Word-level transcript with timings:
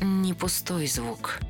не 0.00 0.34
пустой 0.34 0.86
звук. 0.86 1.40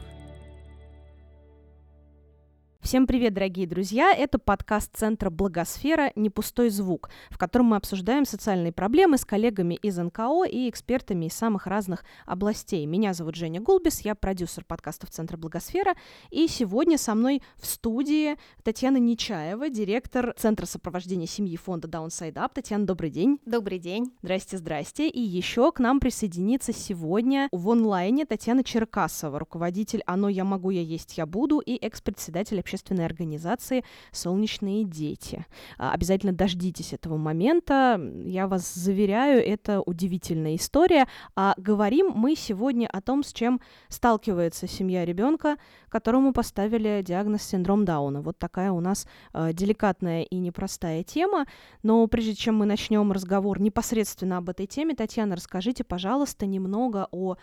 Всем 2.90 3.06
привет, 3.06 3.34
дорогие 3.34 3.68
друзья! 3.68 4.12
Это 4.12 4.40
подкаст 4.40 4.90
Центра 4.96 5.30
Благосфера 5.30 6.10
«Не 6.16 6.28
пустой 6.28 6.70
звук», 6.70 7.08
в 7.30 7.38
котором 7.38 7.66
мы 7.66 7.76
обсуждаем 7.76 8.24
социальные 8.24 8.72
проблемы 8.72 9.16
с 9.16 9.24
коллегами 9.24 9.76
из 9.76 9.96
НКО 9.96 10.42
и 10.50 10.68
экспертами 10.68 11.26
из 11.26 11.34
самых 11.34 11.68
разных 11.68 12.04
областей. 12.26 12.84
Меня 12.86 13.14
зовут 13.14 13.36
Женя 13.36 13.60
Гулбис, 13.60 14.00
я 14.00 14.16
продюсер 14.16 14.64
подкастов 14.64 15.10
Центра 15.10 15.36
Благосфера, 15.36 15.94
и 16.30 16.48
сегодня 16.48 16.98
со 16.98 17.14
мной 17.14 17.44
в 17.58 17.66
студии 17.66 18.36
Татьяна 18.64 18.96
Нечаева, 18.96 19.68
директор 19.68 20.34
Центра 20.36 20.66
сопровождения 20.66 21.28
семьи 21.28 21.56
фонда 21.56 21.86
Downside 21.86 22.34
Up. 22.34 22.50
Татьяна, 22.54 22.86
добрый 22.86 23.10
день. 23.10 23.38
Добрый 23.46 23.78
день. 23.78 24.12
Здрасте, 24.20 24.58
здрасте. 24.58 25.08
И 25.08 25.20
еще 25.20 25.70
к 25.70 25.78
нам 25.78 26.00
присоединится 26.00 26.72
сегодня 26.72 27.48
в 27.52 27.70
онлайне 27.70 28.26
Татьяна 28.26 28.64
Черкасова, 28.64 29.38
руководитель 29.38 30.02
«Оно 30.06 30.28
я 30.28 30.42
могу, 30.42 30.70
я 30.70 30.82
есть, 30.82 31.18
я 31.18 31.24
буду» 31.24 31.60
и 31.60 31.76
экс-председатель 31.76 32.58
общественной 32.80 33.04
организации 33.04 33.84
«Солнечные 34.10 34.84
дети». 34.84 35.44
А, 35.78 35.92
обязательно 35.92 36.32
дождитесь 36.32 36.92
этого 36.92 37.16
момента. 37.16 38.00
Я 38.24 38.48
вас 38.48 38.72
заверяю, 38.74 39.44
это 39.44 39.80
удивительная 39.80 40.56
история. 40.56 41.06
А 41.36 41.54
говорим 41.58 42.12
мы 42.14 42.34
сегодня 42.36 42.86
о 42.86 43.00
том, 43.00 43.22
с 43.22 43.32
чем 43.32 43.60
сталкивается 43.88 44.66
семья 44.66 45.04
ребенка, 45.04 45.56
которому 45.88 46.32
поставили 46.32 47.02
диагноз 47.06 47.42
синдром 47.42 47.84
Дауна. 47.84 48.22
Вот 48.22 48.38
такая 48.38 48.72
у 48.72 48.80
нас 48.80 49.06
э, 49.34 49.52
деликатная 49.52 50.22
и 50.22 50.36
непростая 50.38 51.02
тема. 51.02 51.46
Но 51.82 52.06
прежде 52.06 52.34
чем 52.34 52.56
мы 52.56 52.66
начнем 52.66 53.12
разговор 53.12 53.60
непосредственно 53.60 54.38
об 54.38 54.48
этой 54.48 54.66
теме, 54.66 54.94
Татьяна, 54.94 55.36
расскажите, 55.36 55.84
пожалуйста, 55.84 56.46
немного 56.46 57.08
о 57.10 57.36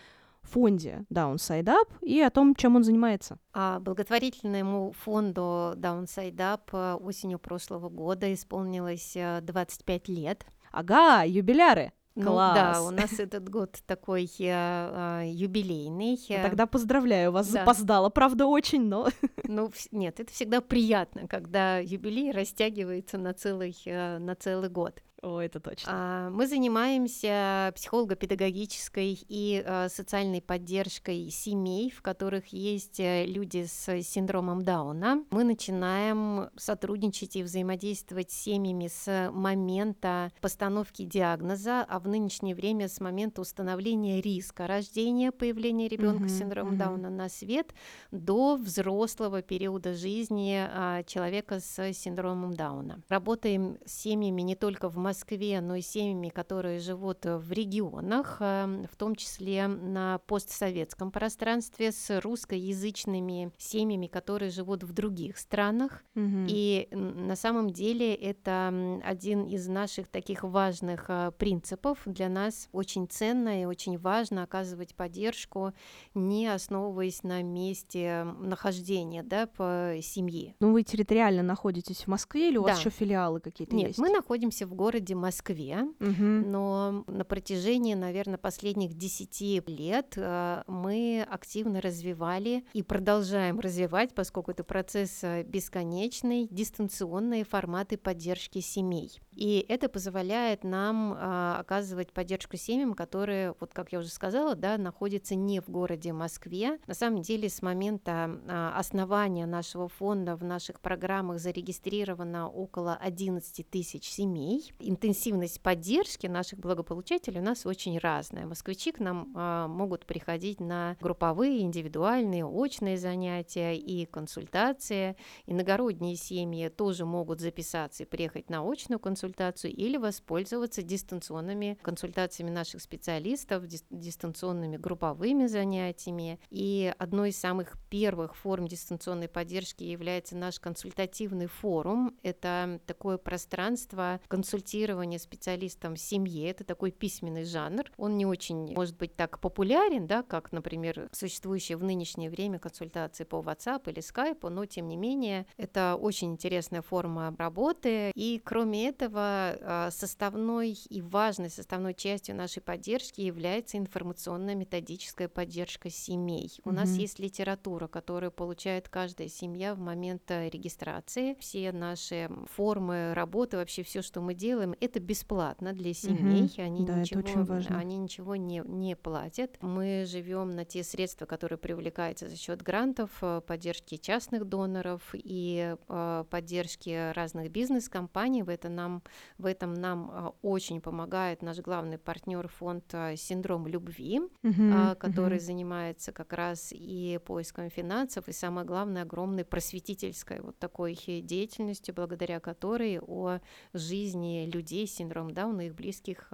фонде 0.47 1.05
Downside 1.11 1.65
Up 1.65 1.89
и 2.01 2.19
о 2.21 2.29
том, 2.29 2.55
чем 2.55 2.75
он 2.75 2.83
занимается. 2.83 3.37
А 3.53 3.79
благотворительному 3.79 4.93
фонду 4.93 5.73
Downside 5.75 6.35
Up 6.35 6.61
э, 6.73 6.95
осенью 6.95 7.39
прошлого 7.39 7.89
года 7.89 8.33
исполнилось 8.33 9.15
25 9.41 10.09
э, 10.09 10.11
лет. 10.11 10.45
Ага, 10.71 11.23
юбиляры. 11.23 11.91
Класс. 12.15 12.57
Ну, 12.57 12.73
да, 12.73 12.81
у 12.81 12.89
нас 12.89 13.19
этот 13.19 13.47
год 13.47 13.77
такой 13.85 14.25
э, 14.25 14.29
э, 14.39 15.29
юбилейный. 15.29 16.17
Тогда 16.27 16.65
поздравляю 16.65 17.31
вас, 17.31 17.47
да. 17.47 17.59
запоздала, 17.59 18.09
правда, 18.09 18.47
очень, 18.47 18.87
но... 18.87 19.09
Ну, 19.43 19.71
нет, 19.91 20.19
это 20.19 20.31
всегда 20.33 20.59
приятно, 20.59 21.27
когда 21.27 21.77
юбилей 21.77 22.31
растягивается 22.31 23.17
на 23.17 23.33
целый, 23.33 23.75
на 23.85 24.35
целый 24.35 24.69
год. 24.69 25.01
О, 25.23 25.39
это 25.39 25.59
точно. 25.59 25.89
А, 25.91 26.29
мы 26.29 26.45
занимаемся 26.45 27.71
психолого-педагогической 27.75 29.17
и 29.27 29.63
а, 29.65 29.89
социальной 29.89 30.41
поддержкой 30.41 31.29
семей, 31.31 31.89
в 31.89 32.03
которых 32.03 32.47
есть 32.47 32.99
э, 32.99 33.25
люди 33.25 33.65
с 33.65 34.01
синдромом 34.03 34.63
Дауна. 34.63 35.23
Мы 35.31 35.43
начинаем 35.43 36.49
сотрудничать 36.55 37.35
и 37.35 37.43
взаимодействовать 37.43 38.29
с 38.29 38.35
семьями 38.35 38.87
с 38.87 39.31
момента 39.33 40.31
постановки 40.39 41.03
диагноза, 41.03 41.81
а 41.81 41.99
в 41.99 42.07
нынешнее 42.07 42.53
время 42.53 42.87
с 42.87 42.99
момента 42.99 43.41
установления 43.41 44.21
риска 44.21 44.67
рождения, 44.67 45.31
появления 45.31 45.87
ребенка 45.87 46.25
uh-huh, 46.25 46.29
с 46.29 46.37
синдромом 46.37 46.75
uh-huh. 46.75 46.77
Дауна 46.77 47.09
на 47.09 47.29
свет 47.29 47.73
до 48.11 48.55
взрослого 48.55 49.41
периода 49.41 49.95
жизни 49.95 50.57
а, 50.59 51.01
человека 51.03 51.59
с 51.59 51.91
синдромом 51.93 52.53
Дауна. 52.53 53.01
Работаем 53.09 53.79
с 53.83 53.93
семьями 53.93 54.43
не 54.43 54.55
только 54.55 54.89
в 54.89 55.06
Москве, 55.07 55.61
но 55.61 55.75
и 55.75 55.81
семьями, 55.81 56.27
которые 56.27 56.79
живут 56.79 57.19
в 57.23 57.49
регионах, 57.53 58.37
эм, 58.41 58.85
в 58.91 58.97
том 58.97 59.15
числе 59.15 59.67
на 59.67 60.17
постсоветском 60.27 61.11
пространстве 61.11 61.93
с 61.93 62.19
русскоязычными 62.19 63.53
семьями, 63.57 64.07
которые 64.07 64.51
живут 64.51 64.83
в 64.83 64.91
других 64.91 65.37
странах. 65.37 66.03
Угу. 66.15 66.47
И 66.49 66.89
на 66.91 67.37
самом 67.37 67.69
деле 67.69 68.13
это 68.13 68.99
один 69.01 69.45
из 69.45 69.65
наших 69.69 70.09
таких 70.09 70.43
важных 70.43 71.05
э, 71.07 71.31
принципов. 71.37 71.99
Для 72.05 72.27
нас 72.27 72.67
очень 72.73 73.07
ценно 73.07 73.61
и 73.61 73.65
очень 73.65 73.97
важно 73.97 74.43
оказывать 74.43 74.93
поддержку, 74.93 75.71
не 76.15 76.47
основываясь 76.47 77.23
на 77.23 77.41
месте 77.43 78.25
нахождения 78.39 79.23
да, 79.23 79.47
по 79.47 79.95
семье. 80.01 80.55
Ну, 80.59 80.73
вы 80.73 80.83
территориально 80.83 81.43
находитесь 81.43 82.01
в 82.03 82.07
Москве 82.07 82.49
или 82.49 82.57
у 82.57 82.63
да. 82.63 82.71
вас 82.71 82.79
еще 82.79 82.89
филиалы 82.89 83.39
какие-то 83.39 83.73
Нет, 83.73 83.87
есть? 83.87 83.99
мы 83.99 84.09
находимся 84.09 84.67
в 84.67 84.73
городе 84.73 84.96
городе 84.97 85.15
Москве, 85.15 85.83
угу. 85.99 86.23
но 86.23 87.03
на 87.07 87.23
протяжении, 87.23 87.93
наверное, 87.93 88.37
последних 88.37 88.95
10 88.95 89.67
лет 89.67 90.13
э, 90.15 90.63
мы 90.67 91.25
активно 91.29 91.81
развивали 91.81 92.65
и 92.73 92.81
продолжаем 92.81 93.59
развивать, 93.59 94.15
поскольку 94.15 94.51
это 94.51 94.63
процесс 94.63 95.23
э, 95.23 95.43
бесконечный, 95.43 96.47
дистанционные 96.49 97.43
форматы 97.43 97.97
поддержки 97.97 98.59
семей. 98.59 99.19
И 99.37 99.63
это 99.69 99.87
позволяет 99.87 100.63
нам 100.63 101.13
а, 101.15 101.59
оказывать 101.59 102.11
поддержку 102.11 102.57
семьям, 102.57 102.95
которые, 102.95 103.53
вот 103.59 103.71
как 103.71 103.91
я 103.91 103.99
уже 103.99 104.09
сказала, 104.09 104.55
да, 104.55 104.79
находятся 104.79 105.35
не 105.35 105.61
в 105.61 105.69
городе 105.69 106.11
Москве. 106.11 106.79
На 106.87 106.95
самом 106.95 107.21
деле 107.21 107.47
с 107.47 107.61
момента 107.61 108.31
а, 108.47 108.73
основания 108.75 109.45
нашего 109.45 109.89
фонда 109.89 110.35
в 110.35 110.43
наших 110.43 110.81
программах 110.81 111.39
зарегистрировано 111.39 112.49
около 112.49 112.95
11 112.95 113.69
тысяч 113.69 114.09
семей. 114.09 114.73
Интенсивность 114.89 115.59
поддержки 115.59 116.27
наших 116.27 116.59
благополучателей 116.59 117.41
у 117.41 117.43
нас 117.43 117.65
очень 117.65 117.97
разная. 117.97 118.45
Москвичи 118.45 118.93
к 118.93 118.99
нам 118.99 119.33
а, 119.35 119.67
могут 119.67 120.05
приходить 120.05 120.61
на 120.61 120.95
групповые, 121.01 121.59
индивидуальные, 121.59 122.45
очные 122.45 122.97
занятия 122.97 123.75
и 123.75 124.05
консультации. 124.05 125.17
Иногородние 125.45 126.15
семьи 126.15 126.69
тоже 126.69 127.03
могут 127.03 127.41
записаться 127.41 128.03
и 128.03 128.05
приехать 128.05 128.49
на 128.49 128.61
очную 128.61 128.97
консультацию 128.97 129.73
или 129.73 129.97
воспользоваться 129.97 130.81
дистанционными 130.81 131.77
консультациями 131.81 132.51
наших 132.51 132.81
специалистов, 132.81 133.65
дистанционными 133.89 134.77
групповыми 134.77 135.47
занятиями. 135.47 136.39
И 136.49 136.93
одной 136.97 137.31
из 137.31 137.37
самых 137.37 137.75
первых 137.89 138.37
форм 138.37 138.69
дистанционной 138.69 139.27
поддержки 139.27 139.83
является 139.83 140.37
наш 140.37 140.61
консультативный 140.61 141.47
форум. 141.47 142.15
Это 142.23 142.79
такое 142.85 143.17
пространство 143.17 144.21
консультирования 144.29 144.76
специалистам 145.19 145.95
в 145.95 145.99
семье. 145.99 146.49
Это 146.49 146.63
такой 146.63 146.91
письменный 146.91 147.43
жанр. 147.43 147.91
Он 147.97 148.17
не 148.17 148.25
очень, 148.25 148.73
может 148.73 148.97
быть, 148.97 149.15
так 149.15 149.39
популярен, 149.39 150.07
да, 150.07 150.23
как, 150.23 150.51
например, 150.51 151.09
существующие 151.11 151.77
в 151.77 151.83
нынешнее 151.83 152.29
время 152.29 152.59
консультации 152.59 153.23
по 153.23 153.37
WhatsApp 153.37 153.89
или 153.89 153.99
Skype, 153.99 154.49
но 154.49 154.65
тем 154.65 154.87
не 154.87 154.95
менее 154.95 155.45
это 155.57 155.97
очень 155.99 156.31
интересная 156.31 156.81
форма 156.81 157.35
работы. 157.37 158.11
И 158.15 158.41
кроме 158.43 158.89
этого 158.89 159.07
этого 159.07 159.57
а, 159.61 159.91
составной 159.91 160.77
и 160.89 161.01
важной 161.01 161.49
составной 161.49 161.93
частью 161.93 162.35
нашей 162.35 162.61
поддержки 162.61 163.21
является 163.21 163.77
информационно-методическая 163.77 165.27
поддержка 165.27 165.89
семей. 165.89 166.51
У 166.63 166.69
mm-hmm. 166.69 166.73
нас 166.73 166.89
есть 166.91 167.19
литература, 167.19 167.87
которую 167.87 168.31
получает 168.31 168.89
каждая 168.89 169.27
семья 169.27 169.73
в 169.73 169.79
момент 169.79 170.23
э, 170.29 170.49
регистрации. 170.49 171.35
Все 171.39 171.71
наши 171.71 172.29
формы 172.55 173.13
работы, 173.13 173.57
вообще 173.57 173.83
все, 173.83 174.01
что 174.01 174.21
мы 174.21 174.33
делаем, 174.33 174.66
это 174.79 174.99
бесплатно 174.99 175.73
для 175.73 175.93
семей. 175.93 176.43
Mm-hmm. 176.43 176.63
Они, 176.63 176.85
да, 176.85 176.99
ничего, 176.99 177.19
это 177.21 177.29
очень 177.29 177.43
важно. 177.43 177.77
они 177.77 177.97
ничего 177.97 178.35
не, 178.35 178.63
не 178.65 178.95
платят. 178.95 179.57
Мы 179.61 180.05
живем 180.07 180.55
на 180.55 180.65
те 180.65 180.83
средства, 180.83 181.25
которые 181.25 181.57
привлекаются 181.57 182.27
за 182.27 182.35
счет 182.35 182.61
грантов, 182.61 183.11
э, 183.21 183.41
поддержки 183.45 183.97
частных 183.97 184.45
доноров 184.45 185.01
и 185.13 185.75
э, 185.87 186.23
поддержки 186.29 187.13
разных 187.13 187.51
бизнес-компаний. 187.51 188.43
В 188.43 188.49
это 188.49 188.69
нам 188.69 189.03
в 189.37 189.45
этом 189.45 189.73
нам 189.73 190.09
а, 190.11 190.33
очень 190.41 190.81
помогает 190.81 191.41
наш 191.41 191.59
главный 191.59 191.97
партнер 191.97 192.47
фонд 192.47 192.93
«Синдром 193.15 193.67
любви», 193.67 194.21
uh-huh, 194.43 194.95
который 194.95 195.37
uh-huh. 195.37 195.41
занимается 195.41 196.11
как 196.11 196.33
раз 196.33 196.69
и 196.71 197.19
поиском 197.25 197.69
финансов, 197.69 198.27
и 198.27 198.31
самое 198.31 198.65
главное, 198.65 199.03
огромной 199.03 199.45
просветительской 199.45 200.41
вот 200.41 200.57
такой 200.57 200.95
деятельностью, 200.95 201.93
благодаря 201.93 202.39
которой 202.39 202.99
о 202.99 203.39
жизни 203.73 204.49
людей 204.51 204.56
с 204.87 204.95
синдромом 204.95 205.33
Дауна 205.33 205.61
и 205.61 205.67
их 205.67 205.75
близких 205.75 206.27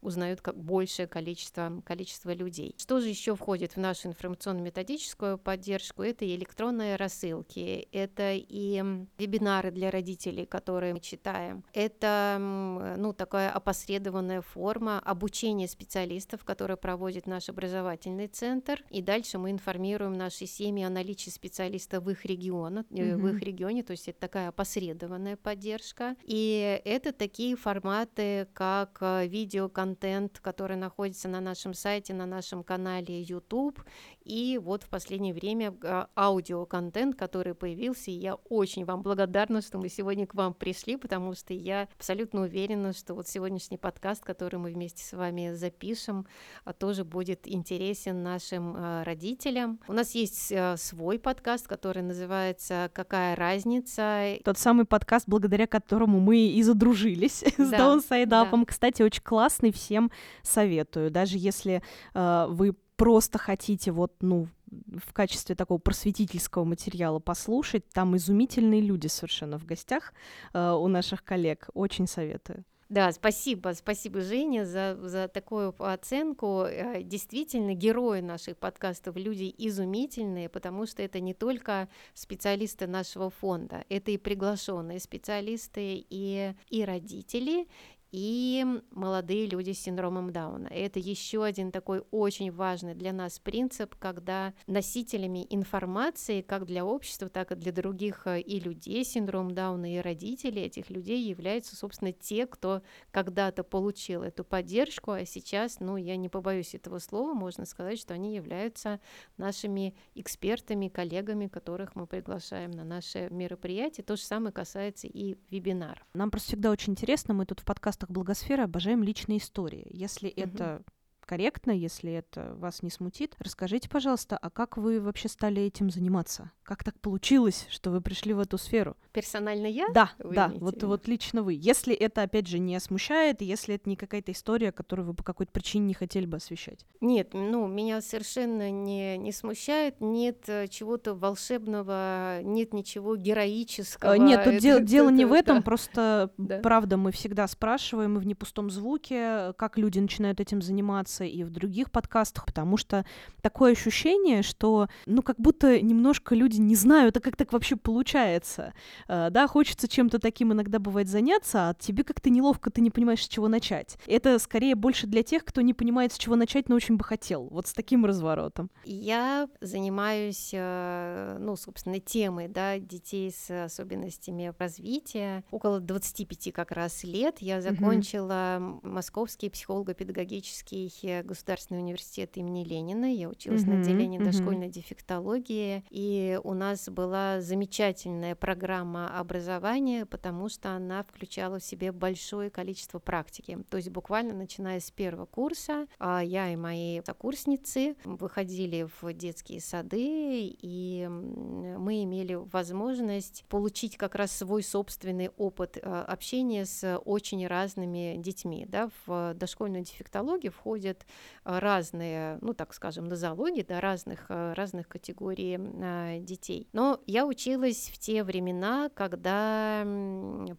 узнают 0.00 0.40
как 0.40 0.56
большее 0.56 1.06
количество, 1.06 1.82
количество 1.84 2.32
людей. 2.32 2.74
Что 2.78 3.00
же 3.00 3.08
еще 3.08 3.34
входит 3.34 3.72
в 3.72 3.76
нашу 3.78 4.08
информационно-методическую 4.08 5.38
поддержку? 5.38 6.02
Это 6.02 6.24
и 6.24 6.34
электронные 6.34 6.96
рассылки, 6.96 7.88
это 7.92 8.32
и 8.34 8.82
вебинары 9.18 9.70
для 9.70 9.90
родителей, 9.90 10.46
которые 10.46 10.94
мы 10.94 11.00
читаем, 11.00 11.64
это 11.72 12.36
ну, 12.38 13.12
такая 13.12 13.50
опосредованная 13.50 14.42
форма 14.42 15.00
обучения 15.00 15.68
специалистов, 15.68 16.44
которые 16.44 16.76
проводит 16.76 17.26
наш 17.26 17.48
образовательный 17.48 18.28
центр, 18.28 18.82
и 18.90 19.02
дальше 19.02 19.38
мы 19.38 19.50
информируем 19.50 20.12
наши 20.12 20.46
семьи 20.46 20.84
о 20.84 20.90
наличии 20.90 21.30
специалиста 21.30 22.00
в 22.00 22.10
их 22.10 22.24
регионе, 22.24 22.84
mm-hmm. 22.90 23.16
в 23.16 23.28
их 23.28 23.42
регионе, 23.42 23.82
то 23.82 23.92
есть 23.92 24.08
это 24.08 24.20
такая 24.20 24.48
опосредованная 24.48 25.36
поддержка, 25.36 26.16
и 26.24 26.80
это 26.84 27.12
такие 27.12 27.56
форматы, 27.56 28.48
как 28.52 28.98
э, 29.00 29.26
видеоконференции, 29.26 29.87
контент, 29.88 30.38
который 30.40 30.76
находится 30.76 31.28
на 31.28 31.40
нашем 31.40 31.72
сайте, 31.72 32.12
на 32.12 32.26
нашем 32.26 32.62
канале 32.62 33.22
YouTube, 33.22 33.80
и 34.22 34.60
вот 34.62 34.82
в 34.82 34.88
последнее 34.88 35.32
время 35.32 35.74
а, 35.82 36.08
аудиоконтент, 36.14 37.16
который 37.16 37.54
появился, 37.54 38.10
и 38.10 38.14
я 38.14 38.34
очень 38.34 38.84
вам 38.84 39.02
благодарна, 39.02 39.62
что 39.62 39.78
мы 39.78 39.88
сегодня 39.88 40.26
к 40.26 40.34
вам 40.34 40.52
пришли, 40.52 40.96
потому 40.96 41.34
что 41.34 41.54
я 41.54 41.88
абсолютно 41.96 42.42
уверена, 42.42 42.92
что 42.92 43.14
вот 43.14 43.28
сегодняшний 43.28 43.78
подкаст, 43.78 44.22
который 44.22 44.58
мы 44.58 44.72
вместе 44.72 45.02
с 45.02 45.16
вами 45.16 45.54
запишем, 45.54 46.26
а, 46.64 46.74
тоже 46.74 47.04
будет 47.04 47.48
интересен 47.48 48.22
нашим 48.22 48.74
а, 48.76 49.04
родителям. 49.04 49.80
У 49.88 49.94
нас 49.94 50.14
есть 50.14 50.52
свой 50.76 51.18
подкаст, 51.18 51.66
который 51.66 52.02
называется 52.02 52.90
«Какая 52.92 53.34
разница?». 53.36 54.36
Тот 54.44 54.58
самый 54.58 54.84
подкаст, 54.84 55.26
благодаря 55.26 55.66
которому 55.66 56.20
мы 56.20 56.40
и 56.40 56.62
задружились 56.62 57.42
да, 57.56 57.64
с 57.64 57.70
Даунсайдапом. 57.70 58.64
Да. 58.64 58.66
Кстати, 58.66 59.00
очень 59.00 59.22
классный, 59.22 59.72
всем 59.78 60.10
советую. 60.42 61.10
Даже 61.10 61.38
если 61.38 61.82
э, 62.14 62.46
вы 62.48 62.74
просто 62.96 63.38
хотите 63.38 63.92
вот, 63.92 64.12
ну, 64.20 64.48
в 64.70 65.12
качестве 65.12 65.54
такого 65.54 65.78
просветительского 65.78 66.64
материала 66.64 67.20
послушать, 67.20 67.88
там 67.88 68.16
изумительные 68.16 68.80
люди 68.80 69.06
совершенно 69.06 69.58
в 69.58 69.64
гостях 69.64 70.12
э, 70.52 70.72
у 70.72 70.88
наших 70.88 71.24
коллег. 71.24 71.70
Очень 71.74 72.06
советую. 72.06 72.64
Да, 72.88 73.12
спасибо, 73.12 73.74
спасибо, 73.74 74.22
Женя, 74.22 74.64
за, 74.64 74.96
за 75.02 75.28
такую 75.28 75.74
оценку. 75.78 76.62
Э, 76.62 77.02
действительно, 77.02 77.74
герои 77.74 78.20
наших 78.20 78.56
подкастов 78.56 79.16
люди 79.16 79.54
изумительные, 79.58 80.48
потому 80.48 80.86
что 80.86 81.02
это 81.02 81.20
не 81.20 81.34
только 81.34 81.90
специалисты 82.14 82.86
нашего 82.86 83.28
фонда, 83.28 83.84
это 83.90 84.10
и 84.10 84.16
приглашенные 84.16 85.00
специалисты, 85.00 86.06
и, 86.08 86.54
и 86.70 86.84
родители, 86.84 87.68
и 88.10 88.64
молодые 88.90 89.46
люди 89.46 89.72
с 89.72 89.82
синдромом 89.82 90.32
Дауна. 90.32 90.68
Это 90.68 90.98
еще 90.98 91.44
один 91.44 91.70
такой 91.70 92.04
очень 92.10 92.50
важный 92.50 92.94
для 92.94 93.12
нас 93.12 93.38
принцип, 93.38 93.94
когда 93.96 94.54
носителями 94.66 95.46
информации 95.50 96.40
как 96.40 96.64
для 96.64 96.84
общества, 96.84 97.28
так 97.28 97.52
и 97.52 97.54
для 97.54 97.72
других 97.72 98.26
э, 98.26 98.40
и 98.40 98.60
людей 98.60 99.04
с 99.04 99.10
синдромом 99.10 99.54
Дауна, 99.54 99.94
и 99.94 99.98
родителей 99.98 100.62
этих 100.62 100.90
людей 100.90 101.22
являются, 101.22 101.76
собственно, 101.76 102.12
те, 102.12 102.46
кто 102.46 102.82
когда-то 103.10 103.62
получил 103.62 104.22
эту 104.22 104.44
поддержку, 104.44 105.12
а 105.12 105.24
сейчас, 105.26 105.80
ну, 105.80 105.96
я 105.96 106.16
не 106.16 106.28
побоюсь 106.28 106.74
этого 106.74 106.98
слова, 106.98 107.34
можно 107.34 107.66
сказать, 107.66 107.98
что 107.98 108.14
они 108.14 108.34
являются 108.34 109.00
нашими 109.36 109.94
экспертами, 110.14 110.88
коллегами, 110.88 111.46
которых 111.48 111.94
мы 111.94 112.06
приглашаем 112.06 112.70
на 112.70 112.84
наши 112.84 113.28
мероприятия. 113.30 114.02
То 114.02 114.16
же 114.16 114.22
самое 114.22 114.52
касается 114.52 115.06
и 115.06 115.36
вебинаров. 115.50 116.06
Нам 116.14 116.30
просто 116.30 116.48
всегда 116.48 116.70
очень 116.70 116.92
интересно, 116.92 117.34
мы 117.34 117.44
тут 117.44 117.60
в 117.60 117.64
подкасте 117.64 117.97
подкастах 117.98 118.10
Благосферы 118.10 118.62
обожаем 118.62 119.02
личные 119.02 119.38
истории. 119.38 119.86
Если 119.90 120.28
угу. 120.28 120.40
это 120.40 120.82
корректно, 121.28 121.72
если 121.72 122.10
это 122.12 122.54
вас 122.56 122.82
не 122.82 122.90
смутит. 122.90 123.36
Расскажите, 123.38 123.88
пожалуйста, 123.90 124.38
а 124.38 124.48
как 124.48 124.78
вы 124.78 124.98
вообще 124.98 125.28
стали 125.28 125.62
этим 125.62 125.90
заниматься? 125.90 126.50
Как 126.62 126.82
так 126.82 126.98
получилось, 127.00 127.66
что 127.68 127.90
вы 127.90 128.00
пришли 128.00 128.32
в 128.32 128.38
эту 128.40 128.56
сферу? 128.56 128.96
Персонально 129.12 129.66
я? 129.66 129.88
Да, 129.92 130.10
да, 130.18 130.50
вот, 130.54 130.82
вот 130.82 131.06
лично 131.06 131.42
вы. 131.42 131.54
Если 131.58 131.94
это, 131.94 132.22
опять 132.22 132.46
же, 132.46 132.58
не 132.58 132.80
смущает, 132.80 133.42
если 133.42 133.74
это 133.74 133.88
не 133.90 133.96
какая-то 133.96 134.32
история, 134.32 134.72
которую 134.72 135.08
вы 135.08 135.14
по 135.14 135.22
какой-то 135.22 135.52
причине 135.52 135.86
не 135.86 135.94
хотели 135.94 136.24
бы 136.24 136.38
освещать. 136.38 136.86
Нет, 137.02 137.34
ну, 137.34 137.66
меня 137.66 138.00
совершенно 138.00 138.70
не, 138.70 139.18
не 139.18 139.32
смущает, 139.32 140.00
нет 140.00 140.48
э, 140.48 140.66
чего-то 140.68 141.14
волшебного, 141.14 142.40
нет 142.42 142.72
ничего 142.72 143.16
героического. 143.16 144.14
Нет, 144.14 144.44
тут 144.44 144.54
это, 144.54 144.62
дело, 144.62 144.78
это, 144.78 144.86
дело 144.86 145.08
не 145.10 145.26
в 145.26 145.32
этом, 145.32 145.58
да. 145.58 145.62
просто, 145.62 146.30
да. 146.38 146.60
правда, 146.60 146.96
мы 146.96 147.12
всегда 147.12 147.46
спрашиваем, 147.48 148.16
и 148.16 148.20
в 148.20 148.26
непустом 148.26 148.70
звуке, 148.70 149.52
как 149.58 149.76
люди 149.76 149.98
начинают 149.98 150.40
этим 150.40 150.62
заниматься, 150.62 151.17
появляться 151.18 151.24
и 151.24 151.44
в 151.44 151.50
других 151.50 151.90
подкастах, 151.90 152.46
потому 152.46 152.76
что 152.76 153.04
такое 153.42 153.72
ощущение, 153.72 154.42
что, 154.42 154.88
ну, 155.06 155.22
как 155.22 155.38
будто 155.38 155.80
немножко 155.80 156.34
люди 156.34 156.58
не 156.60 156.74
знают, 156.74 157.16
а 157.16 157.20
как 157.20 157.36
так 157.36 157.52
вообще 157.52 157.76
получается. 157.76 158.72
Uh, 159.08 159.30
да, 159.30 159.46
хочется 159.46 159.88
чем-то 159.88 160.18
таким 160.18 160.52
иногда 160.52 160.78
бывает 160.78 161.08
заняться, 161.08 161.70
а 161.70 161.74
тебе 161.74 162.04
как-то 162.04 162.30
неловко, 162.30 162.70
ты 162.70 162.80
не 162.80 162.90
понимаешь, 162.90 163.24
с 163.24 163.28
чего 163.28 163.48
начать. 163.48 163.98
Это 164.06 164.38
скорее 164.38 164.74
больше 164.74 165.06
для 165.06 165.22
тех, 165.22 165.44
кто 165.44 165.60
не 165.60 165.74
понимает, 165.74 166.12
с 166.12 166.18
чего 166.18 166.36
начать, 166.36 166.68
но 166.68 166.76
очень 166.76 166.96
бы 166.96 167.04
хотел. 167.04 167.48
Вот 167.50 167.66
с 167.66 167.72
таким 167.72 168.04
разворотом. 168.04 168.70
Я 168.84 169.48
занимаюсь, 169.60 170.50
э, 170.52 171.36
ну, 171.40 171.56
собственно, 171.56 172.00
темой, 172.00 172.48
да, 172.48 172.78
детей 172.78 173.30
с 173.30 173.64
особенностями 173.64 174.52
развития. 174.58 175.44
Около 175.50 175.80
25 175.80 176.52
как 176.52 176.72
раз 176.72 177.04
лет 177.04 177.36
я 177.40 177.60
закончила 177.60 178.58
mm-hmm. 178.58 178.86
Московский 178.86 179.50
психолого-педагогический 179.50 180.88
Государственный 181.24 181.80
университет 181.80 182.36
имени 182.36 182.64
Ленина. 182.64 183.12
Я 183.12 183.28
училась 183.28 183.62
mm-hmm, 183.62 183.74
на 183.74 183.80
отделении 183.80 184.20
mm-hmm. 184.20 184.24
дошкольной 184.24 184.68
дефектологии. 184.68 185.84
И 185.90 186.40
у 186.44 186.54
нас 186.54 186.88
была 186.88 187.40
замечательная 187.40 188.34
программа 188.34 189.18
образования, 189.18 190.06
потому 190.06 190.48
что 190.48 190.70
она 190.70 191.02
включала 191.02 191.58
в 191.58 191.64
себе 191.64 191.92
большое 191.92 192.50
количество 192.50 192.98
практики. 192.98 193.58
То 193.70 193.76
есть 193.76 193.90
буквально 193.90 194.34
начиная 194.34 194.80
с 194.80 194.90
первого 194.90 195.26
курса 195.26 195.86
а, 195.98 196.20
я 196.20 196.52
и 196.52 196.56
мои 196.56 197.00
сокурсницы 197.04 197.96
выходили 198.04 198.88
в 199.00 199.12
детские 199.12 199.60
сады, 199.60 200.56
и 200.60 201.08
мы 201.08 202.04
имели 202.04 202.34
возможность 202.34 203.44
получить 203.48 203.96
как 203.96 204.14
раз 204.14 204.32
свой 204.32 204.62
собственный 204.62 205.30
опыт 205.36 205.78
а, 205.82 206.04
общения 206.04 206.64
с 206.64 206.98
очень 207.04 207.46
разными 207.46 208.16
детьми. 208.18 208.66
Да? 208.68 208.90
В 209.06 209.34
дошкольную 209.34 209.84
дефектологию 209.84 210.52
входит 210.52 210.97
проходят 210.98 211.06
а, 211.44 211.60
разные, 211.60 212.38
ну 212.40 212.54
так 212.54 212.74
скажем, 212.74 213.06
нозологии, 213.06 213.62
да, 213.62 213.80
разных, 213.80 214.26
а, 214.28 214.54
разных 214.54 214.88
категорий 214.88 215.58
а, 215.58 216.18
детей. 216.18 216.68
Но 216.72 217.00
я 217.06 217.26
училась 217.26 217.90
в 217.92 217.98
те 217.98 218.24
времена, 218.24 218.90
когда 218.94 219.86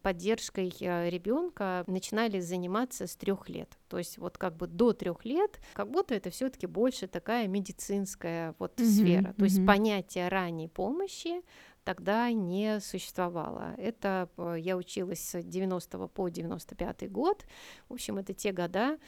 поддержкой 0.01 0.71
ребенка 1.09 1.83
начинали 1.87 2.39
заниматься 2.39 3.07
с 3.07 3.15
трех 3.15 3.49
лет. 3.49 3.77
То 3.87 3.97
есть 3.97 4.17
вот 4.17 4.37
как 4.37 4.55
бы 4.55 4.67
до 4.67 4.93
трех 4.93 5.25
лет, 5.25 5.59
как 5.73 5.89
будто 5.89 6.13
это 6.13 6.29
все-таки 6.29 6.67
больше 6.67 7.07
такая 7.07 7.47
медицинская 7.47 8.55
вот 8.59 8.79
mm-hmm, 8.79 8.85
сфера. 8.85 9.33
То 9.33 9.41
mm-hmm. 9.41 9.43
есть 9.43 9.65
понятие 9.65 10.27
ранней 10.27 10.67
помощи 10.67 11.41
тогда 11.89 12.31
не 12.31 12.79
существовало. 12.81 13.73
Это 13.77 14.29
я 14.57 14.77
училась 14.77 15.21
с 15.21 15.41
90 15.41 16.07
по 16.09 16.29
95 16.29 17.11
год. 17.11 17.45
В 17.87 17.93
общем, 17.93 18.19
это 18.19 18.33
те 18.35 18.51
года, 18.51 18.99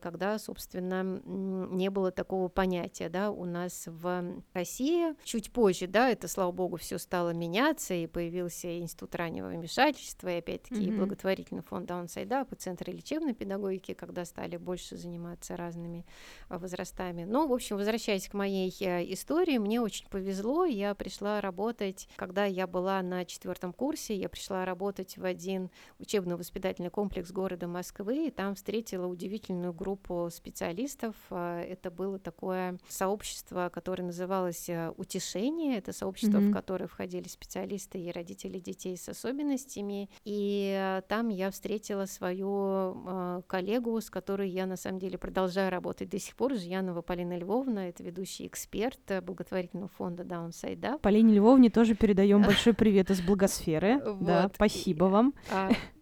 когда, 0.00 0.38
собственно, 0.38 1.20
не 1.24 1.90
было 1.90 2.10
такого 2.10 2.48
понятия, 2.48 3.08
да, 3.08 3.30
у 3.30 3.44
нас 3.44 3.84
в 3.86 4.42
России. 4.52 5.14
Чуть 5.24 5.52
позже, 5.52 5.86
да, 5.86 6.10
это, 6.10 6.28
слава 6.28 6.52
богу, 6.52 6.76
все 6.76 6.98
стало 6.98 7.30
меняться, 7.30 7.94
и 7.94 8.06
появился 8.06 8.78
Институт 8.78 9.14
раннего 9.14 9.48
вмешательства, 9.48 10.28
и 10.28 10.38
опять-таки 10.38 10.88
mm-hmm. 10.88 10.96
благотворительный 10.96 11.62
фонд 11.62 11.86
Даунсайда, 11.86 12.46
и 12.50 12.54
Центры 12.54 12.92
лечебной 12.92 13.34
педагогики, 13.34 13.94
когда 13.94 14.24
стали 14.24 14.56
больше 14.56 14.96
заниматься 14.96 15.56
разными 15.56 16.04
а, 16.48 16.58
возрастами. 16.58 17.24
Но, 17.24 17.46
в 17.46 17.52
общем, 17.52 17.76
возвращаясь 17.76 18.28
к 18.28 18.34
моей 18.34 18.74
э, 18.80 19.12
истории, 19.12 19.58
мне 19.58 19.80
очень 19.80 20.08
повезло, 20.08 20.64
я 20.64 20.94
пришла 20.94 21.40
работать, 21.40 22.08
когда 22.16 22.44
я 22.44 22.66
была 22.66 23.02
на 23.02 23.24
четвертом 23.24 23.72
курсе, 23.72 24.14
я 24.14 24.28
пришла 24.28 24.64
работать 24.64 25.16
в 25.16 25.24
один 25.24 25.70
учебно-воспитательный 25.98 26.90
комплекс 26.90 27.30
города 27.30 27.66
Москвы, 27.66 28.26
и 28.26 28.30
там 28.30 28.54
встретила 28.54 29.06
удивительную 29.06 29.69
огромную 29.70 29.74
группу 29.74 30.28
специалистов. 30.30 31.14
А, 31.30 31.60
это 31.60 31.90
было 31.90 32.18
такое 32.18 32.78
сообщество, 32.88 33.70
которое 33.72 34.04
называлось 34.04 34.68
э, 34.68 34.92
«Утешение». 34.96 35.78
Это 35.78 35.92
сообщество, 35.92 36.38
mm-hmm. 36.38 36.50
в 36.50 36.52
которое 36.52 36.86
входили 36.86 37.28
специалисты 37.28 37.98
и 37.98 38.12
родители 38.12 38.58
детей 38.58 38.96
с 38.96 39.08
особенностями. 39.08 40.08
И 40.24 40.76
э, 40.78 41.02
там 41.08 41.28
я 41.28 41.50
встретила 41.50 42.06
свою 42.06 43.02
э, 43.06 43.42
коллегу, 43.46 44.00
с 44.00 44.10
которой 44.10 44.50
я 44.50 44.66
на 44.66 44.76
самом 44.76 44.98
деле 44.98 45.18
продолжаю 45.18 45.70
работать 45.70 46.08
до 46.08 46.18
сих 46.18 46.36
пор, 46.36 46.54
Жьянова 46.54 47.02
Полина 47.02 47.38
Львовна. 47.38 47.88
Это 47.88 48.02
ведущий 48.02 48.46
эксперт 48.46 49.00
благотворительного 49.22 49.88
фонда 49.88 50.22
Downside 50.22 50.80
Up. 50.80 50.98
Полине 51.00 51.34
Львовне 51.34 51.70
тоже 51.70 51.94
передаем 51.94 52.42
большой 52.46 52.74
привет 52.74 53.10
из 53.10 53.20
благосферы. 53.20 54.00
Да, 54.20 54.50
спасибо 54.54 55.04
вам. 55.04 55.34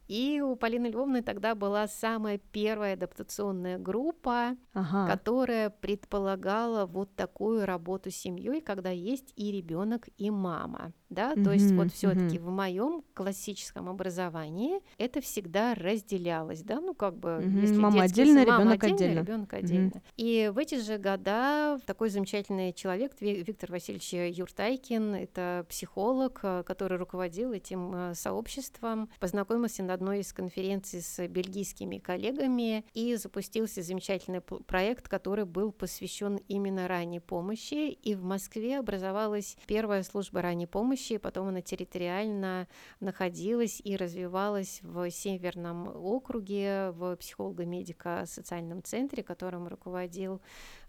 И 0.09 0.41
у 0.41 0.57
Полины 0.57 0.87
Львовны 0.87 1.23
тогда 1.23 1.55
была 1.55 1.87
самая 1.87 2.39
первая 2.39 2.95
адаптационная 2.95 3.79
группа, 3.79 4.57
ага. 4.73 5.07
которая 5.07 5.71
предполагала 5.71 6.87
вот 6.87 7.15
такую 7.15 7.67
работу 7.67 8.11
с 8.11 8.17
семьей, 8.17 8.63
когда 8.63 8.91
есть 8.91 9.33
и 9.37 9.53
ребенок, 9.53 10.09
и 10.17 10.31
мама 10.31 10.93
да, 11.11 11.33
mm-hmm, 11.33 11.45
то 11.45 11.53
есть 11.53 11.73
вот 11.73 11.93
все-таки 11.93 12.37
mm-hmm. 12.37 12.43
в 12.43 12.51
моем 12.51 13.03
классическом 13.15 13.89
образовании 13.89 14.81
это 14.99 15.21
всегда 15.21 15.75
разделялось, 15.75 16.63
да, 16.63 16.81
ну 16.81 16.95
как 16.95 17.17
бы 17.17 17.29
mm-hmm. 17.29 17.61
если 17.61 17.77
мама 17.77 18.03
отдельно, 18.03 18.45
ребенок 18.45 18.85
отдельно, 18.85 19.21
ребенок 19.21 19.53
отдельно. 19.55 19.89
Mm-hmm. 19.89 20.03
И 20.17 20.51
в 20.53 20.59
эти 20.59 20.81
же 20.81 20.99
года 20.99 21.81
такой 21.87 22.11
замечательный 22.11 22.73
человек 22.73 23.13
Виктор 23.21 23.71
Васильевич 23.71 24.13
Юртайкин, 24.39 25.15
это 25.15 25.65
психолог, 25.69 26.41
э, 26.43 26.63
который 26.65 26.99
руководил 26.99 27.53
этим 27.53 27.95
э, 27.95 28.15
сообществом, 28.15 29.09
познакомился 29.21 29.83
на 29.83 29.95
одной 29.95 30.21
из 30.21 30.33
конференций 30.33 31.01
с 31.01 31.27
бельгийскими 31.27 31.99
коллегами, 31.99 32.85
и 32.95 33.17
запустился 33.17 33.83
замечательный 33.83 34.41
проект, 34.41 35.09
который 35.09 35.45
был 35.45 35.73
посвящен 35.73 36.37
именно 36.49 36.89
ранней 36.89 37.21
помощи. 37.21 37.91
И 37.91 38.15
в 38.15 38.23
Москве 38.25 38.79
образовалась 38.79 39.57
первая 39.67 40.03
служба 40.03 40.43
ранней 40.43 40.67
помощи, 40.67 40.98
потом 41.19 41.49
она 41.49 41.63
территориально 41.63 42.69
находилась 43.01 43.81
и 43.83 43.97
развивалась 43.97 44.81
в 44.83 45.11
Северном 45.11 45.89
округе, 45.89 46.91
в 46.91 47.17
психолого-медико-социальном 47.17 48.83
центре, 48.83 49.23
которым 49.23 49.69
руководил 49.69 50.41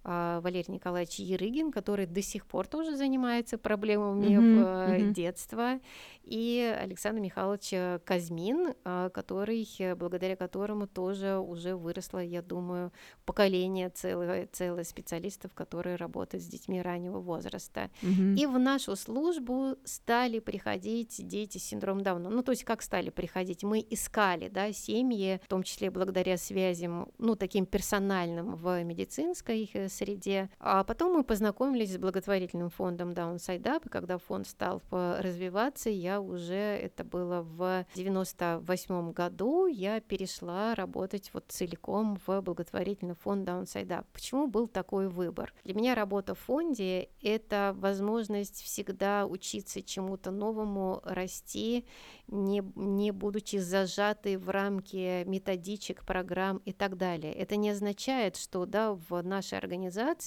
Валерий 0.03 0.74
Николаевич 0.74 1.15
Ерыгин, 1.20 1.72
который 1.72 2.06
до 2.06 2.22
сих 2.22 2.46
пор 2.46 2.68
тоже 2.68 2.96
занимается 2.96 3.58
проблемами 3.58 4.27
mm-hmm, 4.27 5.00
mm-hmm. 5.00 5.13
детства, 5.13 5.79
и 6.24 6.75
Александр 6.79 7.22
Михайлович 7.22 8.03
Казмин, 8.06 8.75
а, 8.86 9.10
который, 9.10 9.68
благодаря 9.96 10.36
которому 10.36 10.88
тоже 10.88 11.38
уже 11.38 11.75
выросло, 11.75 12.20
я 12.20 12.41
думаю, 12.41 12.91
поколение 13.25 13.89
целое, 13.89 14.48
целое 14.51 14.84
специалистов, 14.84 15.53
которые 15.53 15.96
работают 15.96 16.44
с 16.44 16.48
детьми 16.48 16.82
раннего 16.82 17.20
возраста. 17.20 17.89
Mm-hmm. 18.01 18.36
И 18.36 18.46
в 18.46 18.60
нашу 18.60 18.96
службу 18.96 19.75
стали 19.84 20.39
приходить 20.39 21.27
дети 21.27 21.58
с 21.58 21.63
синдромом 21.63 22.03
Дауна. 22.03 22.29
Ну, 22.29 22.44
то 22.44 22.51
есть 22.51 22.63
как 22.63 22.82
стали 22.82 23.10
приходить? 23.10 23.63
Мы 23.63 23.86
искали, 23.89 24.50
да, 24.50 24.72
семьи, 24.72 25.41
в 25.44 25.48
том 25.48 25.63
числе 25.63 25.89
благодаря 25.89 26.38
связям, 26.38 27.10
ну, 27.18 27.36
таким 27.36 27.65
персональным 27.65 28.56
в 28.56 28.84
медицинской 28.84 29.88
среде. 29.89 30.50
А 30.60 30.84
потом 30.84 31.13
мы 31.13 31.24
познакомились 31.24 31.93
с 31.93 31.98
благотворительным 31.98 32.69
фондом 32.69 33.12
Downside 33.12 33.63
Up, 33.63 33.86
и 33.86 33.89
когда 33.89 34.17
фонд 34.17 34.48
стал 34.48 34.81
развиваться, 34.91 35.89
я 35.89 36.22
уже, 36.22 36.53
это 36.53 37.03
было 37.03 37.41
в 37.41 37.86
98 37.96 39.12
году, 39.12 39.67
я 39.67 40.00
перешла 40.00 40.75
работать 40.75 41.31
вот 41.34 41.46
целиком 41.48 42.19
в 42.25 42.41
благотворительный 42.41 43.15
фонд 43.15 43.48
Downside 43.48 43.88
Up. 43.88 44.05
Почему 44.13 44.48
был 44.48 44.67
такой 44.67 45.08
выбор? 45.08 45.53
Для 45.63 45.74
меня 45.74 45.96
работа 45.96 46.36
в 46.36 46.39
фонде— 46.39 47.10
это 47.22 47.74
возможность 47.77 48.62
всегда 48.62 49.25
учиться 49.25 49.81
чему-то 49.81 50.31
новому, 50.31 51.01
расти, 51.03 51.86
не, 52.27 52.63
не 52.75 53.12
будучи 53.12 53.58
зажатой 53.58 54.38
в 54.38 54.50
рамки 54.50 55.24
методичек, 55.25 56.05
программ 56.05 56.62
и 56.65 56.72
так 56.72 56.98
далее. 56.98 57.34
Это 57.34 57.55
не 57.55 57.69
означает, 57.69 58.36
что 58.36 58.65
да, 58.65 58.93
в 58.93 59.22
нашей 59.22 59.58
организации, 59.58 59.79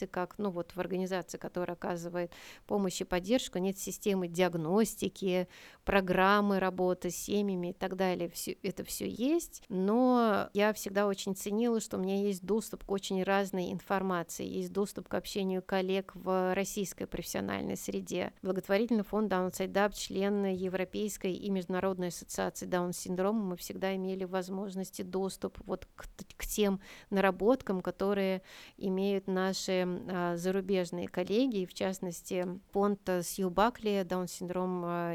как 0.07 0.39
ну, 0.39 0.51
вот 0.51 0.73
в 0.75 0.81
организации, 0.81 1.39
которая 1.39 1.77
оказывает 1.77 2.33
помощь 2.67 3.01
и 3.01 3.05
поддержку, 3.05 3.59
нет 3.59 3.79
системы 3.79 4.29
диагностики, 4.29 5.49
программы 5.85 6.59
работы 6.59 7.11
с 7.11 7.17
семьями 7.17 7.69
и 7.69 7.73
так 7.73 7.97
далее. 7.97 8.29
Все, 8.29 8.57
это 8.63 8.85
все 8.85 9.09
есть, 9.09 9.63
но 9.69 10.49
я 10.55 10.73
всегда 10.73 11.07
очень 11.07 11.35
ценила, 11.35 11.81
что 11.81 11.97
у 11.97 12.01
меня 12.01 12.21
есть 12.21 12.45
доступ 12.45 12.85
к 12.85 12.91
очень 12.91 13.23
разной 13.23 13.73
информации, 13.73 14.47
есть 14.47 14.73
доступ 14.73 15.09
к 15.09 15.15
общению 15.15 15.63
коллег 15.63 16.13
в 16.15 16.55
российской 16.55 17.07
профессиональной 17.07 17.77
среде. 17.77 18.33
Благотворительный 18.43 19.05
фонд 19.05 19.33
Downside 19.33 19.73
Up, 19.73 19.95
член 19.95 20.45
Европейской 20.47 21.33
и 21.33 21.51
Международной 21.51 22.09
ассоциации 22.09 22.67
Даун-синдрома 22.67 23.43
мы 23.43 23.57
всегда 23.57 23.95
имели 23.97 24.25
возможности 24.25 25.03
доступ 25.03 25.59
вот 25.65 25.87
к, 25.97 26.07
к 26.37 26.47
тем 26.47 26.81
наработкам, 27.11 27.81
которые 27.81 28.43
имеют 28.77 29.27
наши 29.27 29.87
а, 30.09 30.37
зарубежные 30.37 31.09
коллеги, 31.09 31.67
в 31.67 31.75
частности 31.75 32.47
фонд 32.73 33.01
Сью 33.23 33.51
Бакли 33.51 34.05
Даун-синдром 34.09 34.83
а, 34.85 35.15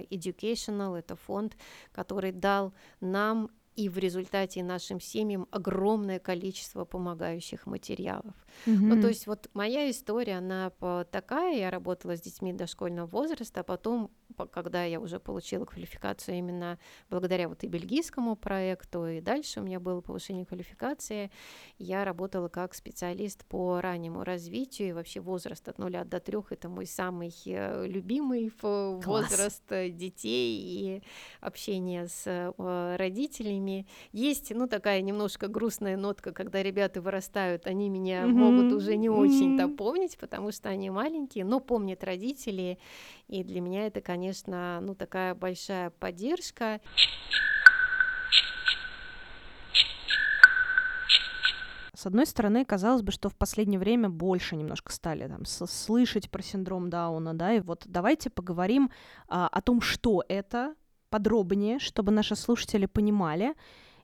Educational, 0.57 0.95
это 0.95 1.15
фонд, 1.15 1.57
который 1.91 2.31
дал 2.31 2.73
нам 2.99 3.49
и 3.75 3.89
в 3.89 3.99
результате 3.99 4.63
нашим 4.63 4.99
семьям 4.99 5.47
огромное 5.51 6.19
количество 6.19 6.83
помогающих 6.83 7.67
материалов. 7.67 8.33
Mm-hmm. 8.65 8.75
Ну, 8.75 9.01
то 9.01 9.07
есть 9.07 9.27
вот 9.27 9.49
моя 9.53 9.89
история, 9.91 10.37
она 10.37 10.71
такая, 11.11 11.57
я 11.57 11.69
работала 11.69 12.17
с 12.17 12.21
детьми 12.21 12.53
дошкольного 12.53 13.05
возраста, 13.05 13.59
а 13.59 13.63
потом 13.63 14.09
когда 14.51 14.84
я 14.84 15.00
уже 15.00 15.19
получила 15.19 15.65
квалификацию 15.65 16.38
именно 16.38 16.79
благодаря 17.10 17.48
вот 17.48 17.63
и 17.63 17.67
бельгийскому 17.67 18.36
проекту, 18.36 19.07
и 19.07 19.22
дальше 19.22 19.60
у 19.60 19.63
меня 19.63 19.79
было 19.79 20.01
повышение 20.01 20.46
квалификации, 20.46 21.31
я 21.77 22.05
работала 22.05 22.48
как 22.50 22.74
специалист 22.74 23.46
по 23.46 23.81
раннему 23.81 24.24
развитию, 24.24 24.89
и 24.89 24.91
вообще 24.93 25.19
возраст 25.19 25.67
от 25.67 25.77
нуля 25.77 26.03
до 26.03 26.19
трех 26.19 26.51
это 26.51 26.69
мой 26.69 26.86
самый 26.86 27.34
э, 27.46 27.88
любимый 27.88 28.50
Класс. 28.50 29.05
возраст 29.05 29.63
э, 29.69 29.89
детей 29.89 30.60
и 30.60 31.03
общение 31.41 32.07
с 32.07 32.24
э, 32.25 32.96
родителями. 32.98 33.88
Есть, 34.12 34.53
ну, 34.53 34.67
такая 34.67 35.01
немножко 35.01 35.48
грустная 35.48 35.98
нотка, 35.98 36.31
когда 36.31 36.62
ребята 36.63 37.01
вырастают, 37.01 37.67
они 37.67 37.89
меня 37.89 38.24
mm-hmm. 38.24 38.31
могут 38.31 38.74
уже 38.74 38.96
не 38.96 39.10
очень-то 39.10 39.63
mm-hmm. 39.63 39.75
помнить, 39.75 40.17
потому 40.17 40.51
что 40.51 40.69
они 40.69 40.89
маленькие, 40.89 41.46
но 41.46 41.60
помнят 41.60 42.03
родители, 42.03 42.79
и 43.27 43.43
для 43.43 43.62
меня 43.62 43.88
это, 43.88 44.01
конечно, 44.01 44.79
ну 44.81 44.96
такая 44.96 45.36
большая 45.36 45.89
поддержка. 45.89 46.79
С 51.93 52.05
одной 52.05 52.27
стороны, 52.27 52.63
казалось 52.63 53.01
бы, 53.01 53.12
что 53.12 53.27
в 53.27 53.36
последнее 53.36 53.79
время 53.79 54.07
больше 54.07 54.55
немножко 54.55 54.93
стали 54.93 55.27
там 55.27 55.46
слышать 55.46 56.29
про 56.29 56.43
синдром 56.43 56.91
Дауна, 56.91 57.34
да, 57.34 57.53
и 57.53 57.60
вот 57.60 57.84
давайте 57.88 58.29
поговорим 58.29 58.91
а, 59.27 59.48
о 59.48 59.62
том, 59.62 59.81
что 59.81 60.24
это 60.29 60.75
подробнее, 61.10 61.79
чтобы 61.79 62.12
наши 62.12 62.36
слушатели 62.36 62.86
понимали, 62.86 63.55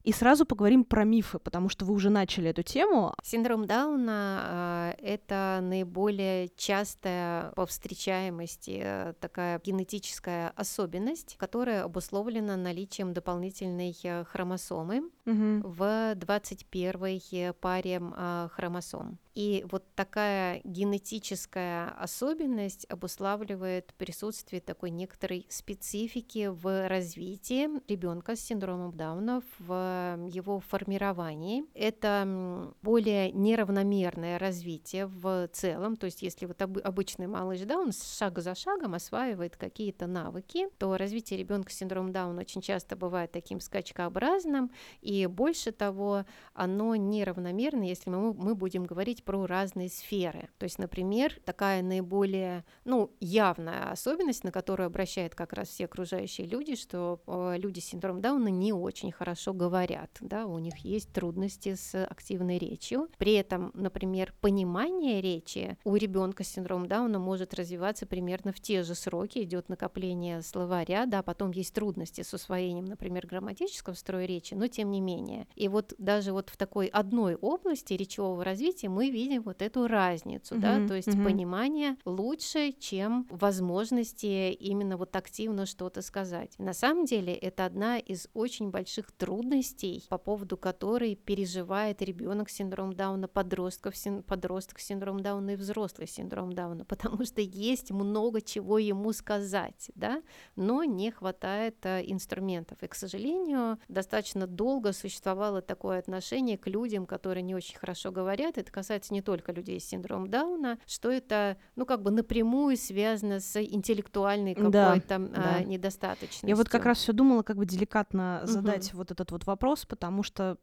и 0.04 0.12
сразу 0.12 0.46
поговорим 0.46 0.84
про 0.84 1.04
мифы, 1.04 1.40
потому 1.40 1.70
что 1.70 1.86
вы 1.86 1.94
уже 1.94 2.10
начали 2.10 2.50
эту 2.50 2.64
тему. 2.64 3.14
Синдром 3.24 3.66
Дауна 3.66 4.94
э, 5.00 5.14
это 5.14 5.60
наиболее 5.62 6.50
частая 6.58 7.52
по 7.52 7.66
встречаемости 7.66 8.82
э, 8.84 9.14
такая 9.20 9.62
генетическая 9.64 10.50
особенность, 10.56 11.36
которая 11.38 11.84
обусловлена 11.84 12.58
наличием 12.58 13.14
дополнительной 13.14 13.96
э, 14.04 14.26
хромосомы 14.26 15.10
угу. 15.26 15.62
в 15.64 16.16
21 16.16 17.54
паре 17.54 18.02
э, 18.02 18.48
хромосом. 18.52 19.20
И 19.34 19.66
вот 19.72 19.84
такая 19.96 20.62
генетическая 20.64 21.90
особенность 21.98 22.86
обуславливает 22.90 23.94
присутствие 23.96 24.62
такой 24.62 24.92
некоторой 24.92 25.48
специфики 25.50 26.48
в 26.48 26.88
развитии 26.88 27.68
ребенка 27.88 28.36
с 28.36 28.42
синдромом 28.42 28.96
Дауна 28.96 29.42
в 29.60 30.20
его 30.30 30.60
формировании. 30.60 31.64
Это 31.74 32.74
более 32.82 33.32
неравномерное 33.32 34.38
развитие 34.38 35.08
в 35.08 35.48
целом, 35.48 35.96
то 35.96 36.06
есть 36.06 36.22
если 36.22 36.46
вот 36.46 36.62
обычный 36.62 37.28
малыш 37.28 37.62
Даун 37.62 37.92
шаг 37.92 38.40
за 38.40 38.54
шагом 38.56 38.94
осваивает 38.94 39.58
какие-то 39.58 40.06
навыки, 40.06 40.68
то 40.78 40.96
развитие 40.98 41.40
ребенка 41.40 41.72
с 41.72 41.76
синдромом 41.76 42.12
Дауна 42.12 42.42
очень 42.42 42.62
часто 42.62 42.96
бывает 42.96 43.32
таким 43.32 43.60
скачкообразным, 43.60 44.72
и 45.02 45.26
больше 45.26 45.72
того, 45.72 46.26
оно 46.54 46.96
неравномерно, 46.96 47.84
если 47.84 48.10
мы, 48.10 48.34
мы 48.34 48.54
будем 48.54 48.84
говорить 48.84 49.23
говорить 49.24 49.26
про 49.26 49.46
разные 49.46 49.90
сферы. 49.90 50.50
То 50.58 50.66
есть, 50.66 50.80
например, 50.80 51.40
такая 51.46 51.82
наиболее 51.82 52.64
ну, 52.86 53.12
явная 53.20 53.92
особенность, 53.92 54.44
на 54.44 54.52
которую 54.52 54.88
обращают 54.88 55.36
как 55.36 55.54
раз 55.54 55.70
все 55.70 55.86
окружающие 55.86 56.48
люди, 56.48 56.76
что 56.76 57.22
э, 57.28 57.56
люди 57.58 57.80
с 57.80 57.86
синдромом 57.86 58.22
Дауна 58.22 58.50
не 58.50 58.74
очень 58.74 59.12
хорошо 59.12 59.54
говорят, 59.54 60.18
да, 60.22 60.46
у 60.46 60.60
них 60.60 60.78
есть 60.78 61.12
трудности 61.14 61.76
с 61.76 62.06
активной 62.06 62.58
речью. 62.58 63.10
При 63.18 63.34
этом, 63.34 63.72
например, 63.74 64.34
понимание 64.42 65.22
речи 65.22 65.78
у 65.84 65.96
ребенка 65.96 66.44
с 66.44 66.48
синдромом 66.48 66.88
Дауна 66.88 67.20
может 67.20 67.54
развиваться 67.54 68.06
примерно 68.06 68.52
в 68.52 68.60
те 68.60 68.84
же 68.84 68.96
сроки, 68.96 69.40
идет 69.40 69.70
накопление 69.70 70.42
словаря, 70.42 71.06
да, 71.06 71.24
потом 71.24 71.52
есть 71.52 71.74
трудности 71.74 72.22
с 72.22 72.34
усвоением, 72.34 72.86
например, 72.86 73.28
грамматического 73.28 73.94
строя 73.94 74.26
речи, 74.26 74.54
но 74.54 74.68
тем 74.68 74.92
не 74.92 75.02
менее. 75.02 75.48
И 75.56 75.68
вот 75.68 75.94
даже 75.98 76.32
вот 76.32 76.50
в 76.50 76.58
такой 76.58 76.88
одной 76.88 77.36
области 77.36 77.94
речевого 77.94 78.44
развития 78.44 78.90
мы 78.90 79.13
видим 79.14 79.44
вот 79.44 79.62
эту 79.62 79.88
разницу, 79.88 80.56
mm-hmm, 80.56 80.60
да, 80.60 80.88
то 80.88 80.96
есть 80.96 81.08
mm-hmm. 81.08 81.24
понимание 81.24 81.98
лучше, 82.06 82.72
чем 82.74 83.28
возможности 83.30 84.52
именно 84.52 84.98
вот 84.98 85.16
активно 85.16 85.66
что-то 85.66 86.02
сказать. 86.02 86.56
На 86.58 86.74
самом 86.74 87.06
деле 87.06 87.34
это 87.34 87.66
одна 87.66 87.98
из 87.98 88.28
очень 88.34 88.72
больших 88.72 89.12
трудностей, 89.12 90.04
по 90.10 90.18
поводу 90.18 90.58
которой 90.58 91.16
переживает 91.16 92.02
ребенок 92.02 92.50
с 92.50 92.54
синдромом 92.54 92.94
Дауна, 92.94 93.28
подростков, 93.28 93.96
син, 93.96 94.24
подросток 94.24 94.80
с 94.80 94.86
синдромом 94.86 95.22
Дауна 95.22 95.52
и 95.52 95.56
взрослый 95.56 96.08
с 96.08 96.12
синдромом 96.12 96.54
Дауна, 96.54 96.86
потому 96.86 97.24
что 97.26 97.42
есть 97.42 97.92
много 97.92 98.42
чего 98.42 98.80
ему 98.80 99.14
сказать, 99.14 99.92
да, 99.96 100.22
но 100.56 100.84
не 100.84 101.12
хватает 101.12 101.86
а, 101.86 102.00
инструментов. 102.02 102.82
И, 102.82 102.88
к 102.88 102.96
сожалению, 102.96 103.78
достаточно 103.88 104.48
долго 104.48 104.94
существовало 104.94 105.62
такое 105.62 106.00
отношение 106.00 106.58
к 106.58 106.68
людям, 106.68 107.06
которые 107.06 107.44
не 107.44 107.56
очень 107.56 107.78
хорошо 107.78 108.12
говорят. 108.12 108.58
Это 108.58 108.72
касается 108.72 109.03
касается 109.04 109.14
не 109.14 109.22
только 109.22 109.52
людей 109.52 109.80
с 109.80 109.86
синдромом 109.86 110.30
Дауна, 110.30 110.80
что 110.88 111.10
это, 111.10 111.58
ну, 111.76 111.86
как 111.86 112.02
бы 112.02 112.12
напрямую 112.12 112.78
связано 112.78 113.40
с 113.40 113.62
интеллектуальной 113.62 114.56
какой-то 114.56 114.72
да, 114.72 115.16
а, 115.16 115.60
да. 115.60 115.64
недостаточностью. 115.64 116.50
Я 116.50 116.56
вот 116.56 116.70
как 116.70 116.86
раз 116.86 117.00
все 117.00 117.14
думала, 117.14 117.44
как 117.44 117.58
бы 117.58 117.66
деликатно 117.66 118.42
задать 118.44 118.90
угу. 118.90 118.98
вот 118.98 119.12
этот 119.12 119.32
вот 119.32 119.46
вопрос, 119.46 119.86
потому 119.86 120.24
что 120.24 120.58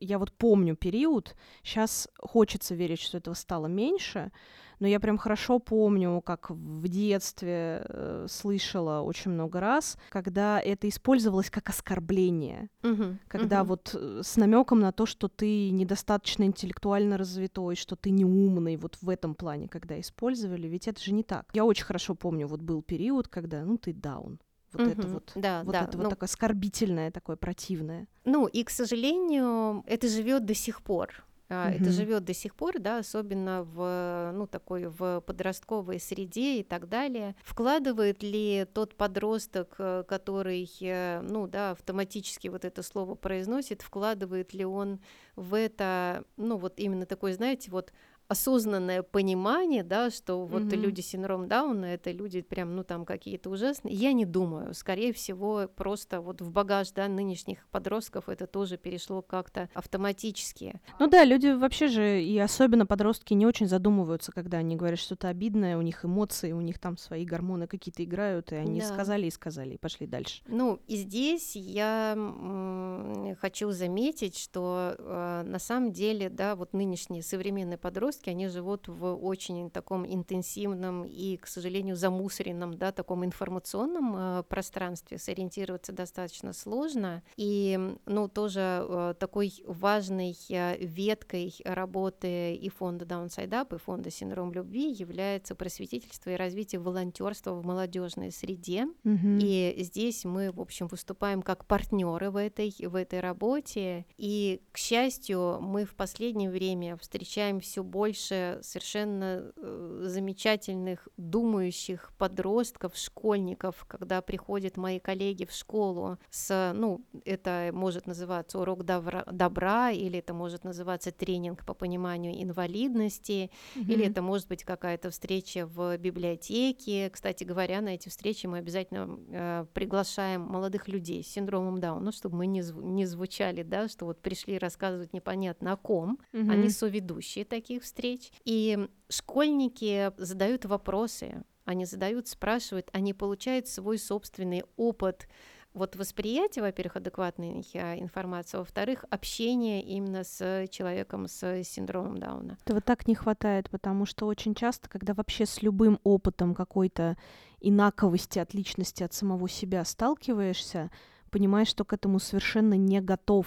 я 0.00 0.18
вот 0.18 0.32
помню 0.32 0.76
период, 0.76 1.36
сейчас 1.62 2.08
хочется 2.18 2.74
верить, 2.74 3.00
что 3.00 3.18
этого 3.18 3.34
стало 3.34 3.66
меньше, 3.66 4.30
но 4.78 4.86
я 4.86 5.00
прям 5.00 5.16
хорошо 5.16 5.58
помню, 5.58 6.20
как 6.20 6.50
в 6.50 6.88
детстве 6.88 7.82
э, 7.88 8.26
слышала 8.28 9.00
очень 9.00 9.30
много 9.30 9.60
раз, 9.60 9.96
когда 10.10 10.60
это 10.60 10.88
использовалось 10.88 11.50
как 11.50 11.68
оскорбление, 11.70 12.68
угу, 12.82 13.16
когда 13.28 13.62
угу. 13.62 13.68
вот 13.68 13.94
э, 13.94 14.20
с 14.22 14.36
намеком 14.36 14.80
на 14.80 14.92
то, 14.92 15.06
что 15.06 15.28
ты 15.28 15.70
недостаточно 15.70 16.44
интеллектуально 16.44 17.16
развитой, 17.16 17.76
что 17.76 17.96
ты 17.96 18.10
неумный, 18.10 18.76
вот 18.76 18.98
в 19.00 19.08
этом 19.08 19.34
плане, 19.34 19.68
когда 19.68 19.98
использовали, 19.98 20.68
ведь 20.68 20.88
это 20.88 21.02
же 21.02 21.12
не 21.12 21.22
так. 21.22 21.46
Я 21.54 21.64
очень 21.64 21.84
хорошо 21.84 22.14
помню, 22.14 22.46
вот 22.46 22.60
был 22.60 22.82
период, 22.82 23.28
когда, 23.28 23.64
ну, 23.64 23.78
ты 23.78 23.94
даун, 23.94 24.38
вот 24.76 24.86
угу, 24.86 24.90
это 24.90 25.08
вот, 25.08 25.32
да, 25.34 25.62
вот 25.64 25.72
да, 25.72 25.82
это 25.82 25.96
ну, 25.96 26.04
вот 26.04 26.10
такое 26.10 26.26
оскорбительное, 26.26 27.10
такое 27.10 27.36
противное. 27.36 28.06
Ну 28.24 28.46
и, 28.46 28.64
к 28.64 28.70
сожалению, 28.70 29.82
это 29.86 30.08
живет 30.08 30.44
до 30.44 30.54
сих 30.54 30.82
пор. 30.82 31.26
Uh-huh. 31.48 31.76
Это 31.76 31.92
живет 31.92 32.24
до 32.24 32.34
сих 32.34 32.56
пор, 32.56 32.80
да, 32.80 32.98
особенно 32.98 33.62
в, 33.62 34.32
ну, 34.34 34.48
такой 34.48 34.88
в 34.88 35.20
подростковой 35.20 36.00
среде 36.00 36.58
и 36.58 36.64
так 36.64 36.88
далее. 36.88 37.36
Вкладывает 37.44 38.24
ли 38.24 38.66
тот 38.74 38.96
подросток, 38.96 39.76
э, 39.78 40.02
который, 40.08 40.68
э, 40.80 41.20
ну, 41.20 41.46
да, 41.46 41.70
автоматически 41.70 42.48
вот 42.48 42.64
это 42.64 42.82
слово 42.82 43.14
произносит, 43.14 43.82
вкладывает 43.82 44.54
ли 44.54 44.64
он 44.64 44.98
в 45.36 45.54
это, 45.54 46.24
ну, 46.36 46.56
вот 46.56 46.80
именно 46.80 47.06
такой, 47.06 47.32
знаете, 47.32 47.70
вот 47.70 47.92
осознанное 48.28 49.02
понимание, 49.02 49.82
да, 49.82 50.10
что 50.10 50.46
вот 50.46 50.62
mm-hmm. 50.62 50.76
люди 50.76 51.00
с 51.00 51.08
синдромом 51.08 51.48
Дауна 51.48 51.86
это 51.86 52.10
люди 52.10 52.40
прям, 52.40 52.74
ну 52.74 52.84
там 52.84 53.04
какие-то 53.04 53.50
ужасные. 53.50 53.94
Я 53.94 54.12
не 54.12 54.24
думаю, 54.24 54.74
скорее 54.74 55.12
всего 55.12 55.68
просто 55.74 56.20
вот 56.20 56.40
в 56.40 56.50
багаж, 56.50 56.90
да, 56.92 57.08
нынешних 57.08 57.66
подростков 57.68 58.28
это 58.28 58.46
тоже 58.46 58.76
перешло 58.76 59.22
как-то 59.22 59.68
автоматически. 59.74 60.80
Ну 60.98 61.08
да, 61.08 61.24
люди 61.24 61.48
вообще 61.48 61.88
же 61.88 62.22
и 62.22 62.38
особенно 62.38 62.86
подростки 62.86 63.34
не 63.34 63.46
очень 63.46 63.68
задумываются, 63.68 64.32
когда 64.32 64.58
они 64.58 64.76
говорят 64.76 64.98
что-то 64.98 65.28
обидное, 65.28 65.78
у 65.78 65.82
них 65.82 66.04
эмоции, 66.04 66.52
у 66.52 66.60
них 66.60 66.78
там 66.78 66.96
свои 66.96 67.24
гормоны 67.24 67.66
какие-то 67.66 68.02
играют, 68.02 68.52
и 68.52 68.56
они 68.56 68.80
да. 68.80 68.86
сказали 68.86 69.26
и 69.26 69.30
сказали 69.30 69.74
и 69.74 69.78
пошли 69.78 70.06
дальше. 70.06 70.42
Ну 70.46 70.80
и 70.86 70.96
здесь 70.96 71.54
я 71.54 72.14
м- 72.16 73.36
хочу 73.40 73.70
заметить, 73.70 74.36
что 74.36 74.94
э, 74.98 75.42
на 75.46 75.58
самом 75.58 75.92
деле, 75.92 76.28
да, 76.28 76.56
вот 76.56 76.72
нынешние 76.72 77.22
современные 77.22 77.78
подростки 77.78 78.15
подростки, 78.16 78.30
они 78.30 78.48
живут 78.48 78.88
в 78.88 79.14
очень 79.14 79.70
таком 79.70 80.06
интенсивном 80.06 81.04
и, 81.04 81.36
к 81.36 81.46
сожалению, 81.46 81.96
замусоренном, 81.96 82.74
да, 82.78 82.92
таком 82.92 83.24
информационном 83.24 84.14
э, 84.16 84.42
пространстве, 84.48 85.18
сориентироваться 85.18 85.92
достаточно 85.92 86.52
сложно. 86.52 87.22
И, 87.36 87.78
ну, 88.06 88.28
тоже 88.28 88.60
э, 88.60 89.14
такой 89.18 89.52
важной 89.66 90.36
э, 90.50 90.76
веткой 90.78 91.54
работы 91.64 92.54
и 92.54 92.68
фонда 92.68 93.04
Downside 93.04 93.50
Up, 93.50 93.74
и 93.74 93.78
фонда 93.78 94.10
Синдром 94.10 94.52
любви 94.52 94.92
является 94.92 95.54
просветительство 95.54 96.30
и 96.30 96.36
развитие 96.36 96.80
волонтерства 96.80 97.52
в 97.52 97.64
молодежной 97.64 98.30
среде. 98.30 98.86
Mm-hmm. 99.04 99.38
И 99.42 99.82
здесь 99.82 100.24
мы, 100.24 100.52
в 100.52 100.60
общем, 100.60 100.88
выступаем 100.88 101.42
как 101.42 101.64
партнеры 101.66 102.30
в 102.30 102.36
этой, 102.36 102.74
в 102.78 102.94
этой 102.94 103.20
работе. 103.20 104.06
И, 104.16 104.60
к 104.72 104.78
счастью, 104.78 105.58
мы 105.60 105.84
в 105.84 105.94
последнее 105.94 106.50
время 106.50 106.96
встречаем 106.96 107.60
все 107.60 107.82
больше 107.82 108.05
больше 108.06 108.60
совершенно 108.62 109.52
э, 109.56 110.02
замечательных, 110.04 111.08
думающих 111.16 112.12
подростков, 112.18 112.96
школьников, 112.96 113.84
когда 113.88 114.22
приходят 114.22 114.76
мои 114.76 115.00
коллеги 115.00 115.44
в 115.44 115.50
школу 115.50 116.18
с, 116.30 116.72
ну, 116.76 117.04
это 117.24 117.70
может 117.72 118.06
называться 118.06 118.60
урок 118.60 118.84
добра, 118.84 119.24
добра 119.32 119.90
или 119.90 120.20
это 120.20 120.34
может 120.34 120.62
называться 120.62 121.10
тренинг 121.10 121.64
по 121.66 121.74
пониманию 121.74 122.40
инвалидности, 122.40 123.50
mm-hmm. 123.74 123.92
или 123.92 124.06
это 124.06 124.22
может 124.22 124.46
быть 124.46 124.62
какая-то 124.62 125.10
встреча 125.10 125.66
в 125.66 125.96
библиотеке. 125.98 127.10
Кстати 127.10 127.42
говоря, 127.42 127.80
на 127.80 127.88
эти 127.88 128.08
встречи 128.08 128.46
мы 128.46 128.58
обязательно 128.58 129.18
э, 129.30 129.66
приглашаем 129.74 130.42
молодых 130.42 130.86
людей 130.86 131.24
с 131.24 131.26
синдромом 131.26 131.80
Дауна, 131.80 132.04
ну, 132.04 132.12
чтобы 132.12 132.36
мы 132.36 132.46
не, 132.46 132.60
зв- 132.60 132.84
не 132.84 133.04
звучали, 133.04 133.64
да, 133.64 133.88
что 133.88 134.04
вот 134.04 134.22
пришли 134.22 134.58
рассказывать 134.58 135.12
непонятно 135.12 135.72
о 135.72 135.76
ком, 135.76 136.20
mm-hmm. 136.32 136.52
они 136.52 136.70
соведущие 136.70 137.44
таких 137.44 137.82
встреч, 137.82 137.95
встреч. 137.96 138.30
И 138.44 138.88
школьники 139.08 140.12
задают 140.18 140.66
вопросы, 140.66 141.42
они 141.64 141.84
задают, 141.84 142.28
спрашивают, 142.28 142.90
они 142.92 143.14
получают 143.14 143.68
свой 143.68 143.98
собственный 143.98 144.64
опыт 144.76 145.26
вот 145.72 145.94
восприятие, 145.94 146.62
во-первых, 146.62 146.96
адекватной 146.96 147.62
а, 147.74 147.98
информации, 147.98 148.56
во-вторых, 148.56 149.04
общение 149.10 149.82
именно 149.82 150.24
с 150.24 150.66
человеком 150.70 151.28
с 151.28 151.64
синдромом 151.64 152.16
Дауна. 152.16 152.56
Этого 152.64 152.80
так 152.80 153.06
не 153.06 153.14
хватает, 153.14 153.68
потому 153.68 154.06
что 154.06 154.26
очень 154.26 154.54
часто, 154.54 154.88
когда 154.88 155.12
вообще 155.12 155.44
с 155.44 155.60
любым 155.60 156.00
опытом 156.02 156.54
какой-то 156.54 157.18
инаковости, 157.60 158.38
отличности 158.38 159.02
от 159.02 159.12
самого 159.12 159.50
себя 159.50 159.84
сталкиваешься, 159.84 160.90
понимаешь, 161.30 161.68
что 161.68 161.84
к 161.84 161.92
этому 161.92 162.18
совершенно 162.18 162.74
не 162.74 163.00
готов. 163.00 163.46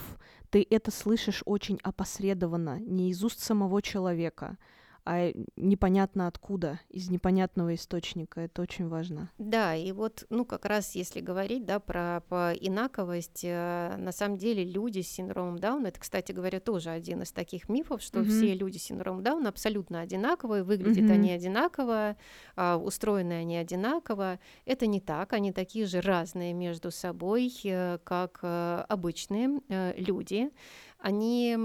Ты 0.50 0.66
это 0.70 0.92
слышишь 0.92 1.44
очень 1.46 1.80
опосредованно, 1.84 2.80
не 2.80 3.10
из 3.12 3.24
уст 3.24 3.40
самого 3.40 3.82
человека, 3.82 4.58
а 5.06 5.32
непонятно 5.56 6.28
откуда, 6.28 6.80
из 6.90 7.10
непонятного 7.10 7.76
источника. 7.76 8.42
Это 8.42 8.62
очень 8.62 8.88
важно. 8.88 9.32
Да, 9.38 9.76
и 9.76 9.92
вот, 9.92 10.26
ну, 10.30 10.46
как 10.46 10.66
раз 10.66 10.96
если 10.96 11.20
говорить, 11.20 11.66
да, 11.66 11.80
про, 11.80 12.22
про 12.28 12.54
инаковость, 12.54 13.42
э, 13.44 13.96
на 13.98 14.12
самом 14.12 14.38
деле 14.38 14.64
люди 14.64 15.02
с 15.02 15.08
синдромом 15.08 15.60
Дауна, 15.60 15.88
это, 15.88 16.00
кстати 16.00 16.32
говоря, 16.32 16.60
тоже 16.60 16.90
один 16.90 17.22
из 17.22 17.32
таких 17.32 17.70
мифов, 17.70 18.02
что 18.02 18.20
mm-hmm. 18.20 18.30
все 18.30 18.54
люди 18.54 18.78
с 18.78 18.84
синдромом 18.84 19.24
Дауна 19.24 19.50
абсолютно 19.50 20.02
одинаковые, 20.02 20.64
выглядят 20.64 21.06
mm-hmm. 21.06 21.14
они 21.14 21.32
одинаково, 21.32 22.16
э, 22.56 22.76
устроены 22.76 23.34
они 23.34 23.58
одинаково. 23.58 24.40
Это 24.66 24.88
не 24.88 25.00
так, 25.00 25.34
они 25.34 25.52
такие 25.52 25.86
же 25.86 26.02
разные 26.02 26.54
между 26.54 26.92
собой, 26.92 27.52
э, 27.64 28.00
как 28.04 28.40
э, 28.44 28.86
обычные 28.88 29.62
э, 29.70 29.94
люди 29.98 30.52
они 31.00 31.58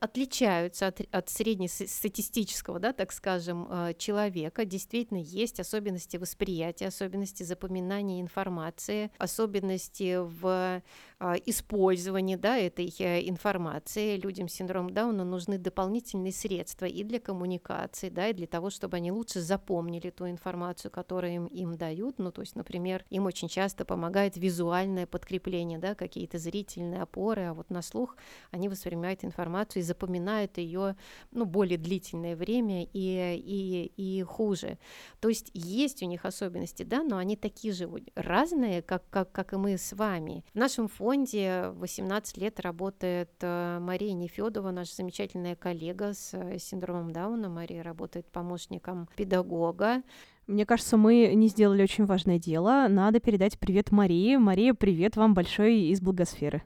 отличаются 0.00 0.86
от, 0.86 1.00
от 1.12 1.28
среднестатистического, 1.28 2.78
да, 2.78 2.92
так 2.92 3.12
скажем, 3.12 3.68
э, 3.70 3.94
человека. 3.98 4.64
Действительно, 4.64 5.18
есть 5.18 5.60
особенности 5.60 6.16
восприятия, 6.16 6.86
особенности 6.86 7.42
запоминания 7.42 8.20
информации, 8.20 9.10
особенности 9.18 10.18
в 10.18 10.82
а, 11.22 11.34
использовании 11.44 12.36
да, 12.36 12.56
этой 12.56 12.90
э, 12.98 13.28
информации. 13.28 14.16
Людям 14.16 14.48
с 14.48 14.54
синдромом 14.54 14.94
Дауна 14.94 15.22
нужны 15.22 15.58
дополнительные 15.58 16.32
средства 16.32 16.86
и 16.86 17.04
для 17.04 17.20
коммуникации, 17.20 18.08
да, 18.08 18.28
и 18.28 18.32
для 18.32 18.46
того, 18.46 18.70
чтобы 18.70 18.96
они 18.96 19.12
лучше 19.12 19.42
запомнили 19.42 20.08
ту 20.08 20.26
информацию, 20.26 20.90
которую 20.90 21.34
им, 21.34 21.46
им 21.48 21.76
дают. 21.76 22.18
Ну, 22.18 22.32
то 22.32 22.40
есть, 22.40 22.56
например, 22.56 23.04
им 23.10 23.26
очень 23.26 23.48
часто 23.48 23.84
помогает 23.84 24.38
визуальное 24.38 25.06
подкрепление, 25.06 25.78
да, 25.78 25.94
какие-то 25.94 26.38
зрительные 26.38 27.02
опоры, 27.02 27.42
а 27.42 27.52
вот 27.52 27.68
на 27.68 27.82
слух 27.82 28.16
они 28.50 28.69
воспринимают 28.70 29.24
информацию 29.24 29.82
и 29.82 29.84
запоминают 29.84 30.58
ее 30.58 30.96
ну, 31.30 31.44
более 31.44 31.78
длительное 31.78 32.36
время 32.36 32.84
и, 32.84 32.88
и, 32.94 33.92
и 33.96 34.22
хуже. 34.22 34.78
То 35.20 35.28
есть 35.28 35.50
есть 35.54 36.02
у 36.02 36.06
них 36.06 36.24
особенности, 36.24 36.82
да, 36.82 37.02
но 37.02 37.18
они 37.18 37.36
такие 37.36 37.74
же 37.74 37.88
разные, 38.14 38.82
как, 38.82 39.08
как, 39.10 39.32
как 39.32 39.52
и 39.52 39.56
мы 39.56 39.76
с 39.76 39.92
вами. 39.92 40.44
В 40.52 40.58
нашем 40.58 40.88
фонде 40.88 41.70
18 41.74 42.36
лет 42.38 42.60
работает 42.60 43.30
э, 43.40 43.78
Мария 43.80 44.12
Нефедова, 44.12 44.70
наша 44.70 44.94
замечательная 44.94 45.56
коллега 45.56 46.14
с 46.14 46.34
э, 46.34 46.58
синдромом 46.58 47.10
Дауна. 47.12 47.48
Мария 47.48 47.82
работает 47.82 48.26
помощником 48.26 49.08
педагога. 49.16 50.02
Мне 50.50 50.66
кажется, 50.66 50.96
мы 50.96 51.32
не 51.34 51.46
сделали 51.46 51.82
очень 51.82 52.06
важное 52.06 52.40
дело. 52.40 52.86
Надо 52.88 53.20
передать 53.20 53.56
привет 53.56 53.92
Марии. 53.92 54.34
Мария, 54.34 54.74
привет 54.74 55.16
вам 55.16 55.32
большой 55.32 55.76
из 55.82 56.00
Благосферы. 56.00 56.62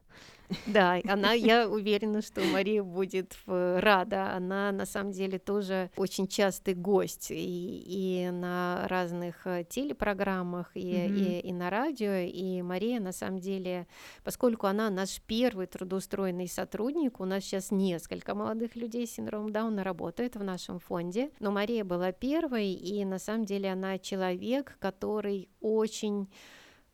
Да, 0.67 1.01
она, 1.07 1.33
я 1.33 1.69
уверена, 1.69 2.23
что 2.23 2.43
Мария 2.43 2.83
будет 2.83 3.37
рада. 3.47 4.33
Она 4.35 4.73
на 4.73 4.87
самом 4.87 5.13
деле 5.13 5.39
тоже 5.39 5.91
очень 5.97 6.27
частый 6.27 6.75
гость 6.75 7.31
и, 7.31 8.25
и 8.25 8.31
на 8.31 8.87
разных 8.89 9.47
э, 9.47 9.65
телепрограммах, 9.69 10.71
и, 10.75 10.81
mm-hmm. 10.81 11.41
и, 11.41 11.49
и 11.49 11.53
на 11.53 11.71
радио. 11.71 12.13
И 12.13 12.63
Мария 12.63 13.01
на 13.01 13.13
самом 13.13 13.39
деле, 13.39 13.87
поскольку 14.23 14.67
она 14.67 14.91
наш 14.91 15.21
первый 15.23 15.67
трудоустроенный 15.67 16.49
сотрудник, 16.49 17.21
у 17.21 17.25
нас 17.25 17.45
сейчас 17.45 17.71
несколько 17.71 18.35
молодых 18.35 18.77
людей 18.77 19.07
с 19.07 19.13
синдромом 19.13 19.53
Дауна 19.53 19.85
работает 19.85 20.37
в 20.37 20.43
нашем 20.43 20.79
фонде, 20.79 21.31
но 21.41 21.51
Мария 21.51 21.85
была 21.85 22.13
первой, 22.13 22.73
и 22.73 23.05
на 23.05 23.19
самом 23.19 23.45
деле 23.45 23.73
она 23.73 23.99
человек, 23.99 24.77
который 24.81 25.49
очень 25.61 26.29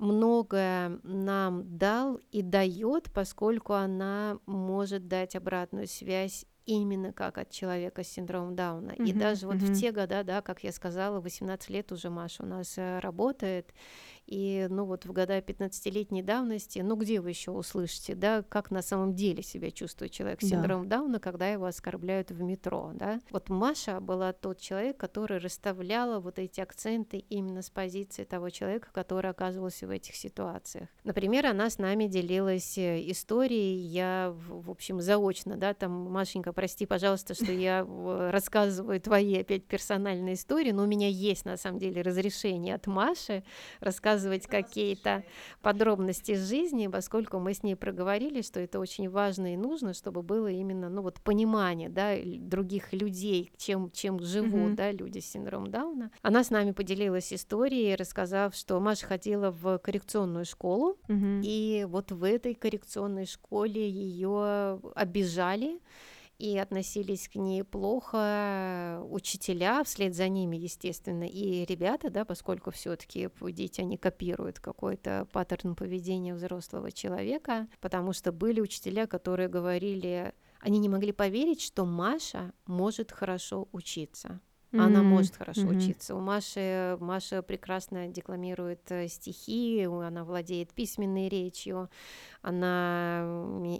многое 0.00 0.98
нам 1.02 1.76
дал 1.78 2.18
и 2.32 2.42
дает, 2.42 3.12
поскольку 3.12 3.74
она 3.74 4.38
может 4.46 5.06
дать 5.08 5.36
обратную 5.36 5.86
связь 5.86 6.46
именно 6.66 7.12
как 7.12 7.38
от 7.38 7.50
человека 7.50 8.02
с 8.04 8.08
синдромом 8.08 8.54
Дауна. 8.54 8.92
И 8.92 9.12
Мгм, 9.12 9.18
даже 9.18 9.46
вот 9.46 9.56
мгм. 9.56 9.66
в 9.66 9.78
те 9.78 9.92
года, 9.92 10.22
да, 10.24 10.40
как 10.40 10.62
я 10.64 10.72
сказала, 10.72 11.20
18 11.20 11.70
лет 11.70 11.90
уже 11.92 12.10
Маша 12.10 12.42
у 12.42 12.46
нас 12.46 12.78
э, 12.78 12.98
работает, 13.00 13.72
и, 14.30 14.68
ну, 14.70 14.84
вот 14.84 15.04
в 15.06 15.12
года 15.12 15.38
15-летней 15.38 16.22
давности, 16.22 16.78
ну, 16.78 16.94
где 16.94 17.20
вы 17.20 17.30
еще 17.30 17.50
услышите, 17.50 18.14
да, 18.14 18.42
как 18.48 18.70
на 18.70 18.80
самом 18.80 19.14
деле 19.14 19.42
себя 19.42 19.72
чувствует 19.72 20.12
человек 20.12 20.40
с 20.40 20.44
Да. 20.44 20.56
синдромом 20.56 20.88
Дауна, 20.88 21.18
когда 21.18 21.48
его 21.48 21.66
оскорбляют 21.66 22.30
в 22.30 22.40
метро, 22.40 22.92
да. 22.94 23.18
Вот 23.32 23.48
Маша 23.48 24.00
была 24.00 24.32
тот 24.32 24.60
человек, 24.60 24.96
который 24.96 25.38
расставляла 25.38 26.20
вот 26.20 26.38
эти 26.38 26.60
акценты 26.60 27.18
именно 27.28 27.60
с 27.62 27.70
позиции 27.70 28.22
того 28.22 28.50
человека, 28.50 28.88
который 28.92 29.30
оказывался 29.30 29.88
в 29.88 29.90
этих 29.90 30.14
ситуациях. 30.14 30.88
Например, 31.02 31.46
она 31.46 31.68
с 31.68 31.78
нами 31.78 32.06
делилась 32.06 32.78
э, 32.78 33.02
историей, 33.10 33.78
я, 33.78 34.32
в 34.32 34.60
в 34.60 34.70
общем, 34.70 35.00
заочно, 35.00 35.56
да, 35.56 35.74
там, 35.74 35.90
Машенька, 35.90 36.52
прости, 36.52 36.86
пожалуйста, 36.86 37.34
что 37.34 37.50
я 37.50 37.84
э, 37.84 38.30
рассказываю 38.30 39.00
твои 39.00 39.40
опять 39.40 39.64
персональные 39.66 40.34
истории, 40.34 40.70
но 40.70 40.84
у 40.84 40.86
меня 40.86 41.08
есть, 41.08 41.44
на 41.44 41.56
самом 41.56 41.80
деле, 41.80 42.02
разрешение 42.02 42.76
от 42.76 42.86
Маши 42.86 43.42
рассказывать 43.80 44.19
какие-то 44.46 45.24
подробности 45.62 46.34
жизни, 46.34 46.86
поскольку 46.88 47.38
мы 47.38 47.54
с 47.54 47.62
ней 47.62 47.76
проговорили, 47.76 48.42
что 48.42 48.60
это 48.60 48.78
очень 48.80 49.08
важно 49.08 49.54
и 49.54 49.56
нужно, 49.56 49.94
чтобы 49.94 50.22
было 50.22 50.48
именно, 50.48 50.88
ну 50.88 51.02
вот, 51.02 51.20
понимание, 51.20 51.88
да, 51.88 52.14
других 52.24 52.92
людей, 52.92 53.52
чем, 53.56 53.90
чем 53.90 54.20
живут, 54.20 54.52
Мгм. 54.52 54.76
да, 54.76 54.92
люди 54.92 55.18
с 55.18 55.30
синдромом 55.30 55.70
Дауна. 55.70 56.10
Она 56.22 56.44
с 56.44 56.50
нами 56.50 56.72
поделилась 56.72 57.32
историей, 57.32 57.94
рассказав, 57.96 58.54
что 58.54 58.78
Маша 58.80 59.06
ходила 59.06 59.50
в 59.50 59.78
коррекционную 59.78 60.44
школу, 60.44 60.98
Мгм. 61.08 61.40
и 61.42 61.86
вот 61.88 62.12
в 62.12 62.24
этой 62.24 62.54
коррекционной 62.54 63.26
школе 63.26 63.88
ее 63.88 64.80
обижали 64.94 65.80
и 66.40 66.56
относились 66.56 67.28
к 67.28 67.34
ней 67.34 67.62
плохо 67.62 69.02
учителя, 69.10 69.84
вслед 69.84 70.14
за 70.14 70.28
ними, 70.28 70.56
естественно, 70.56 71.24
и 71.24 71.66
ребята, 71.66 72.08
да, 72.08 72.24
поскольку 72.24 72.70
все-таки 72.70 73.28
дети, 73.50 73.82
они 73.82 73.98
копируют 73.98 74.58
какой-то 74.58 75.28
паттерн 75.32 75.74
поведения 75.74 76.34
взрослого 76.34 76.90
человека, 76.90 77.68
потому 77.80 78.14
что 78.14 78.32
были 78.32 78.60
учителя, 78.60 79.06
которые 79.06 79.48
говорили, 79.48 80.32
они 80.60 80.78
не 80.78 80.88
могли 80.88 81.12
поверить, 81.12 81.60
что 81.60 81.84
Маша 81.84 82.52
может 82.66 83.12
хорошо 83.12 83.68
учиться. 83.72 84.40
Она 84.72 85.00
М, 85.00 85.06
может 85.06 85.34
хорошо 85.36 85.62
мгм. 85.62 85.76
учиться. 85.76 86.14
У 86.14 86.20
Маши 86.20 86.96
Маша 87.00 87.42
прекрасно 87.42 88.06
декламирует 88.06 88.80
э, 88.92 89.08
стихи, 89.08 89.84
она 89.84 90.22
владеет 90.24 90.72
письменной 90.72 91.28
речью, 91.28 91.88
она 92.42 93.22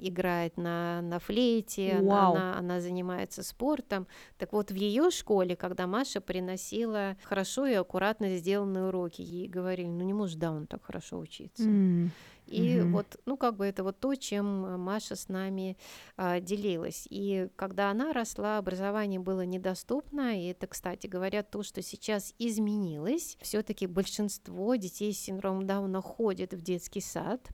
играет 0.02 0.56
на, 0.56 1.00
на 1.02 1.18
флейте, 1.18 1.92
она- 1.94 2.08
Вау. 2.10 2.34
она, 2.34 2.58
она 2.58 2.80
занимается 2.80 3.42
спортом. 3.42 4.06
Так 4.38 4.52
вот, 4.52 4.70
в 4.70 4.74
ее 4.74 5.10
школе, 5.10 5.56
когда 5.56 5.86
Маша 5.86 6.20
приносила 6.20 7.16
хорошо 7.22 7.66
и 7.66 7.74
аккуратно 7.74 8.36
сделанные 8.36 8.84
уроки, 8.88 9.22
ей 9.22 9.48
говорили, 9.48 9.88
ну 9.88 10.04
не 10.04 10.12
может 10.14 10.38
Даун 10.38 10.66
так 10.66 10.84
хорошо 10.84 11.18
учиться. 11.18 11.64
М, 11.64 12.10
И 12.50 12.80
Мгм. 12.80 12.90
вот, 12.92 13.16
ну, 13.26 13.36
как 13.36 13.56
бы 13.56 13.64
это 13.64 13.84
вот 13.84 14.00
то, 14.00 14.14
чем 14.16 14.64
э, 14.66 14.76
Маша 14.76 15.14
с 15.14 15.28
нами 15.28 15.76
а, 16.16 16.40
делилась. 16.40 17.06
И 17.08 17.48
когда 17.56 17.90
она 17.90 18.12
росла, 18.12 18.58
образование 18.58 19.20
было 19.20 19.42
недоступно. 19.46 20.38
И 20.40 20.46
это, 20.48 20.66
кстати 20.66 21.06
говоря, 21.06 21.42
то, 21.42 21.62
что 21.62 21.80
сейчас 21.80 22.34
изменилось. 22.38 23.36
Все-таки 23.40 23.86
большинство 23.86 24.74
детей 24.74 25.12
с 25.12 25.20
синдромом 25.20 25.66
Дауна 25.66 26.02
ходят 26.02 26.52
в 26.52 26.60
детский 26.60 27.00
сад. 27.00 27.48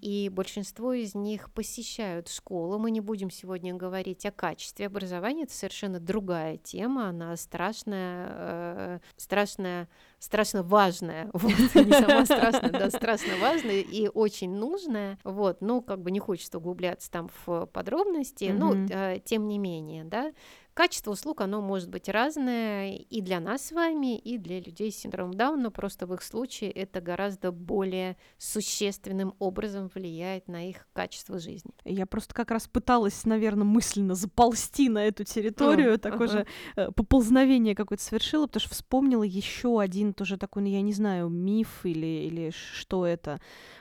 И 0.00 0.28
большинство 0.28 0.92
из 0.92 1.14
них 1.14 1.50
посещают 1.52 2.28
школу. 2.28 2.78
Мы 2.78 2.90
не 2.90 3.00
будем 3.00 3.30
сегодня 3.30 3.74
говорить 3.74 4.24
о 4.26 4.30
качестве 4.30 4.86
образования. 4.86 5.44
Это 5.44 5.52
совершенно 5.54 6.00
другая 6.00 6.56
тема. 6.56 7.08
Она 7.08 7.36
страшная, 7.36 8.26
э, 8.30 8.98
страшная, 9.16 9.88
страшно 10.18 10.62
важная. 10.62 11.30
Вот, 11.38 11.52
не 11.52 11.92
сама 11.92 12.24
страшная, 12.24 12.70
да, 12.70 12.90
страшно 12.90 13.36
важная 13.40 13.80
и 13.80 14.08
очень 14.08 14.54
нужная. 14.54 15.18
Вот, 15.24 15.60
но 15.60 15.80
как 15.80 16.00
бы 16.02 16.10
не 16.10 16.18
хочется 16.20 16.58
углубляться 16.58 17.10
там 17.10 17.30
в 17.46 17.66
подробности. 17.66 18.52
Но 18.56 18.72
Мгм. 18.72 18.88
э, 18.90 19.20
тем 19.24 19.48
не 19.48 19.58
менее, 19.58 20.04
да, 20.04 20.32
Качество 20.78 21.10
услуг, 21.10 21.40
оно 21.40 21.60
может 21.60 21.88
быть 21.88 22.08
разное 22.08 22.92
и 22.92 23.20
для 23.20 23.40
нас 23.40 23.66
с 23.66 23.72
вами, 23.72 24.16
и 24.16 24.38
для 24.38 24.60
людей 24.60 24.92
с 24.92 24.98
синдромом 24.98 25.34
Дауна, 25.34 25.72
просто 25.72 26.06
в 26.06 26.14
их 26.14 26.22
случае 26.22 26.70
это 26.70 27.00
гораздо 27.00 27.50
более 27.50 28.16
существенным 28.36 29.34
образом 29.40 29.90
влияет 29.92 30.46
на 30.46 30.68
их 30.68 30.86
качество 30.92 31.40
жизни. 31.40 31.72
Я 31.84 32.06
просто 32.06 32.32
как 32.32 32.52
раз 32.52 32.68
пыталась, 32.68 33.24
наверное, 33.24 33.64
мысленно 33.64 34.14
заползти 34.14 34.88
на 34.88 35.04
эту 35.04 35.24
территорию, 35.24 35.94
М, 35.94 35.98
такое 35.98 36.28
ага. 36.28 36.38
же 36.38 36.46
э, 36.76 36.92
поползновение 36.92 37.74
какое-то 37.74 38.04
совершила, 38.04 38.46
потому 38.46 38.60
что 38.60 38.70
вспомнила 38.72 39.24
еще 39.24 39.80
один 39.80 40.14
тоже 40.14 40.36
такой, 40.36 40.62
ну 40.62 40.68
я 40.68 40.80
не 40.80 40.92
знаю, 40.92 41.28
миф 41.28 41.80
или, 41.82 42.06
или 42.06 42.50
что 42.50 43.04
это, 43.04 43.40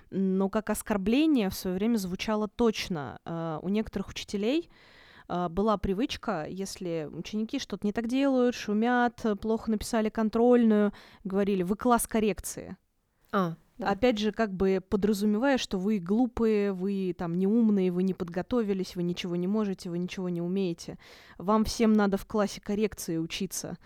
но 0.09 0.49
как 0.49 0.71
оскорбление 0.71 1.51
в 1.51 1.53
свое 1.53 1.75
время 1.75 1.97
звучало 1.97 2.47
точно. 2.47 3.19
Э, 3.23 3.59
у 3.61 3.69
некоторых 3.69 4.07
учителей 4.07 4.71
э, 5.27 5.47
была 5.49 5.77
привычка, 5.77 6.45
если 6.49 7.09
ученики 7.11 7.59
что-то 7.59 7.85
не 7.85 7.93
так 7.93 8.07
делают, 8.07 8.55
шумят, 8.55 9.25
э, 9.25 9.35
плохо 9.35 9.71
написали 9.71 10.09
контрольную, 10.09 10.93
говорили, 11.23 11.63
вы 11.63 11.75
класс 11.75 12.07
коррекции. 12.07 12.77
А, 13.31 13.55
да. 13.77 13.91
Опять 13.91 14.17
же, 14.17 14.31
как 14.31 14.53
бы 14.53 14.81
подразумевая, 14.87 15.57
что 15.59 15.77
вы 15.77 15.99
глупые, 15.99 16.73
вы 16.73 17.13
там 17.15 17.37
неумные, 17.37 17.91
вы 17.91 18.03
не 18.03 18.15
подготовились, 18.15 18.95
вы 18.95 19.03
ничего 19.03 19.35
не 19.35 19.47
можете, 19.47 19.89
вы 19.89 19.99
ничего 19.99 20.29
не 20.29 20.41
умеете. 20.41 20.97
Вам 21.37 21.63
всем 21.63 21.93
надо 21.93 22.17
в 22.17 22.25
классе 22.25 22.59
коррекции 22.59 23.17
учиться. 23.17 23.77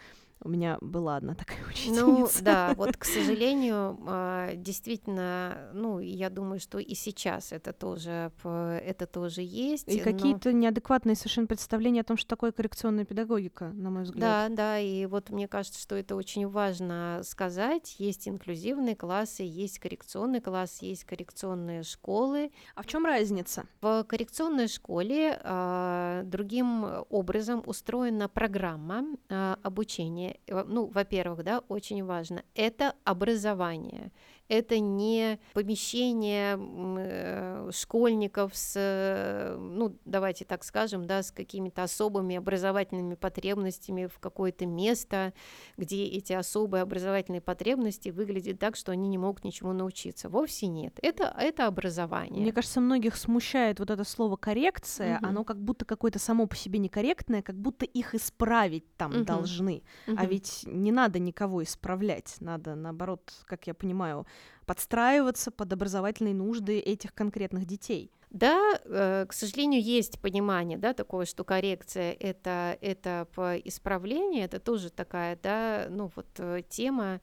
У 0.44 0.50
меня 0.50 0.78
была 0.82 1.18
одна 1.18 1.36
такая 1.36 1.58
Ну, 1.64 1.70
учительница. 1.70 2.44
да, 2.44 2.74
вот, 2.76 2.98
к 2.98 3.06
сожалению, 3.06 4.00
а, 4.08 4.56
действительно, 4.56 5.70
ну, 5.74 6.00
я 6.00 6.30
думаю, 6.30 6.60
что 6.60 6.80
и 6.80 6.96
сейчас 6.96 7.52
это 7.52 7.74
тоже, 7.74 8.32
это 8.44 9.06
тоже 9.06 9.42
есть. 9.42 9.88
И 9.88 9.98
но- 10.00 10.04
какие-то 10.04 10.52
неадекватные 10.52 11.16
совершенно 11.16 11.48
представления 11.48 12.02
о 12.02 12.04
том, 12.04 12.18
что 12.18 12.28
такое 12.30 12.52
коррекционная 12.52 13.06
педагогика, 13.06 13.66
на 13.70 13.90
мой 13.92 14.04
взгляд. 14.04 14.50
Да, 14.50 14.56
да, 14.56 14.80
и 14.80 15.06
вот 15.06 15.30
мне 15.30 15.48
кажется, 15.48 15.80
что 15.80 15.96
это 15.96 16.16
очень 16.16 16.48
важно 16.48 17.22
сказать. 17.24 17.96
Есть 18.00 18.28
инклюзивные 18.28 18.96
классы, 18.96 19.44
есть 19.44 19.80
коррекционный 19.80 20.42
класс, 20.42 20.82
есть 20.82 21.04
коррекционные 21.04 21.84
школы. 21.84 22.52
А 22.76 22.82
в 22.82 22.88
чем 22.88 23.06
разница? 23.06 23.66
В 23.82 24.04
коррекционной 24.06 24.68
школе 24.68 25.40
а, 25.44 26.24
другим 26.24 26.86
образом 27.10 27.62
устроена 27.66 28.28
программа 28.28 29.06
а, 29.30 29.60
обучения. 29.62 30.31
Ну, 30.48 30.86
во-первых, 30.88 31.44
да, 31.44 31.60
очень 31.68 32.04
важно, 32.04 32.44
это 32.56 32.96
образование. 33.04 34.12
Это 34.52 34.80
не 34.80 35.40
помещение 35.54 36.60
э, 36.60 37.70
школьников 37.72 38.54
с, 38.54 38.74
э, 38.76 39.56
ну, 39.58 39.98
давайте 40.04 40.44
так 40.44 40.66
скажем, 40.66 41.06
да, 41.06 41.24
с 41.24 41.32
какими-то 41.32 41.84
особыми 41.84 42.36
образовательными 42.36 43.16
потребностями 43.16 44.08
в 44.08 44.20
какое-то 44.20 44.66
место, 44.66 45.34
где 45.78 46.04
эти 46.04 46.34
особые 46.34 46.82
образовательные 46.82 47.40
потребности 47.40 48.10
выглядят 48.10 48.60
так, 48.60 48.76
что 48.76 48.92
они 48.92 49.08
не 49.08 49.18
могут 49.18 49.46
ничему 49.46 49.72
научиться. 49.72 50.28
Вовсе 50.28 50.68
нет. 50.68 51.00
Это, 51.02 51.34
это 51.40 51.68
образование. 51.68 52.42
Мне 52.42 52.52
кажется, 52.52 52.82
многих 52.82 53.16
смущает 53.16 53.80
вот 53.80 53.90
это 53.90 54.04
слово 54.04 54.36
коррекция, 54.36 55.16
Мгм. 55.20 55.26
оно 55.30 55.44
как 55.46 55.62
будто 55.64 55.86
какое-то 55.86 56.20
само 56.20 56.46
по 56.46 56.58
себе 56.58 56.78
некорректное, 56.80 57.42
как 57.42 57.56
будто 57.56 57.86
их 57.86 58.14
исправить 58.16 58.84
там 58.98 59.12
Мгм. 59.12 59.24
должны. 59.24 59.84
А 60.08 60.12
Мгм. 60.12 60.28
ведь 60.28 60.64
не 60.66 60.92
надо 60.92 61.20
никого 61.20 61.64
исправлять, 61.64 62.36
надо, 62.42 62.76
наоборот, 62.76 63.32
как 63.46 63.66
я 63.68 63.74
понимаю, 63.74 64.26
подстраиваться 64.66 65.52
под 65.52 65.74
образовательные 65.74 66.34
нужды 66.34 66.80
этих 66.80 67.14
конкретных 67.14 67.66
детей. 67.66 68.12
Да, 68.30 68.80
э, 68.86 69.26
к 69.28 69.34
сожалению, 69.34 69.82
есть 69.82 70.20
понимание, 70.22 70.78
да, 70.78 70.94
такое, 70.94 71.26
что 71.26 71.44
коррекция 71.44 72.14
это, 72.14 73.28
по 73.36 73.58
исправлению, 73.58 74.46
это 74.46 74.62
тоже 74.62 74.90
такая, 74.90 75.38
да, 75.44 75.88
ну 75.90 76.10
вот 76.16 76.28
э, 76.38 76.62
тема. 76.70 77.20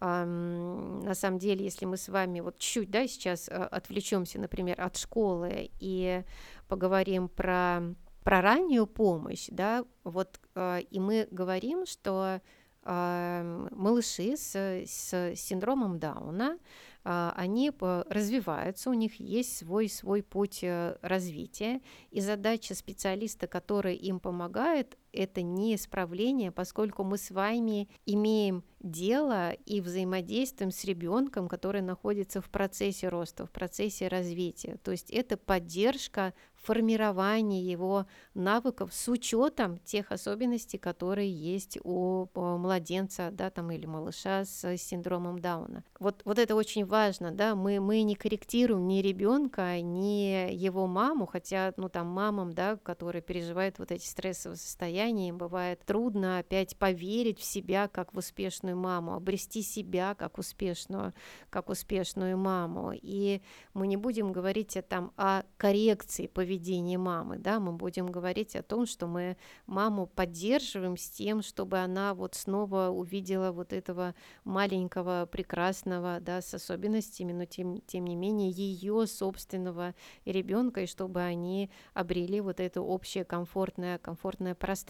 На 0.00 1.14
самом 1.14 1.40
деле, 1.40 1.64
если 1.64 1.84
мы 1.84 1.96
с 1.96 2.08
вами 2.08 2.38
вот 2.38 2.58
чуть, 2.58 2.88
да, 2.88 3.08
сейчас 3.08 3.48
отвлечемся, 3.48 4.38
например, 4.38 4.80
от 4.80 4.96
школы 4.96 5.72
и 5.80 6.22
поговорим 6.68 7.28
про, 7.28 7.82
про 8.22 8.40
раннюю 8.40 8.86
помощь, 8.86 9.48
да, 9.50 9.84
вот, 10.04 10.38
э, 10.54 10.82
и 10.88 11.00
мы 11.00 11.26
говорим, 11.32 11.84
что 11.84 12.40
малыши 12.90 14.36
с, 14.36 14.54
с 14.54 15.34
синдромом 15.36 15.98
Дауна, 15.98 16.58
а, 17.04 17.32
они 17.36 17.70
развиваются, 17.80 18.90
у 18.90 18.92
них 18.92 19.18
есть 19.18 19.56
свой, 19.56 19.88
свой 19.88 20.22
путь 20.22 20.60
э, 20.62 20.96
развития, 21.00 21.80
и 22.10 22.20
задача 22.20 22.74
специалиста, 22.74 23.46
который 23.46 23.94
им 23.94 24.20
помогает, 24.20 24.98
это 25.12 25.42
не 25.42 25.74
исправление, 25.74 26.52
поскольку 26.52 27.04
мы 27.04 27.18
с 27.18 27.30
вами 27.30 27.88
имеем 28.06 28.64
дело 28.80 29.52
и 29.52 29.80
взаимодействуем 29.80 30.70
с 30.70 30.84
ребенком, 30.84 31.48
который 31.48 31.82
находится 31.82 32.40
в 32.40 32.48
процессе 32.48 33.08
роста, 33.08 33.44
в 33.44 33.50
процессе 33.50 34.08
развития. 34.08 34.78
То 34.84 34.92
есть 34.92 35.10
это 35.10 35.36
поддержка 35.36 36.32
формирования 36.54 37.62
его 37.62 38.06
навыков 38.34 38.92
с 38.92 39.08
учетом 39.08 39.78
тех 39.78 40.12
особенностей, 40.12 40.78
которые 40.78 41.30
есть 41.30 41.78
у 41.82 42.26
младенца, 42.34 43.30
да, 43.32 43.50
там 43.50 43.70
или 43.70 43.86
малыша 43.86 44.44
с 44.44 44.76
синдромом 44.76 45.38
Дауна. 45.38 45.84
Вот, 45.98 46.22
вот 46.24 46.38
это 46.38 46.54
очень 46.54 46.84
важно, 46.84 47.32
да, 47.32 47.54
мы, 47.54 47.80
мы 47.80 48.02
не 48.02 48.14
корректируем 48.14 48.86
ни 48.86 49.00
ребенка, 49.00 49.80
ни 49.80 50.52
его 50.52 50.86
маму, 50.86 51.26
хотя, 51.26 51.72
ну, 51.76 51.88
там, 51.88 52.08
мамам, 52.08 52.52
да, 52.52 52.76
которые 52.76 53.22
переживают 53.22 53.78
вот 53.78 53.90
эти 53.90 54.06
стрессовые 54.06 54.56
состояния, 54.56 54.97
им 55.06 55.38
бывает 55.38 55.84
трудно 55.84 56.38
опять 56.38 56.76
поверить 56.76 57.38
в 57.38 57.44
себя 57.44 57.88
как 57.88 58.12
в 58.14 58.18
успешную 58.18 58.76
маму, 58.76 59.14
обрести 59.14 59.62
себя 59.62 60.14
как 60.14 60.38
успешную, 60.38 61.14
как 61.50 61.68
успешную 61.68 62.36
маму. 62.36 62.92
И 62.94 63.40
мы 63.74 63.86
не 63.86 63.96
будем 63.96 64.32
говорить 64.32 64.76
там, 64.88 65.12
о 65.16 65.42
коррекции 65.56 66.26
поведения 66.26 66.98
мамы, 66.98 67.38
да, 67.38 67.60
мы 67.60 67.72
будем 67.72 68.06
говорить 68.06 68.56
о 68.56 68.62
том, 68.62 68.86
что 68.86 69.06
мы 69.06 69.36
маму 69.66 70.06
поддерживаем 70.06 70.96
с 70.96 71.08
тем, 71.10 71.42
чтобы 71.42 71.78
она 71.78 72.14
вот 72.14 72.34
снова 72.34 72.88
увидела 72.88 73.52
вот 73.52 73.72
этого 73.72 74.14
маленького, 74.44 75.28
прекрасного, 75.30 76.18
да, 76.20 76.40
с 76.42 76.54
особенностями, 76.54 77.32
но 77.32 77.44
тем, 77.44 77.80
тем 77.82 78.06
не 78.06 78.16
менее 78.16 78.50
ее 78.50 79.06
собственного 79.06 79.94
ребенка, 80.24 80.82
и 80.82 80.86
чтобы 80.86 81.20
они 81.20 81.70
обрели 81.94 82.40
вот 82.40 82.60
это 82.60 82.80
общее 82.80 83.24
комфортное, 83.24 83.98
комфортное 83.98 84.54
пространство. 84.54 84.87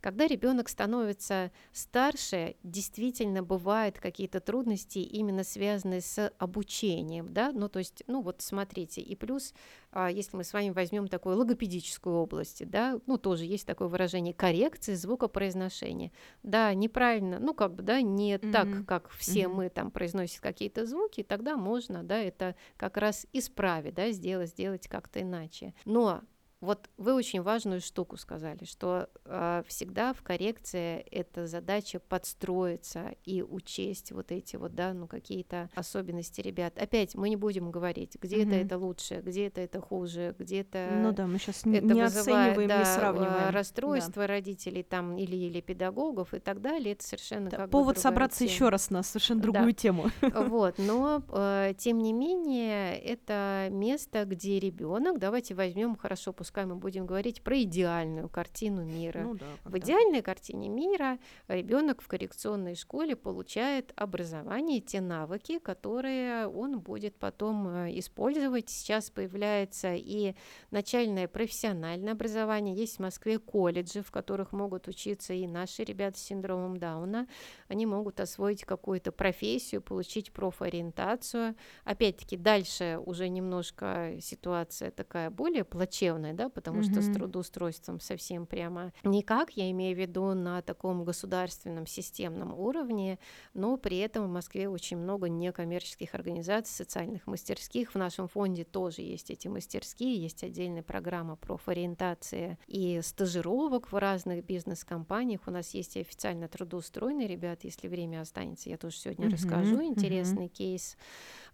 Когда 0.00 0.26
ребенок 0.26 0.68
становится 0.68 1.50
старше, 1.72 2.56
действительно 2.62 3.42
бывают 3.42 3.98
какие-то 3.98 4.40
трудности, 4.40 4.98
именно 4.98 5.44
связанные 5.44 6.00
с 6.00 6.32
обучением, 6.38 7.32
да, 7.32 7.52
ну 7.52 7.68
то 7.68 7.78
есть, 7.78 8.02
ну 8.06 8.20
вот 8.20 8.42
смотрите, 8.42 9.00
и 9.00 9.14
плюс, 9.14 9.54
а, 9.92 10.10
если 10.10 10.36
мы 10.36 10.44
с 10.44 10.52
вами 10.52 10.70
возьмем 10.70 11.08
такую 11.08 11.36
логопедическую 11.36 12.16
область, 12.16 12.68
да, 12.68 13.00
ну 13.06 13.18
тоже 13.18 13.44
есть 13.44 13.66
такое 13.66 13.88
выражение 13.88 14.34
коррекции 14.34 14.94
звукопроизношения, 14.94 16.12
да, 16.42 16.72
неправильно, 16.74 17.38
ну 17.38 17.54
как 17.54 17.74
бы, 17.74 17.82
да, 17.82 18.00
не 18.00 18.34
mm-hmm. 18.34 18.52
так, 18.52 18.86
как 18.86 19.10
все 19.10 19.42
mm-hmm. 19.42 19.54
мы 19.54 19.68
там 19.70 19.90
произносим 19.90 20.40
какие-то 20.42 20.86
звуки, 20.86 21.22
тогда 21.22 21.56
можно, 21.56 22.02
да, 22.02 22.18
это 22.18 22.54
как 22.76 22.96
раз 22.96 23.26
исправить, 23.32 23.94
да, 23.94 24.10
сделать, 24.10 24.50
сделать 24.50 24.88
как-то 24.88 25.22
иначе. 25.22 25.74
Но 25.84 26.22
вот 26.60 26.88
вы 26.96 27.14
очень 27.14 27.42
важную 27.42 27.80
штуку 27.80 28.16
сказали, 28.16 28.64
что 28.64 29.08
э, 29.24 29.62
всегда 29.66 30.14
в 30.14 30.22
коррекции 30.22 31.00
это 31.10 31.46
задача 31.46 32.00
подстроиться 32.00 33.14
и 33.24 33.42
учесть 33.42 34.12
вот 34.12 34.32
эти 34.32 34.56
вот, 34.56 34.74
да, 34.74 34.94
ну 34.94 35.06
какие-то 35.06 35.68
особенности 35.74 36.40
ребят. 36.40 36.78
Опять 36.78 37.14
мы 37.14 37.28
не 37.28 37.36
будем 37.36 37.70
говорить, 37.70 38.16
где-то 38.20 38.50
mm-hmm. 38.52 38.64
это 38.64 38.78
лучше, 38.78 39.22
где-то 39.22 39.60
это 39.60 39.80
хуже, 39.80 40.34
где-то. 40.38 40.92
Ну 40.94 41.12
да, 41.12 41.26
мы 41.26 41.38
сейчас 41.38 41.60
это 41.60 41.68
не 41.68 42.02
вызывает, 42.02 42.52
оцениваем, 42.52 42.68
да, 42.68 42.78
не 42.78 42.84
сравниваем. 42.84 43.50
Расстройство 43.54 44.22
да. 44.22 44.26
родителей 44.26 44.82
там 44.82 45.18
или 45.18 45.36
или 45.36 45.60
педагогов 45.60 46.32
и 46.32 46.38
так 46.38 46.62
далее. 46.62 46.92
Это 46.92 47.04
совершенно 47.04 47.50
да, 47.50 47.56
как 47.58 47.70
повод 47.70 47.96
бы 47.96 48.00
собраться 48.00 48.40
тема. 48.40 48.50
еще 48.50 48.68
раз 48.70 48.88
на 48.88 49.02
совершенно 49.02 49.42
другую 49.42 49.72
да. 49.72 49.72
тему. 49.72 50.10
Вот, 50.46 50.78
но 50.78 51.22
э, 51.28 51.74
тем 51.76 51.98
не 51.98 52.12
менее 52.12 52.98
это 52.98 53.68
место, 53.70 54.24
где 54.24 54.60
ребенок, 54.60 55.18
давайте 55.18 55.54
возьмем 55.54 55.96
хорошо 55.96 56.32
пускай 56.46 56.64
мы 56.64 56.76
будем 56.76 57.06
говорить 57.06 57.42
про 57.42 57.60
идеальную 57.62 58.28
картину 58.28 58.84
мира. 58.84 59.22
Ну, 59.24 59.34
да, 59.34 59.46
в 59.64 59.76
идеальной 59.78 60.22
картине 60.22 60.68
мира 60.68 61.18
ребенок 61.48 62.00
в 62.00 62.06
коррекционной 62.06 62.76
школе 62.76 63.16
получает 63.16 63.92
образование, 63.96 64.80
те 64.80 65.00
навыки, 65.00 65.58
которые 65.58 66.46
он 66.46 66.78
будет 66.78 67.16
потом 67.16 67.66
э, 67.66 67.98
использовать. 67.98 68.70
Сейчас 68.70 69.10
появляется 69.10 69.94
и 69.96 70.36
начальное 70.70 71.26
профессиональное 71.26 72.12
образование. 72.12 72.76
Есть 72.76 72.98
в 72.98 73.00
Москве 73.00 73.40
колледжи, 73.40 74.04
в 74.04 74.12
которых 74.12 74.52
могут 74.52 74.86
учиться 74.86 75.34
и 75.34 75.48
наши 75.48 75.82
ребята 75.82 76.16
с 76.16 76.22
синдромом 76.22 76.76
Дауна. 76.76 77.26
Они 77.66 77.86
могут 77.86 78.20
освоить 78.20 78.64
какую-то 78.64 79.10
профессию, 79.10 79.82
получить 79.82 80.30
профориентацию. 80.30 81.56
Опять-таки, 81.82 82.36
дальше 82.36 83.00
уже 83.04 83.28
немножко 83.28 84.12
ситуация 84.20 84.92
такая 84.92 85.28
более 85.30 85.64
плачевная, 85.64 86.35
да, 86.36 86.48
потому 86.48 86.82
что 86.82 87.02
с 87.02 87.12
трудоустройством 87.12 88.00
совсем 88.00 88.46
прямо 88.46 88.92
никак, 89.02 89.50
я 89.52 89.70
имею 89.70 89.96
в 89.96 89.98
виду 89.98 90.34
на 90.34 90.62
таком 90.62 91.04
государственном 91.04 91.86
системном 91.86 92.58
уровне, 92.58 93.18
но 93.54 93.76
при 93.76 93.98
этом 93.98 94.26
в 94.26 94.30
Москве 94.30 94.68
очень 94.68 94.98
много 94.98 95.28
некоммерческих 95.28 96.14
организаций, 96.14 96.74
социальных 96.74 97.26
мастерских. 97.26 97.94
В 97.94 97.98
нашем 97.98 98.28
фонде 98.28 98.64
тоже 98.64 99.02
есть 99.02 99.30
эти 99.30 99.48
мастерские, 99.48 100.16
есть 100.16 100.44
отдельная 100.44 100.82
программа 100.82 101.36
профориентации 101.36 102.58
и 102.66 103.00
стажировок 103.02 103.90
в 103.90 103.96
разных 103.96 104.44
бизнес-компаниях. 104.44 105.40
У 105.46 105.50
нас 105.50 105.70
есть 105.74 105.96
и 105.96 106.00
официально 106.00 106.48
трудоустроенные 106.48 107.28
ребята, 107.28 107.66
если 107.66 107.88
время 107.88 108.20
останется, 108.20 108.68
я 108.68 108.76
тоже 108.76 108.96
сегодня 108.96 109.26
mm-hmm, 109.26 109.32
расскажу 109.32 109.82
интересный 109.82 110.46
mm-hmm. 110.46 110.48
кейс, 110.48 110.96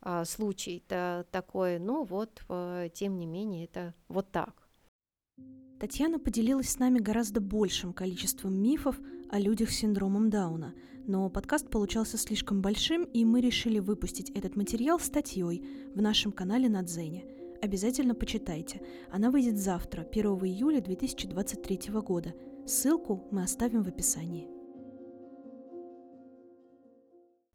а, 0.01 0.25
случай-то 0.25 1.27
такой, 1.31 1.79
но 1.79 2.03
вот, 2.05 2.43
а, 2.49 2.89
тем 2.89 3.19
не 3.19 3.27
менее, 3.27 3.65
это 3.65 3.95
вот 4.09 4.31
так. 4.31 4.69
Татьяна 5.83 6.21
поделилась 6.21 6.69
с 6.69 6.79
нами 6.79 7.01
гораздо 7.01 7.41
большим 7.41 7.93
количеством 7.93 8.55
мифов 8.55 9.01
о 9.31 9.41
людях 9.41 9.71
с 9.71 9.79
синдромом 9.79 10.31
Дауна, 10.31 10.75
но 11.09 11.29
подкаст 11.29 11.71
получался 11.71 12.19
слишком 12.19 12.63
большим, 12.63 13.03
и 13.03 13.25
мы 13.25 13.41
решили 13.41 13.81
выпустить 13.81 14.31
этот 14.31 14.55
материал 14.55 15.01
статьей 15.01 15.67
в 15.93 16.01
нашем 16.01 16.31
канале 16.31 16.69
на 16.69 16.83
Дзене. 16.83 17.25
Обязательно 17.61 18.15
почитайте. 18.15 18.81
Она 19.11 19.33
выйдет 19.33 19.59
завтра, 19.59 20.03
1 20.03 20.25
июля 20.45 20.81
2023 20.81 21.93
года. 21.95 22.33
Ссылку 22.65 23.27
мы 23.33 23.43
оставим 23.43 23.83
в 23.83 23.89
описании. 23.89 24.49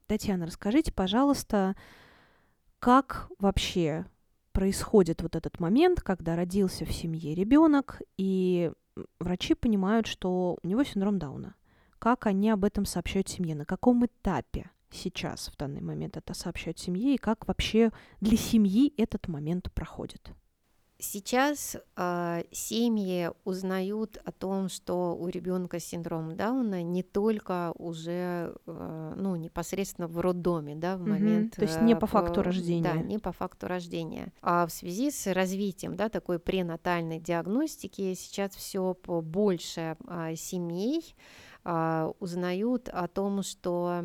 Татьяна, 0.05 0.47
расскажите, 0.47 0.91
пожалуйста, 0.91 1.77
как 2.79 3.31
вообще 3.39 4.05
происходит 4.57 5.21
вот 5.21 5.35
этот 5.35 5.59
момент, 5.59 6.01
когда 6.01 6.35
родился 6.35 6.83
в 6.83 6.91
семье 6.91 7.35
ребенок, 7.35 8.01
и 8.17 8.71
врачи 9.19 9.53
понимают, 9.53 10.07
что 10.07 10.57
у 10.63 10.67
него 10.67 10.83
синдром 10.83 11.19
Дауна. 11.19 11.53
Как 11.99 12.25
они 12.25 12.49
об 12.49 12.63
этом 12.63 12.83
сообщают 12.83 13.29
семье? 13.29 13.53
На 13.53 13.65
каком 13.65 14.03
этапе 14.07 14.71
сейчас 14.89 15.49
в 15.49 15.57
данный 15.57 15.81
момент 15.81 16.17
это 16.17 16.33
сообщают 16.33 16.79
семье? 16.79 17.13
И 17.13 17.19
как 17.19 17.47
вообще 17.47 17.91
для 18.19 18.35
семьи 18.35 18.91
этот 18.97 19.27
момент 19.27 19.71
проходит? 19.73 20.31
Сейчас 20.99 21.77
э, 21.95 22.43
семьи 22.51 23.29
узнают 23.43 24.17
о 24.25 24.31
том, 24.31 24.67
что 24.67 25.15
у 25.15 25.27
ребенка 25.27 25.79
синдром 25.79 26.35
Дауна 26.35 26.81
не 26.81 27.03
только 27.03 27.71
уже 27.77 28.55
э, 28.65 29.13
ну, 29.15 29.35
непосредственно 29.35 30.07
в 30.07 30.19
роддоме, 30.19 30.75
да, 30.75 30.97
в 30.97 31.01
угу. 31.01 31.11
момент. 31.11 31.55
То 31.55 31.61
есть 31.61 31.81
не 31.81 31.95
по 31.95 32.07
факту 32.07 32.41
рождения. 32.41 32.83
Да, 32.83 32.95
не 32.95 33.19
по 33.19 33.31
факту 33.31 33.67
рождения. 33.67 34.33
А 34.41 34.65
в 34.65 34.71
связи 34.71 35.11
с 35.11 35.31
развитием 35.31 35.95
да, 35.95 36.09
такой 36.09 36.39
пренатальной 36.39 37.19
диагностики 37.19 38.15
сейчас 38.15 38.55
все 38.55 38.95
больше 39.05 39.97
э, 40.07 40.35
семей 40.35 41.15
а, 41.15 41.46
узнают 42.19 42.89
о 42.89 43.07
том, 43.07 43.43
что, 43.43 44.01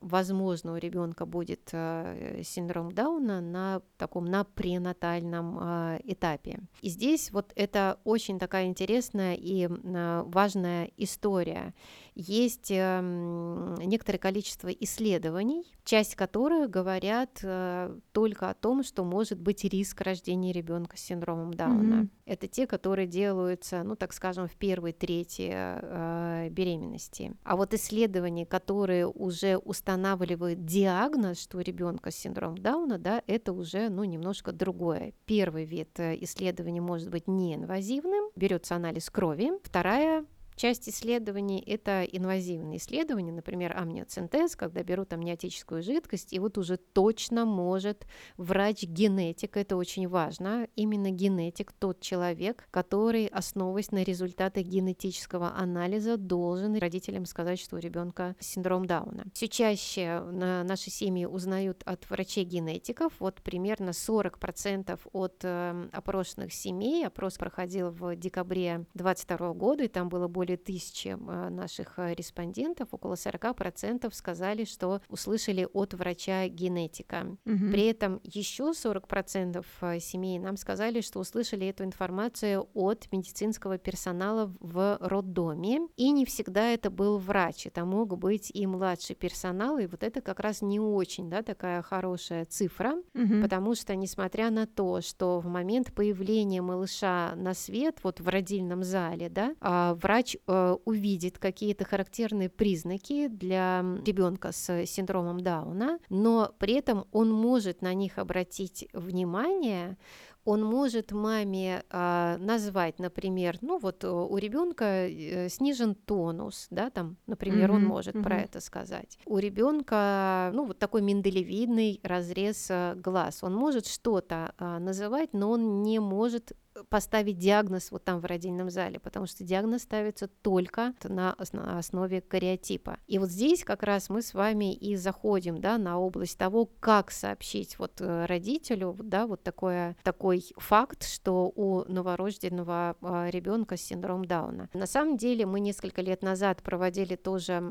возможно, 0.00 0.72
у 0.72 0.76
ребенка 0.76 1.26
будет 1.26 1.70
э, 1.72 2.42
синдром 2.44 2.92
Дауна 2.92 3.40
на 3.40 3.82
таком 3.96 4.24
на 4.24 4.44
пренатальном 4.44 5.58
а, 5.60 5.98
этапе. 6.04 6.60
И 6.80 6.88
здесь 6.88 7.30
вот 7.30 7.52
это 7.54 8.00
очень 8.04 8.38
такая 8.38 8.66
интересная 8.66 9.34
и 9.34 9.68
важная 9.68 10.90
история 10.96 11.74
есть 12.14 12.70
эм, 12.70 13.74
некоторое 13.76 14.18
количество 14.18 14.68
исследований, 14.68 15.72
часть 15.84 16.14
которых 16.14 16.70
говорят 16.70 17.40
э, 17.42 17.96
только 18.12 18.50
о 18.50 18.54
том, 18.54 18.82
что 18.82 19.04
может 19.04 19.40
быть 19.40 19.64
риск 19.64 20.00
рождения 20.02 20.52
ребенка 20.52 20.96
с 20.96 21.00
синдромом 21.00 21.54
Дауна. 21.54 22.02
Mm-hmm. 22.02 22.08
Это 22.26 22.48
те, 22.48 22.66
которые 22.66 23.06
делаются, 23.06 23.82
ну 23.82 23.96
так 23.96 24.12
скажем, 24.12 24.46
в 24.46 24.54
первой 24.56 24.92
трети 24.92 25.50
э, 25.52 26.48
беременности. 26.50 27.34
А 27.44 27.56
вот 27.56 27.72
исследования, 27.74 28.46
которые 28.46 29.06
уже 29.06 29.56
устанавливают 29.56 30.64
диагноз, 30.64 31.40
что 31.40 31.58
у 31.58 31.60
ребенка 31.60 32.10
с 32.10 32.16
синдромом 32.16 32.58
Дауна, 32.58 32.98
да, 32.98 33.22
это 33.26 33.52
уже 33.52 33.88
ну 33.88 34.04
немножко 34.04 34.52
другое. 34.52 35.14
Первый 35.24 35.64
вид 35.64 35.98
э, 35.98 36.16
исследования 36.22 36.80
может 36.80 37.10
быть 37.10 37.26
неинвазивным, 37.26 38.30
берется 38.36 38.76
анализ 38.76 39.08
крови. 39.08 39.52
Вторая 39.62 40.26
часть 40.62 40.88
исследований 40.88 41.60
это 41.66 42.04
инвазивные 42.04 42.78
исследования, 42.78 43.32
например, 43.32 43.76
амниоцентез, 43.76 44.54
когда 44.54 44.84
берут 44.84 45.12
амниотическую 45.12 45.82
жидкость, 45.82 46.32
и 46.32 46.38
вот 46.38 46.56
уже 46.56 46.76
точно 46.76 47.44
может 47.44 48.06
врач-генетик, 48.36 49.56
это 49.56 49.76
очень 49.76 50.06
важно, 50.06 50.68
именно 50.76 51.10
генетик, 51.10 51.72
тот 51.72 52.00
человек, 52.00 52.68
который, 52.70 53.26
основываясь 53.26 53.90
на 53.90 54.04
результатах 54.04 54.62
генетического 54.62 55.52
анализа, 55.52 56.16
должен 56.16 56.76
родителям 56.76 57.26
сказать, 57.26 57.58
что 57.58 57.74
у 57.74 57.80
ребенка 57.80 58.36
синдром 58.38 58.86
Дауна. 58.86 59.24
Все 59.34 59.48
чаще 59.48 60.20
на 60.30 60.62
наши 60.62 60.90
семьи 60.90 61.24
узнают 61.24 61.82
от 61.86 62.08
врачей-генетиков, 62.08 63.12
вот 63.18 63.42
примерно 63.42 63.90
40% 63.90 65.00
от 65.12 65.40
э, 65.42 65.88
опрошенных 65.92 66.52
семей, 66.52 67.04
опрос 67.04 67.36
проходил 67.36 67.90
в 67.90 68.14
декабре 68.14 68.86
2022 68.94 69.54
года, 69.54 69.82
и 69.82 69.88
там 69.88 70.08
было 70.08 70.28
более 70.28 70.51
тысячи 70.56 71.08
э, 71.08 71.48
наших 71.48 71.98
э, 71.98 72.14
респондентов, 72.14 72.88
около 72.92 73.14
40% 73.14 74.12
сказали, 74.12 74.64
что 74.64 75.00
услышали 75.08 75.68
от 75.72 75.94
врача-генетика. 75.94 77.36
Угу. 77.44 77.70
При 77.70 77.86
этом 77.86 78.20
еще 78.24 78.72
40% 78.72 79.64
э, 79.80 80.00
семей 80.00 80.38
нам 80.38 80.56
сказали, 80.56 81.00
что 81.00 81.20
услышали 81.20 81.66
эту 81.66 81.84
информацию 81.84 82.68
от 82.74 83.10
медицинского 83.12 83.78
персонала 83.78 84.54
в 84.60 84.98
роддоме, 85.00 85.88
и 85.96 86.10
не 86.10 86.24
всегда 86.24 86.70
это 86.70 86.90
был 86.90 87.18
врач, 87.18 87.66
это 87.66 87.84
мог 87.84 88.16
быть 88.18 88.50
и 88.52 88.66
младший 88.66 89.16
персонал, 89.16 89.78
и 89.78 89.86
вот 89.86 90.02
это 90.02 90.20
как 90.20 90.40
раз 90.40 90.62
не 90.62 90.80
очень, 90.80 91.30
да, 91.30 91.42
такая 91.42 91.82
хорошая 91.82 92.44
цифра, 92.44 92.94
угу. 93.14 93.42
потому 93.42 93.74
что, 93.74 93.94
несмотря 93.94 94.50
на 94.50 94.66
то, 94.66 95.00
что 95.00 95.40
в 95.40 95.46
момент 95.46 95.92
появления 95.92 96.62
малыша 96.62 97.34
на 97.36 97.54
свет, 97.54 97.98
вот 98.02 98.20
в 98.20 98.28
родильном 98.28 98.82
зале, 98.82 99.28
да, 99.28 99.54
а, 99.60 99.94
врач 99.94 100.36
э, 100.46 100.76
увидит 100.84 101.38
какие-то 101.38 101.84
характерные 101.84 102.48
признаки 102.48 103.28
для 103.28 103.84
ребенка 104.04 104.52
с 104.52 104.86
синдромом 104.86 105.40
Дауна, 105.40 105.98
но 106.08 106.54
при 106.58 106.74
этом 106.74 107.06
он 107.12 107.30
может 107.30 107.82
на 107.82 107.94
них 107.94 108.18
обратить 108.18 108.88
внимание, 108.92 109.96
он 110.44 110.64
может 110.64 111.12
маме 111.12 111.84
а, 111.90 112.36
назвать, 112.38 112.98
например, 112.98 113.58
ну 113.60 113.78
вот 113.78 114.02
э, 114.02 114.08
у 114.08 114.36
ребенка 114.36 115.06
э, 115.08 115.48
снижен 115.48 115.94
тонус, 115.94 116.66
да, 116.70 116.90
там, 116.90 117.16
например, 117.26 117.70
mm-hmm, 117.70 117.76
он 117.76 117.84
может 117.84 118.14
mm-hmm. 118.16 118.22
про 118.22 118.40
это 118.40 118.60
сказать. 118.60 119.18
У 119.24 119.38
ребенка, 119.38 120.50
ну 120.52 120.66
вот 120.66 120.78
такой 120.78 121.02
миндалевидный 121.02 122.00
разрез 122.02 122.66
э, 122.70 122.94
глаз, 122.96 123.44
он 123.44 123.54
может 123.54 123.86
что-то 123.86 124.52
а, 124.58 124.80
называть, 124.80 125.32
но 125.32 125.50
он 125.50 125.82
не 125.82 126.00
может 126.00 126.52
поставить 126.88 127.38
диагноз 127.38 127.90
вот 127.90 128.04
там 128.04 128.20
в 128.20 128.24
родильном 128.24 128.70
зале, 128.70 128.98
потому 128.98 129.26
что 129.26 129.44
диагноз 129.44 129.82
ставится 129.82 130.28
только 130.28 130.94
на 131.04 131.34
основе 131.34 132.20
кариотипа. 132.20 132.98
И 133.06 133.18
вот 133.18 133.30
здесь 133.30 133.64
как 133.64 133.82
раз 133.82 134.08
мы 134.08 134.22
с 134.22 134.34
вами 134.34 134.74
и 134.74 134.96
заходим, 134.96 135.60
да, 135.60 135.78
на 135.78 135.98
область 135.98 136.38
того, 136.38 136.68
как 136.80 137.10
сообщить 137.10 137.78
вот 137.78 138.00
э, 138.00 138.26
родителю, 138.26 138.96
да, 139.02 139.26
вот 139.26 139.42
такое, 139.42 139.96
такой 140.02 140.44
факт, 140.56 141.04
что 141.04 141.52
у 141.54 141.84
новорожденного 141.90 142.96
а, 143.00 143.28
ребенка 143.30 143.76
синдром 143.76 144.24
Дауна. 144.24 144.68
На 144.72 144.86
самом 144.86 145.16
деле 145.16 145.46
мы 145.46 145.60
несколько 145.60 146.02
лет 146.02 146.22
назад 146.22 146.62
проводили 146.62 147.16
тоже 147.16 147.62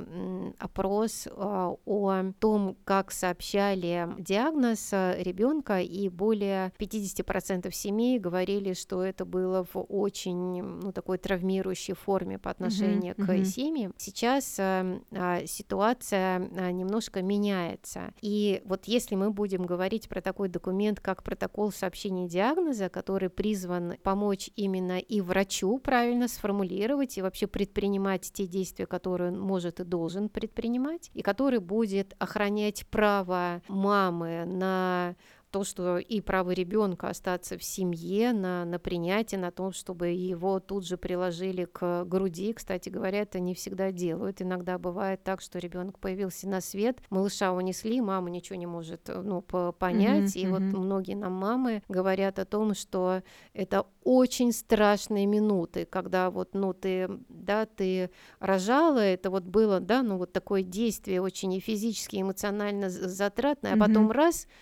опрос 0.60 1.28
а, 1.32 1.76
о 1.86 2.24
том, 2.40 2.78
как 2.84 3.12
сообщали 3.12 4.10
диагноз 4.18 4.90
э, 4.94 5.22
ребенка, 5.22 5.80
и 5.82 6.10
более 6.10 6.74
50% 6.80 7.72
семей 7.72 8.20
говорили, 8.20 8.74
что 8.74 9.01
что 9.02 9.06
это 9.06 9.26
было 9.26 9.64
в 9.64 9.78
очень, 9.90 10.62
ну, 10.62 10.92
такой 10.92 11.18
травмирующей 11.18 11.96
форме 11.96 12.38
по 12.38 12.52
отношению 12.52 13.16
uh-huh, 13.16 13.26
к 13.26 13.30
uh-huh. 13.30 13.46
семье. 13.46 13.92
Сейчас 13.98 14.60
э, 14.60 15.00
э, 15.10 15.46
ситуация 15.48 16.40
э, 16.40 16.72
немножко 16.72 17.24
меняется. 17.24 18.14
И 18.22 18.62
вот 18.66 18.86
если 18.86 19.16
мы 19.16 19.32
будем 19.32 19.66
говорить 19.66 20.08
про 20.08 20.22
такой 20.22 20.50
документ, 20.50 21.00
как 21.00 21.24
протокол 21.24 21.72
сообщения 21.72 22.28
диагноза, 22.28 22.90
который 22.90 23.30
призван 23.30 23.96
помочь 24.04 24.52
именно 24.56 25.00
и 25.00 25.20
врачу 25.22 25.80
правильно 25.80 26.28
сформулировать 26.28 27.18
и 27.18 27.22
вообще 27.24 27.48
предпринимать 27.48 28.32
те 28.32 28.46
действия, 28.46 28.86
которые 28.86 29.32
он 29.32 29.40
может 29.40 29.80
и 29.80 29.84
должен 29.84 30.30
предпринимать, 30.30 31.10
и 31.16 31.24
который 31.24 31.60
будет 31.60 32.14
охранять 32.20 32.86
право 32.88 33.64
мамы 33.68 34.46
на 34.46 35.16
то, 35.52 35.66
что 35.66 35.98
и 35.98 36.22
право 36.22 36.52
ребенка 36.52 37.10
остаться 37.10 37.58
в 37.58 37.64
семье, 37.64 38.32
на, 38.32 38.64
на 38.66 38.80
принятие, 38.80 39.40
на 39.40 39.52
том, 39.52 39.74
чтобы 39.74 40.08
его 40.08 40.60
тут 40.60 40.88
же 40.88 40.98
приложили 40.98 41.66
к 41.66 42.06
груди. 42.06 42.54
Кстати 42.54 42.90
говоря, 42.90 43.20
это 43.20 43.40
не 43.40 43.54
всегда 43.54 43.92
делают. 43.92 44.42
Иногда 44.42 44.78
бывает 44.80 45.24
так, 45.24 45.42
что 45.42 45.60
ребенок 45.60 46.00
появился 46.00 46.48
на 46.48 46.62
свет, 46.62 47.00
малыша 47.10 47.52
унесли, 47.52 48.00
мама 48.00 48.30
ничего 48.30 48.58
не 48.58 48.66
может 48.66 49.10
ну, 49.14 49.42
понять. 49.42 50.36
Mm-hmm, 50.36 50.40
и 50.40 50.46
mm-hmm. 50.46 50.50
вот 50.50 50.62
многие 50.62 51.16
нам 51.16 51.34
мамы 51.34 51.84
говорят 51.90 52.40
о 52.40 52.46
том, 52.46 52.74
что 52.74 53.22
это 53.54 53.86
очень 54.04 54.54
страшные 54.54 55.26
минуты, 55.26 55.86
когда 55.86 56.32
вот, 56.32 56.54
ну, 56.54 56.74
ты, 56.74 57.10
да, 57.28 57.66
ты 57.66 58.10
рожала, 58.40 59.00
это 59.00 59.30
вот 59.30 59.44
было, 59.44 59.80
да, 59.82 60.02
ну, 60.02 60.18
вот 60.18 60.32
такое 60.32 60.64
действие 60.64 61.22
очень 61.22 61.54
и 61.54 61.60
физически, 61.60 62.16
и 62.16 62.22
эмоционально 62.22 62.90
затратное, 62.90 63.74
а 63.74 63.78
потом 63.78 64.10
mm-hmm. 64.10 64.14
раз— 64.14 64.48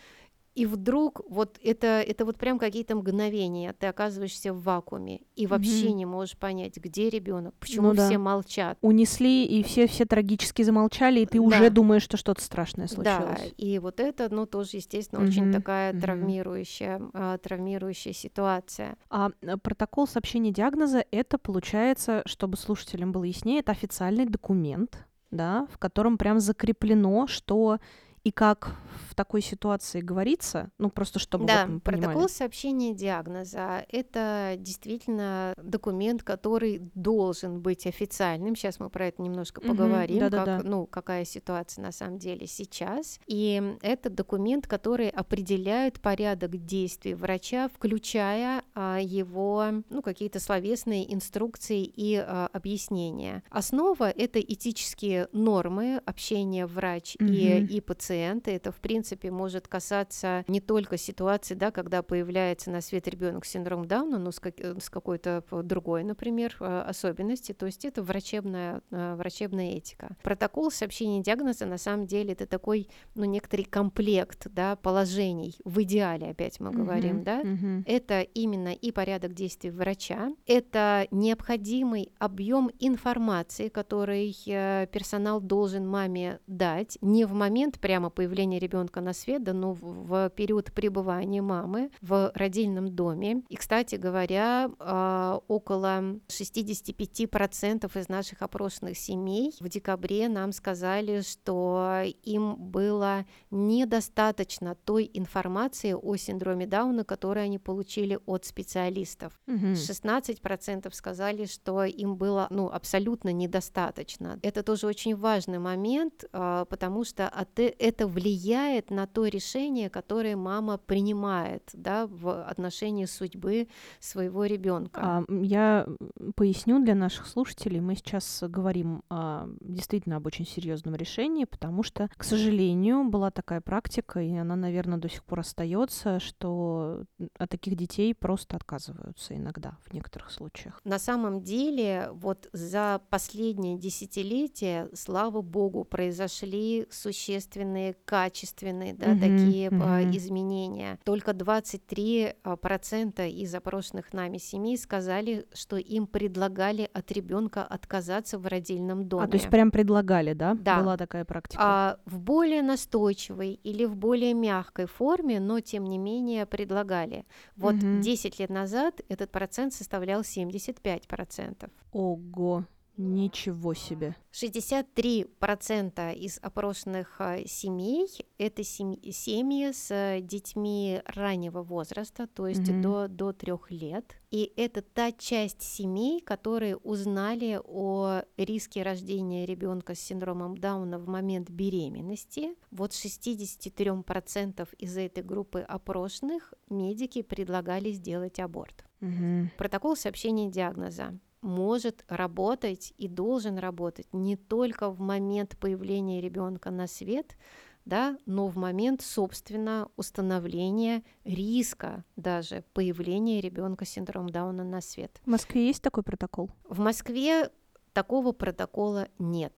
и 0.55 0.65
вдруг 0.65 1.21
вот 1.29 1.57
это, 1.63 1.87
это 1.87 2.25
вот 2.25 2.37
прям 2.37 2.59
какие-то 2.59 2.95
мгновения, 2.95 3.73
ты 3.73 3.87
оказываешься 3.87 4.53
в 4.53 4.61
вакууме 4.63 5.21
и 5.35 5.47
вообще 5.47 5.87
угу. 5.87 5.95
не 5.95 6.05
можешь 6.05 6.37
понять, 6.37 6.77
где 6.77 7.09
ребенок, 7.09 7.53
почему 7.59 7.93
ну, 7.93 7.93
все 7.93 8.13
да. 8.13 8.19
молчат. 8.19 8.77
Унесли, 8.81 9.45
и 9.45 9.63
все, 9.63 9.87
все 9.87 10.05
трагически 10.05 10.63
замолчали, 10.63 11.21
и 11.21 11.25
ты 11.25 11.37
да. 11.37 11.43
уже 11.43 11.69
думаешь, 11.69 12.03
что 12.03 12.17
что-то 12.17 12.41
страшное 12.41 12.87
случилось. 12.87 13.39
Да, 13.41 13.45
и 13.57 13.79
вот 13.79 13.99
это, 13.99 14.27
ну, 14.33 14.45
тоже, 14.45 14.77
естественно, 14.77 15.21
угу. 15.21 15.29
очень 15.29 15.51
такая 15.51 15.93
угу. 15.93 16.01
травмирующая, 16.01 17.01
а, 17.13 17.37
травмирующая 17.37 18.13
ситуация. 18.13 18.97
А 19.09 19.31
э, 19.41 19.57
протокол 19.57 20.07
сообщения 20.07 20.51
диагноза, 20.51 21.05
это 21.11 21.37
получается, 21.37 22.21
чтобы 22.25 22.57
слушателям 22.57 23.11
было 23.11 23.23
яснее, 23.23 23.59
это 23.59 23.71
официальный 23.71 24.25
документ, 24.25 25.05
да, 25.31 25.67
в 25.71 25.77
котором 25.77 26.17
прям 26.17 26.39
закреплено, 26.39 27.27
что 27.27 27.79
и 28.23 28.31
как 28.31 28.75
в 29.09 29.15
такой 29.15 29.41
ситуации 29.41 30.01
говорится, 30.01 30.71
ну 30.77 30.89
просто 30.89 31.19
чтобы 31.19 31.45
да, 31.45 31.65
вот 31.65 31.73
мы 31.73 31.79
понимали. 31.79 32.05
протокол 32.05 32.29
сообщения 32.29 32.93
диагноза— 32.93 33.85
это 33.89 34.55
действительно 34.57 35.53
документ, 35.61 36.23
который 36.23 36.79
должен 36.95 37.61
быть 37.61 37.87
официальным. 37.87 38.55
Сейчас 38.55 38.79
мы 38.79 38.89
про 38.89 39.07
это 39.07 39.21
немножко 39.21 39.61
поговорим, 39.61 40.23
угу, 40.23 40.31
как, 40.31 40.63
ну 40.63 40.85
какая 40.85 41.25
ситуация 41.25 41.81
на 41.81 41.91
самом 41.91 42.19
деле 42.19 42.45
сейчас. 42.45 43.19
И 43.25 43.77
это 43.81 44.09
документ, 44.09 44.67
который 44.67 45.09
определяет 45.09 46.01
порядок 46.01 46.57
действий 46.65 47.13
врача, 47.13 47.69
включая 47.69 48.63
а, 48.75 48.99
его 49.01 49.65
ну 49.89 50.01
какие-то 50.01 50.39
словесные 50.39 51.13
инструкции 51.13 51.83
и 51.83 52.15
а, 52.15 52.49
объяснения. 52.51 53.43
Основа— 53.49 54.09
это 54.15 54.39
этические 54.39 55.29
нормы 55.31 56.01
общения 56.05 56.65
врач 56.65 57.15
угу. 57.19 57.29
и, 57.29 57.65
и 57.65 57.81
пациент 57.81 58.08
пациента. 58.09 58.49
Это, 58.49 58.71
в 58.71 58.79
принципе, 58.79 59.29
может 59.29 59.67
касаться 59.67 60.43
не 60.47 60.59
только 60.59 60.97
ситуации, 60.97 61.53
да, 61.53 61.69
когда 61.69 62.01
появляется 62.01 62.71
на 62.71 62.81
свет 62.81 63.07
ребенок 63.07 63.45
с 63.45 63.49
синдромом 63.49 63.87
Дауна, 63.87 64.17
но 64.17 64.31
с, 64.31 64.39
как, 64.39 64.55
с 64.59 64.89
какой-то 64.89 65.43
другой, 65.63 66.03
например, 66.03 66.55
э, 66.59 66.83
особенности. 66.87 67.53
То 67.53 67.67
есть 67.67 67.85
это 67.85 68.01
врачебная, 68.01 68.81
э, 68.89 69.15
врачебная 69.15 69.73
этика. 69.73 70.15
Протокол 70.23 70.71
сообщения 70.71 71.21
диагноза 71.21 71.67
на 71.67 71.77
самом 71.77 72.07
деле 72.07 72.33
это 72.33 72.47
такой, 72.47 72.89
ну, 73.13 73.25
некоторый 73.25 73.63
комплект, 73.63 74.47
да, 74.49 74.75
положений. 74.75 75.57
В 75.63 75.83
идеале, 75.83 76.31
опять 76.31 76.59
мы 76.59 76.71
говорим, 76.71 77.17
uh-huh, 77.17 77.23
да. 77.23 77.41
Uh-huh. 77.41 77.83
Это 77.85 78.21
именно 78.21 78.69
и 78.69 78.91
порядок 78.91 79.33
действий 79.33 79.69
врача, 79.69 80.31
это 80.47 81.07
необходимый 81.11 82.11
объем 82.17 82.71
информации, 82.79 83.69
который 83.69 84.35
э, 84.47 84.87
персонал 84.91 85.41
должен 85.41 85.87
маме 85.87 86.39
дать 86.47 86.97
не 87.01 87.25
в 87.25 87.33
момент 87.33 87.79
прямо 87.79 87.98
прямо 87.99 88.09
появления 88.09 88.59
ребенка 88.59 89.01
на 89.01 89.11
свет, 89.11 89.43
да, 89.43 89.51
но 89.51 89.73
в, 89.73 89.81
в 89.81 90.29
период 90.29 90.71
пребывания 90.71 91.41
мамы 91.41 91.91
в 92.01 92.31
родильном 92.33 92.95
доме. 92.95 93.43
И, 93.49 93.57
кстати 93.57 93.95
говоря, 93.95 94.71
а, 94.79 95.41
около 95.49 96.19
65% 96.29 97.99
из 97.99 98.07
наших 98.07 98.41
опрошенных 98.41 98.97
семей 98.97 99.53
в 99.59 99.67
декабре 99.67 100.29
нам 100.29 100.53
сказали, 100.53 101.19
что 101.21 102.03
им 102.23 102.55
было 102.55 103.25
недостаточно 103.51 104.75
той 104.85 105.11
информации 105.13 105.91
о 105.91 106.15
синдроме 106.15 106.67
Дауна, 106.67 107.03
которую 107.03 107.43
они 107.43 107.59
получили 107.59 108.17
от 108.25 108.45
специалистов. 108.45 109.33
Угу. 109.47 109.73
16% 109.73 110.89
сказали, 110.93 111.43
что 111.45 111.83
им 111.83 112.15
было 112.15 112.47
ну, 112.49 112.69
абсолютно 112.71 113.33
недостаточно. 113.33 114.39
Это 114.41 114.63
тоже 114.63 114.87
очень 114.87 115.17
важный 115.17 115.59
момент, 115.59 116.23
а, 116.31 116.63
потому 116.63 117.03
что 117.03 117.27
от 117.27 117.59
это 117.89 118.07
влияет 118.07 118.91
на 118.91 119.07
то 119.07 119.25
решение, 119.25 119.89
которое 119.89 120.35
мама 120.35 120.77
принимает 120.77 121.69
да, 121.73 122.07
в 122.07 122.43
отношении 122.43 123.05
судьбы 123.05 123.67
своего 123.99 124.45
ребенка. 124.45 125.01
А, 125.03 125.23
я 125.29 125.87
поясню 126.35 126.83
для 126.83 126.95
наших 126.95 127.27
слушателей, 127.27 127.79
мы 127.79 127.95
сейчас 127.95 128.43
говорим 128.47 129.03
а, 129.09 129.49
действительно 129.59 130.17
об 130.17 130.27
очень 130.27 130.45
серьезном 130.45 130.95
решении, 130.95 131.45
потому 131.45 131.83
что, 131.83 132.09
к 132.15 132.23
сожалению, 132.23 133.09
была 133.09 133.31
такая 133.31 133.61
практика, 133.61 134.21
и 134.21 134.35
она, 134.35 134.55
наверное, 134.55 134.99
до 134.99 135.09
сих 135.09 135.23
пор 135.23 135.39
остается, 135.39 136.19
что 136.19 137.03
от 137.37 137.49
таких 137.49 137.75
детей 137.75 138.13
просто 138.13 138.55
отказываются 138.55 139.35
иногда 139.35 139.77
в 139.83 139.93
некоторых 139.93 140.31
случаях. 140.31 140.79
На 140.83 140.99
самом 140.99 141.41
деле, 141.41 142.09
вот 142.13 142.49
за 142.53 143.01
последние 143.09 143.77
десятилетия, 143.77 144.89
слава 144.93 145.41
богу, 145.41 145.83
произошли 145.83 146.87
существенные, 146.91 147.78
качественные, 148.05 148.93
да, 148.93 149.11
угу, 149.11 149.19
такие 149.19 149.69
угу. 149.69 150.15
изменения. 150.15 150.99
Только 151.03 151.31
23% 151.31 153.13
а, 153.17 153.27
из 153.27 153.55
опрошенных 153.55 154.13
нами 154.13 154.37
семей 154.37 154.77
сказали, 154.77 155.45
что 155.53 155.77
им 155.77 156.07
предлагали 156.07 156.89
от 156.93 157.11
ребенка 157.11 157.63
отказаться 157.63 158.37
в 158.37 158.45
родильном 158.47 159.07
доме. 159.07 159.25
А 159.25 159.27
то 159.27 159.37
есть 159.37 159.49
прям 159.49 159.71
предлагали, 159.71 160.33
да? 160.33 160.55
Да. 160.55 160.81
Была 160.81 160.97
такая 160.97 161.25
практика. 161.25 161.61
А, 161.63 161.99
в 162.05 162.19
более 162.19 162.61
настойчивой 162.61 163.53
или 163.53 163.85
в 163.85 163.95
более 163.95 164.33
мягкой 164.33 164.85
форме, 164.85 165.39
но 165.39 165.59
тем 165.59 165.85
не 165.85 165.97
менее 165.97 166.45
предлагали. 166.45 167.25
Вот 167.55 167.75
угу. 167.75 168.01
10 168.01 168.39
лет 168.39 168.49
назад 168.49 169.01
этот 169.09 169.31
процент 169.31 169.73
составлял 169.73 170.21
75%. 170.21 171.69
Ого. 171.91 172.65
Ничего 173.01 173.73
себе. 173.73 174.17
63% 174.33 176.15
из 176.15 176.37
опрошенных 176.41 177.15
а, 177.21 177.47
семей– 177.47 178.09
это 178.37 178.61
семьи 178.65 179.71
с 179.71 180.19
детьми 180.19 181.01
раннего 181.05 181.63
возраста, 181.63 182.27
то 182.27 182.45
есть 182.45 182.59
mm-hmm. 182.63 182.81
до, 182.81 183.07
до 183.07 183.31
трех 183.31 183.71
лет. 183.71 184.17
И 184.31 184.51
это 184.57 184.81
та 184.81 185.13
часть 185.13 185.61
семей, 185.61 186.19
которые 186.19 186.75
узнали 186.75 187.57
о 187.63 188.23
риске 188.35 188.83
рождения 188.83 189.45
ребенка 189.45 189.95
с 189.95 189.99
синдромом 190.01 190.57
Дауна 190.57 190.99
в 190.99 191.07
момент 191.07 191.49
беременности. 191.49 192.53
Вот 192.69 192.91
63% 192.91 194.67
из 194.77 194.97
этой 194.97 195.23
группы 195.23 195.61
опрошенных 195.61 196.53
медики 196.69 197.21
предлагали 197.21 197.91
сделать 197.91 198.41
аборт. 198.41 198.83
Mm-hmm. 198.99 199.51
Протокол 199.57 199.95
сообщения 199.95 200.51
диагноза 200.51 201.17
может 201.41 202.03
работать 202.07 202.93
и 202.97 203.07
должен 203.07 203.57
работать 203.57 204.07
не 204.11 204.35
только 204.35 204.89
в 204.89 204.99
момент 204.99 205.57
появления 205.57 206.21
ребенка 206.21 206.71
на 206.71 206.87
свет, 206.87 207.37
да, 207.85 208.17
но 208.25 208.47
в 208.47 208.55
момент, 208.55 209.01
собственно, 209.01 209.89
установления 209.95 211.03
риска 211.23 212.03
даже 212.15 212.63
появления 212.73 213.41
ребенка 213.41 213.85
с 213.85 213.89
синдромом 213.89 214.29
Дауна 214.29 214.63
на 214.63 214.81
свет. 214.81 215.19
В 215.23 215.27
Москве 215.27 215.67
есть 215.67 215.81
такой 215.81 216.03
протокол? 216.03 216.51
В 216.67 216.79
Москве 216.79 217.49
такого 217.93 218.31
протокола 218.31 219.07
нет. 219.17 219.53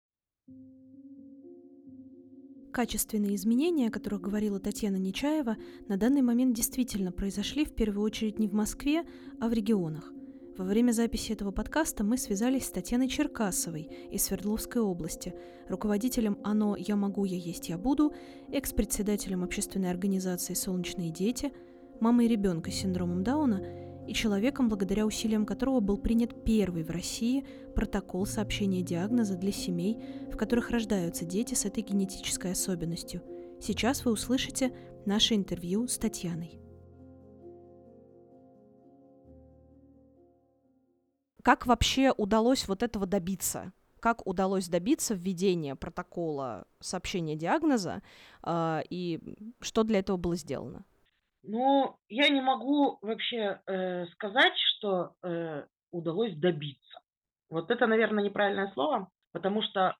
Качественные 2.72 3.36
изменения, 3.36 3.90
о 3.90 3.92
которых 3.92 4.22
говорила 4.22 4.58
Татьяна 4.58 4.96
Нечаева, 4.96 5.58
на 5.90 5.98
данный 5.98 6.22
момент 6.22 6.56
действительно 6.56 7.12
произошли 7.12 7.66
в 7.66 7.76
первую 7.76 8.06
очередь 8.06 8.40
не 8.40 8.48
в 8.48 8.54
Москве, 8.54 9.04
а 9.42 9.50
в 9.50 9.54
регионах. 9.54 10.14
Во 10.58 10.66
время 10.66 10.92
записи 10.92 11.32
этого 11.32 11.52
подкаста 11.52 12.04
мы 12.04 12.18
связались 12.18 12.66
с 12.66 12.72
Татьяной 12.72 13.08
Черкасовой 13.08 13.90
из 14.12 14.24
Свердловской 14.24 14.82
области, 14.82 15.34
руководителем 15.70 16.38
«Оно. 16.44 16.76
Я 16.76 16.98
могу, 16.98 17.24
я 17.24 17.38
есть, 17.38 17.70
я 17.70 17.78
буду», 17.78 18.14
экс-председателем 18.52 19.46
общественной 19.46 19.90
организации 19.90 20.54
«Солнечные 20.54 21.10
дети», 21.10 21.54
мамой 22.02 22.28
ребенка 22.28 22.70
с 22.70 22.76
синдромом 22.76 23.24
Дауна 23.24 23.64
и 24.08 24.14
человеком, 24.14 24.68
благодаря 24.68 25.06
усилиям 25.06 25.46
которого 25.46 25.80
был 25.80 25.98
принят 25.98 26.44
первый 26.44 26.84
в 26.84 26.90
России 26.90 27.46
протокол 27.74 28.26
сообщения 28.26 28.82
диагноза 28.82 29.38
для 29.38 29.54
семей, 29.54 30.04
в 30.32 30.36
которых 30.36 30.70
рождаются 30.70 31.24
дети 31.24 31.54
с 31.54 31.64
этой 31.64 31.82
генетической 31.82 32.52
особенностью. 32.52 33.22
Сейчас 33.62 34.04
вы 34.04 34.12
услышите 34.12 34.74
наше 35.06 35.36
интервью 35.36 35.88
с 35.88 35.98
Татьяной. 35.98 36.61
Как 41.44 41.66
вообще 41.66 42.12
удалось 42.12 42.68
вот 42.68 42.84
этого 42.84 43.06
добиться? 43.06 43.74
Как 44.00 44.26
удалось 44.26 44.68
добиться 44.68 45.14
введения 45.14 45.76
протокола 45.76 46.66
сообщения 46.80 47.36
диагноза 47.36 48.02
э, 48.44 48.82
и 48.90 49.20
что 49.62 49.84
для 49.84 50.00
этого 50.00 50.18
было 50.18 50.36
сделано? 50.36 50.84
Ну, 51.44 51.98
я 52.10 52.30
не 52.30 52.42
могу 52.42 52.98
вообще 53.02 53.62
э, 53.66 54.06
сказать, 54.08 54.54
что 54.58 55.14
э, 55.24 55.66
удалось 55.92 56.36
добиться. 56.36 57.02
Вот 57.50 57.70
это, 57.70 57.88
наверное, 57.88 58.24
неправильное 58.24 58.72
слово, 58.74 59.10
потому 59.34 59.62
что 59.62 59.96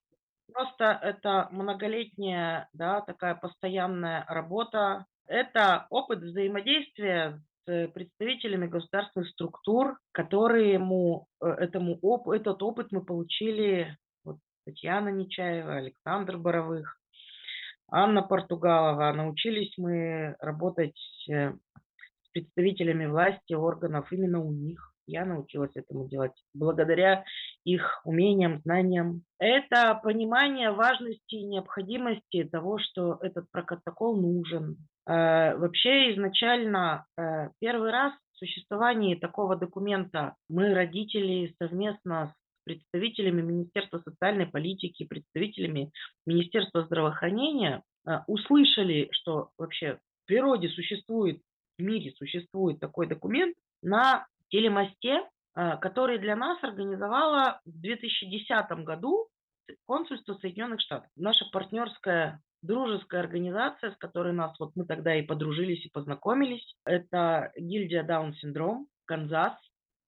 просто 0.52 0.98
это 1.02 1.48
многолетняя, 1.50 2.68
да, 2.72 3.00
такая 3.00 3.34
постоянная 3.34 4.24
работа. 4.28 5.06
Это 5.26 5.86
опыт 5.90 6.20
взаимодействия 6.20 7.40
Э, 7.64 7.86
представителями 7.86 8.66
государственных 8.66 9.28
структур, 9.30 9.96
которые 10.10 10.72
ему, 10.72 11.28
э, 11.40 11.46
этому 11.46 11.96
оп, 12.02 12.28
этот 12.28 12.60
опыт 12.60 12.88
мы 12.90 13.04
получили, 13.04 13.96
вот 14.24 14.38
Татьяна 14.66 15.10
Нечаева, 15.10 15.76
Александр 15.76 16.38
Боровых, 16.38 16.98
Анна 17.88 18.22
Португалова. 18.22 19.12
Научились 19.12 19.72
мы 19.78 20.34
работать 20.40 20.98
э, 21.30 21.52
с 21.52 22.30
представителями 22.32 23.06
власти, 23.06 23.52
органов 23.52 24.12
именно 24.12 24.40
у 24.40 24.50
них. 24.50 24.92
Я 25.06 25.24
научилась 25.24 25.76
этому 25.76 26.08
делать 26.08 26.32
благодаря 26.54 27.24
их 27.62 28.00
умениям, 28.04 28.60
знаниям. 28.62 29.22
Это 29.38 30.00
понимание 30.02 30.72
важности 30.72 31.36
и 31.36 31.46
необходимости 31.46 32.42
того, 32.42 32.80
что 32.80 33.18
этот 33.22 33.48
протокол 33.52 34.20
нужен. 34.20 34.78
Э, 35.06 35.56
вообще 35.56 36.12
изначально 36.14 37.06
э, 37.16 37.48
первый 37.58 37.90
раз 37.90 38.12
в 38.34 38.38
существовании 38.38 39.16
такого 39.16 39.56
документа 39.56 40.36
мы, 40.48 40.74
родители, 40.74 41.54
совместно 41.58 42.32
с 42.32 42.64
представителями 42.64 43.42
Министерства 43.42 43.98
социальной 43.98 44.46
политики, 44.46 45.04
представителями 45.04 45.90
Министерства 46.24 46.84
здравоохранения 46.84 47.82
э, 48.06 48.18
услышали, 48.28 49.08
что 49.10 49.50
вообще 49.58 49.98
в 50.22 50.26
природе 50.26 50.68
существует, 50.68 51.40
в 51.78 51.82
мире 51.82 52.12
существует 52.12 52.78
такой 52.78 53.08
документ 53.08 53.56
на 53.82 54.26
телемосте, 54.50 55.22
который 55.54 56.18
для 56.18 56.36
нас 56.36 56.62
организовала 56.62 57.60
в 57.66 57.80
2010 57.80 58.70
году 58.84 59.28
консульство 59.86 60.34
Соединенных 60.34 60.80
Штатов. 60.80 61.10
Наша 61.16 61.44
партнерская 61.52 62.40
дружеская 62.62 63.20
организация, 63.20 63.90
с 63.90 63.96
которой 63.96 64.32
нас, 64.32 64.58
вот 64.58 64.72
мы 64.76 64.86
тогда 64.86 65.14
и 65.14 65.22
подружились, 65.22 65.84
и 65.84 65.90
познакомились. 65.90 66.74
Это 66.84 67.52
гильдия 67.56 68.02
Down 68.04 68.29
Syndrome, 68.29 68.86
Канзас 69.04 69.54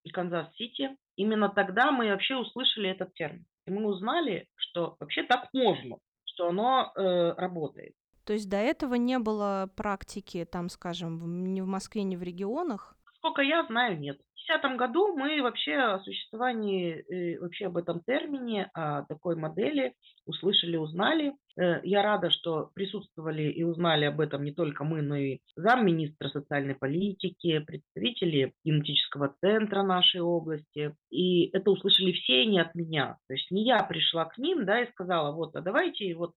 и 0.03 0.09
Канзас-Сити. 0.09 0.95
Именно 1.17 1.49
тогда 1.49 1.91
мы 1.91 2.09
вообще 2.09 2.35
услышали 2.35 2.89
этот 2.89 3.13
термин. 3.13 3.45
И 3.67 3.71
мы 3.71 3.85
узнали, 3.85 4.47
что 4.55 4.95
вообще 4.99 5.23
так 5.23 5.49
можно, 5.53 5.97
что 6.25 6.49
оно 6.49 6.91
э, 6.95 7.33
работает. 7.37 7.93
То 8.25 8.33
есть 8.33 8.49
до 8.49 8.57
этого 8.57 8.95
не 8.95 9.19
было 9.19 9.69
практики, 9.75 10.47
там, 10.49 10.69
скажем, 10.69 11.53
ни 11.53 11.61
в 11.61 11.67
Москве, 11.67 12.03
ни 12.03 12.15
в 12.15 12.23
регионах? 12.23 12.97
Сколько 13.25 13.41
я 13.41 13.65
знаю, 13.65 13.99
нет. 13.99 14.17
2010 14.47 14.77
году 14.77 15.17
мы 15.17 15.41
вообще 15.41 15.73
о 15.77 15.99
существовании, 15.99 17.03
э, 17.09 17.39
вообще 17.39 17.65
об 17.65 17.77
этом 17.77 18.01
термине, 18.05 18.69
о 18.75 19.01
такой 19.05 19.35
модели 19.35 19.95
услышали, 20.27 20.77
узнали. 20.77 21.33
Э, 21.57 21.79
я 21.83 22.03
рада, 22.03 22.29
что 22.29 22.69
присутствовали 22.75 23.51
и 23.51 23.63
узнали 23.63 24.05
об 24.05 24.21
этом 24.21 24.43
не 24.43 24.51
только 24.51 24.83
мы, 24.83 25.01
но 25.01 25.15
и 25.15 25.39
замминистра 25.55 26.29
социальной 26.29 26.75
политики, 26.75 27.57
представители 27.57 28.53
генетического 28.63 29.35
центра 29.41 29.81
нашей 29.81 30.21
области. 30.21 30.95
И 31.09 31.49
это 31.51 31.71
услышали 31.71 32.11
все, 32.11 32.45
не 32.45 32.59
от 32.59 32.75
меня. 32.75 33.17
То 33.27 33.33
есть 33.33 33.49
не 33.49 33.65
я 33.65 33.81
пришла 33.83 34.25
к 34.25 34.37
ним 34.37 34.65
да, 34.65 34.81
и 34.81 34.91
сказала, 34.91 35.31
вот, 35.31 35.55
а 35.55 35.61
давайте 35.61 36.13
вот 36.13 36.33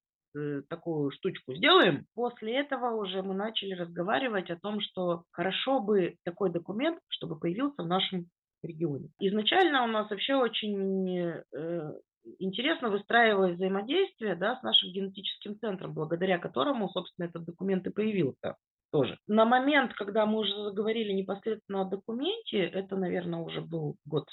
такую 0.68 1.10
штучку 1.10 1.54
сделаем. 1.54 2.06
После 2.14 2.58
этого 2.58 2.94
уже 3.00 3.22
мы 3.22 3.34
начали 3.34 3.74
разговаривать 3.74 4.50
о 4.50 4.58
том, 4.58 4.80
что 4.80 5.24
хорошо 5.30 5.80
бы 5.80 6.16
такой 6.24 6.50
документ, 6.50 6.98
чтобы 7.08 7.38
появился 7.38 7.82
в 7.82 7.86
нашем 7.86 8.26
регионе. 8.62 9.08
Изначально 9.20 9.84
у 9.84 9.86
нас 9.86 10.10
вообще 10.10 10.34
очень 10.34 11.18
э, 11.18 11.92
интересно 12.38 12.90
выстраивалось 12.90 13.54
взаимодействие 13.54 14.34
да, 14.34 14.56
с 14.56 14.62
нашим 14.62 14.90
генетическим 14.90 15.58
центром, 15.58 15.94
благодаря 15.94 16.38
которому, 16.38 16.88
собственно, 16.88 17.26
этот 17.26 17.44
документ 17.44 17.86
и 17.86 17.90
появился 17.90 18.56
тоже. 18.90 19.18
На 19.26 19.44
момент, 19.44 19.92
когда 19.94 20.26
мы 20.26 20.40
уже 20.40 20.54
заговорили 20.64 21.12
непосредственно 21.12 21.82
о 21.82 21.88
документе, 21.88 22.58
это, 22.58 22.96
наверное, 22.96 23.40
уже 23.40 23.60
был 23.60 23.96
год 24.04 24.26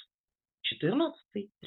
14 0.66 1.16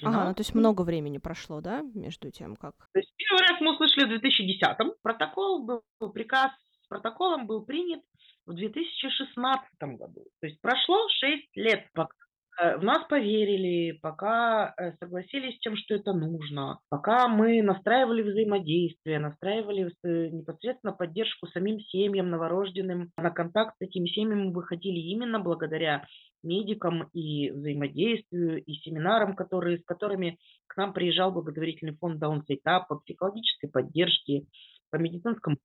Ага, 0.03 0.29
ну 0.29 0.35
то 0.35 0.41
есть 0.41 0.55
много 0.55 0.83
времени 0.83 1.19
прошло, 1.19 1.61
да, 1.61 1.83
между 1.95 2.31
тем, 2.31 2.57
как... 2.57 2.75
То 2.93 3.01
есть 3.01 3.13
первый 3.17 3.49
раз 3.49 3.61
мы 3.61 3.73
услышали 3.75 4.05
в 4.05 4.23
2010-м. 4.23 4.95
Протокол 5.03 5.65
был, 5.65 5.83
приказ 6.13 6.51
с 6.83 6.89
протоколом 6.89 7.47
был 7.47 7.65
принят 7.65 8.03
в 8.47 8.55
2016 8.55 9.69
году. 9.81 10.27
То 10.41 10.47
есть 10.47 10.61
прошло 10.61 11.09
6 11.21 11.57
лет, 11.57 11.87
пока 11.93 12.15
Э, 12.59 12.77
в 12.77 12.83
нас 12.83 13.07
поверили, 13.09 13.99
пока 14.03 14.75
э, 14.77 14.93
согласились 14.99 15.57
с 15.57 15.61
тем, 15.61 15.77
что 15.77 15.95
это 15.95 16.13
нужно, 16.13 16.81
пока 16.89 17.29
мы 17.29 17.63
настраивали 17.63 18.23
взаимодействие, 18.23 19.21
настраивали 19.21 19.93
э, 20.05 20.29
непосредственно 20.29 20.93
поддержку 20.93 21.47
самим 21.47 21.79
семьям, 21.81 22.31
новорожденным. 22.31 23.13
На 23.17 23.31
контакт 23.31 23.77
с 23.79 23.83
этими 23.83 24.09
семьями 24.09 24.47
мы 24.47 24.53
выходили 24.53 24.99
именно 24.99 25.39
благодаря 25.39 26.05
медикам 26.43 27.09
и 27.13 27.51
взаимодействию, 27.51 28.63
и 28.63 28.73
семинарам, 28.75 29.35
которые, 29.35 29.79
с 29.79 29.85
которыми 29.85 30.39
к 30.67 30.77
нам 30.77 30.93
приезжал 30.93 31.33
благотворительный 31.33 31.97
фонд 31.97 32.19
Даунсайта 32.19 32.85
по 32.89 32.97
психологической 32.97 33.71
поддержке, 33.71 34.45
по 34.91 34.97
медицинскому 34.97 35.57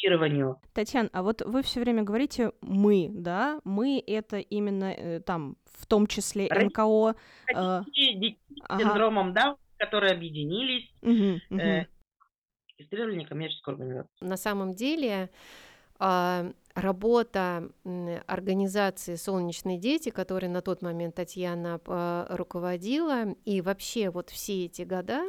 консультированию. 0.00 0.60
Татьяна, 0.72 1.08
а 1.12 1.22
вот 1.22 1.42
вы 1.42 1.62
все 1.62 1.80
время 1.80 2.02
говорите 2.02 2.52
«мы», 2.62 3.08
да? 3.10 3.60
«Мы»— 3.64 4.02
это 4.06 4.38
именно 4.38 4.92
э, 4.92 5.20
там, 5.20 5.56
в 5.66 5.86
том 5.86 6.06
числе 6.06 6.48
НКО... 6.48 7.14
Э... 7.54 7.82
Детей 7.86 8.38
с 8.48 8.64
ага. 8.68 8.82
синдромом 8.82 9.32
Даун, 9.32 9.56
которые 9.76 10.12
объединились, 10.12 10.90
угу, 11.02 11.40
угу. 11.50 11.60
Э, 11.60 11.86
регистрировали 12.78 13.16
некоммерческую 13.16 13.74
организацию. 13.74 14.10
На 14.20 14.36
самом 14.36 14.74
деле 14.74 15.30
а, 15.98 16.50
работа 16.74 17.70
организации 18.26 19.16
«Солнечные 19.16 19.78
дети», 19.78 20.10
которой 20.10 20.46
на 20.46 20.62
тот 20.62 20.82
момент 20.82 21.16
Татьяна 21.16 21.80
а, 21.86 22.26
руководила, 22.30 23.34
и 23.44 23.60
вообще 23.60 24.10
вот 24.10 24.30
все 24.30 24.66
эти 24.66 24.82
года, 24.82 25.22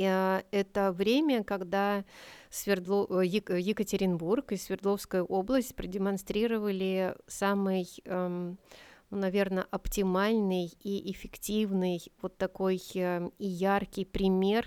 а, 0.00 0.42
это 0.50 0.92
время, 0.92 1.44
когда 1.44 2.04
Свердло... 2.50 3.06
Э, 3.22 3.26
Екатеринбург 3.26 4.52
и 4.52 4.56
Свердловская 4.56 5.22
область 5.22 5.74
продемонстрировали 5.74 7.14
самый, 7.26 7.88
эм, 8.04 8.58
ну, 9.10 9.18
наверное, 9.18 9.66
оптимальный 9.70 10.72
и 10.82 11.10
эффективный 11.10 12.02
вот 12.20 12.36
такой 12.36 12.80
э, 12.94 13.28
и 13.38 13.46
яркий 13.46 14.04
пример 14.04 14.66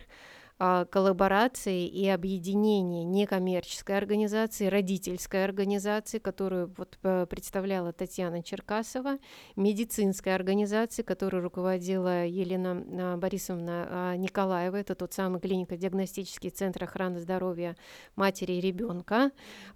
коллаборации 0.57 1.85
и 1.85 2.07
объединения 2.07 3.03
некоммерческой 3.03 3.97
организации, 3.97 4.67
родительской 4.67 5.43
организации, 5.43 6.19
которую 6.19 6.73
вот 6.77 6.97
э, 7.03 7.25
представляла 7.29 7.91
Татьяна 7.91 8.41
Черкасова, 8.41 9.17
медицинской 9.57 10.33
организации, 10.33 11.01
которую 11.01 11.43
руководила 11.43 12.25
Елена 12.25 12.83
а, 12.87 13.17
Борисовна 13.17 13.87
а, 13.89 14.15
Николаева, 14.15 14.77
это 14.77 14.95
тот 14.95 15.13
самый 15.13 15.41
клинико-диагностический 15.41 16.49
центр 16.49 16.85
охраны 16.85 17.19
здоровья 17.19 17.75
матери 18.15 18.53
и 18.53 18.61
ребенка, 18.61 19.31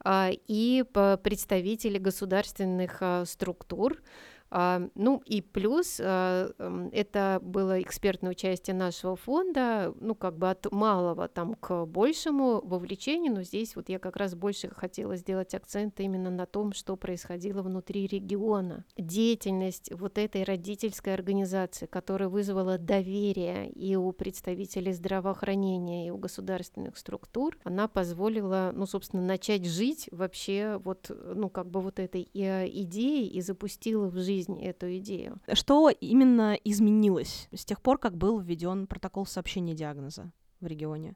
и 0.08 0.84
представители 1.24 1.98
государственных 1.98 3.02
структур, 3.26 3.98
а, 3.98 4.29
ну 4.52 5.22
и 5.26 5.42
плюс 5.42 6.00
а, 6.04 6.50
это 6.92 7.40
было 7.42 7.82
экспертное 7.82 8.32
участие 8.32 8.76
нашего 8.76 9.16
фонда, 9.16 9.94
ну 10.00 10.16
как 10.16 10.38
бы 10.38 10.50
от 10.50 10.72
малого 10.72 11.28
там 11.28 11.54
к 11.54 11.86
большему 11.86 12.62
вовлечению, 12.62 13.34
но 13.34 13.44
здесь 13.44 13.76
вот 13.76 13.90
я 13.90 14.00
как 14.00 14.16
раз 14.16 14.36
больше 14.36 14.70
хотела 14.70 15.16
сделать 15.16 15.54
акцент 15.54 16.00
именно 16.00 16.32
на 16.32 16.46
том, 16.46 16.74
что 16.74 16.96
происходило 16.96 17.62
внутри 17.62 18.08
региона. 18.08 18.86
Деятельность 18.98 19.92
вот 19.94 20.18
этой 20.18 20.44
родительской 20.44 21.14
организации, 21.14 21.86
которая 21.86 22.30
вызвала 22.30 22.78
доверие 22.78 23.70
и 23.70 23.96
у 23.96 24.12
представителей 24.12 24.94
здравоохранения, 24.94 26.08
и 26.08 26.12
у 26.12 26.18
государственных 26.18 26.98
структур, 26.98 27.58
она 27.64 27.88
позволила, 27.88 28.72
ну 28.74 28.86
собственно, 28.86 29.22
начать 29.22 29.66
жить 29.66 30.10
вообще 30.12 30.80
вот, 30.84 31.12
ну 31.36 31.50
как 31.50 31.70
бы 31.70 31.82
вот 31.82 32.00
этой 32.00 32.30
э, 32.34 32.68
идеей 32.68 33.28
и 33.28 33.42
запустила 33.42 34.08
в 34.08 34.18
жизнь 34.20 34.39
жизнь 34.40 34.64
эту 34.64 34.98
идею. 34.98 35.40
Что 35.54 35.90
именно 35.90 36.58
изменилось 36.64 37.50
с 37.52 37.66
тех 37.66 37.82
пор, 37.82 37.98
как 37.98 38.18
был 38.18 38.40
введен 38.40 38.88
протокол 38.88 39.26
сообщения 39.26 39.76
диагноза 39.76 40.32
в 40.62 40.68
регионе? 40.68 41.16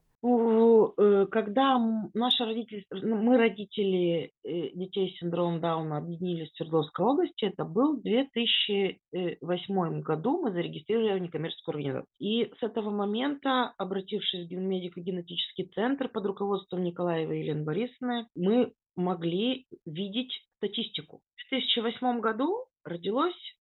Э, 0.96 1.26
когда 1.30 1.78
наши 2.14 2.44
родители, 2.44 2.86
ну, 2.90 3.16
мы 3.16 3.36
родители 3.36 4.32
э, 4.42 4.70
детей 4.74 5.14
с 5.14 5.18
синдромом 5.18 5.60
Дауна 5.60 5.98
объединились 5.98 6.50
в 6.50 6.56
Свердловской 6.56 7.04
области, 7.04 7.44
это 7.44 7.64
был 7.64 8.00
2008 8.00 10.00
году, 10.00 10.40
мы 10.40 10.50
зарегистрировали 10.52 11.20
некоммерческую 11.20 11.74
организацию. 11.74 12.08
И 12.18 12.50
с 12.58 12.62
этого 12.62 12.88
момента, 12.90 13.74
обратившись 13.76 14.48
в 14.48 14.52
медико-генетический 14.52 15.66
центр 15.74 16.08
под 16.08 16.24
руководством 16.26 16.84
Николаева 16.84 17.32
и 17.32 17.40
Елены 17.40 17.64
Борисовны, 17.64 18.26
мы 18.34 18.72
могли 18.96 19.66
видеть 19.84 20.32
статистику. 20.56 21.20
В 21.36 21.50
2008 21.50 22.20
году 22.20 22.64
родилось 22.84 23.56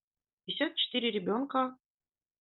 54 0.46 1.12
ребенка 1.12 1.76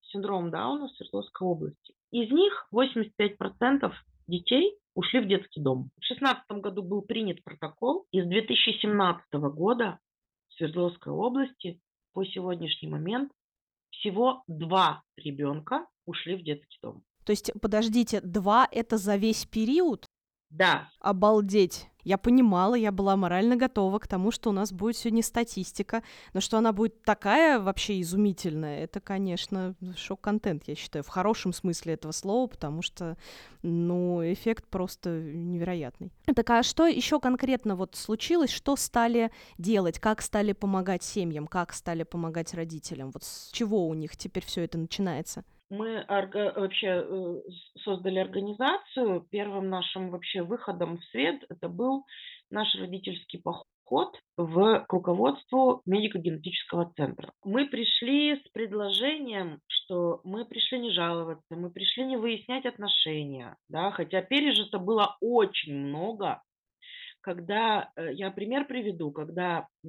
с 0.03 0.11
синдромом 0.11 0.51
Дауна 0.51 0.89
в 0.89 0.91
Свердловской 0.93 1.47
области. 1.47 1.95
Из 2.11 2.31
них 2.31 2.69
85% 2.75 3.93
детей 4.27 4.77
ушли 4.95 5.21
в 5.21 5.29
детский 5.29 5.61
дом. 5.61 5.91
В 5.97 6.01
2016 6.01 6.51
году 6.63 6.83
был 6.83 7.03
принят 7.03 7.43
протокол, 7.43 8.07
и 8.11 8.21
с 8.21 8.27
2017 8.27 9.25
года 9.55 9.99
в 10.49 10.55
Свердловской 10.55 11.13
области 11.13 11.81
по 12.13 12.25
сегодняшний 12.25 12.89
момент 12.89 13.33
всего 13.91 14.43
два 14.47 15.03
ребенка 15.17 15.87
ушли 16.05 16.37
в 16.37 16.43
детский 16.43 16.79
дом. 16.83 17.03
То 17.25 17.33
есть, 17.33 17.53
подождите, 17.61 18.21
два 18.21 18.69
это 18.71 18.99
за 18.99 19.17
весь 19.17 19.47
период? 19.47 20.07
Да. 20.53 20.91
Обалдеть. 21.01 21.89
Я 22.05 22.19
понимала, 22.19 22.75
я 22.75 22.91
была 22.91 23.17
морально 23.17 23.57
готова 23.57 23.99
к 24.01 24.09
тому, 24.09 24.33
что 24.33 24.51
у 24.51 24.53
нас 24.53 24.73
будет 24.73 24.97
сегодня 24.97 25.23
статистика, 25.23 26.03
но 26.35 26.41
что 26.41 26.59
она 26.59 26.73
будет 26.73 27.03
такая 27.03 27.61
вообще 27.61 28.01
изумительная, 28.01 28.81
это, 28.81 29.01
конечно, 29.01 29.77
шок-контент, 29.97 30.65
я 30.67 30.75
считаю, 30.75 31.05
в 31.05 31.09
хорошем 31.09 31.53
смысле 31.53 31.95
этого 31.95 32.11
слова, 32.11 32.49
потому 32.49 32.83
что, 32.83 33.17
ну, 33.63 34.21
эффект 34.21 34.67
просто 34.69 35.11
невероятный. 35.11 36.11
Так 36.35 36.51
а 36.51 36.65
что 36.65 36.87
еще 36.89 37.21
конкретно 37.21 37.77
вот 37.77 37.95
случилось, 37.95 38.51
что 38.51 38.75
стали 38.75 39.31
делать, 39.59 40.01
как 40.01 40.23
стали 40.23 40.53
помогать 40.53 41.05
семьям, 41.05 41.47
как 41.47 41.73
стали 41.73 42.03
помогать 42.03 42.53
родителям, 42.53 43.13
вот 43.13 43.23
с 43.23 43.51
чего 43.53 43.87
у 43.87 43.95
них 43.95 44.17
теперь 44.17 44.45
все 44.45 44.65
это 44.65 44.77
начинается? 44.77 45.45
Мы 45.73 46.05
вообще 46.07 47.03
э, 47.03 47.41
создали 47.83 48.19
организацию. 48.19 49.27
Первым 49.31 49.71
нашим 49.71 50.11
вообще 50.11 50.43
выходом 50.43 50.99
в 50.99 51.05
свет 51.07 51.43
это 51.49 51.71
был 51.71 52.05
наш 52.51 52.75
родительский 52.75 53.41
поход 53.41 54.15
в 54.37 54.85
к 54.87 54.93
руководству 54.93 55.81
медико-генетического 55.87 56.93
центра. 56.95 57.33
Мы 57.43 57.67
пришли 57.67 58.37
с 58.37 58.43
предложением, 58.53 59.61
что 59.67 60.21
мы 60.25 60.45
пришли 60.45 60.79
не 60.79 60.91
жаловаться, 60.91 61.57
мы 61.57 61.71
пришли 61.71 62.05
не 62.05 62.19
выяснять 62.19 62.67
отношения, 62.67 63.57
да, 63.71 63.91
хотя 63.93 64.21
пережито 64.21 64.79
было 64.79 65.17
очень 65.23 65.75
много. 65.75 66.43
Когда, 67.23 67.91
э, 67.97 68.13
я 68.13 68.31
пример 68.31 68.67
приведу, 68.67 69.11
когда 69.11 69.69
у 69.85 69.89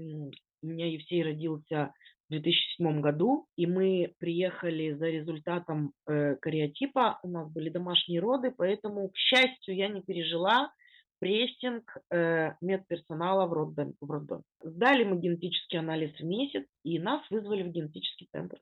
меня 0.66 0.90
Евсей 0.90 1.24
родился 1.24 1.94
2007 2.42 3.02
году, 3.02 3.48
и 3.56 3.66
мы 3.66 4.14
приехали 4.20 4.94
за 4.94 5.08
результатом 5.08 5.94
э, 6.08 6.36
кариотипа, 6.36 7.20
у 7.24 7.30
нас 7.30 7.52
были 7.52 7.70
домашние 7.70 8.20
роды, 8.20 8.52
поэтому, 8.52 9.10
к 9.10 9.18
счастью, 9.18 9.76
я 9.76 9.88
не 9.88 10.02
пережила 10.02 10.72
прессинг 11.20 11.98
э, 12.12 12.54
медперсонала 12.62 13.46
в 13.46 13.54
роддоме, 13.54 13.94
в 14.02 14.12
роддоме. 14.12 14.44
Сдали 14.62 15.04
мы 15.04 15.20
генетический 15.20 15.80
анализ 15.80 16.12
в 16.20 16.24
месяц, 16.24 16.66
и 16.84 17.00
нас 17.00 17.22
вызвали 17.30 17.64
в 17.64 17.72
генетический 17.72 18.28
центр 18.32 18.60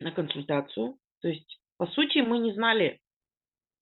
на 0.00 0.12
консультацию. 0.12 0.96
То 1.20 1.28
есть, 1.28 1.60
по 1.76 1.86
сути, 1.86 2.18
мы 2.18 2.38
не 2.38 2.52
знали 2.54 3.00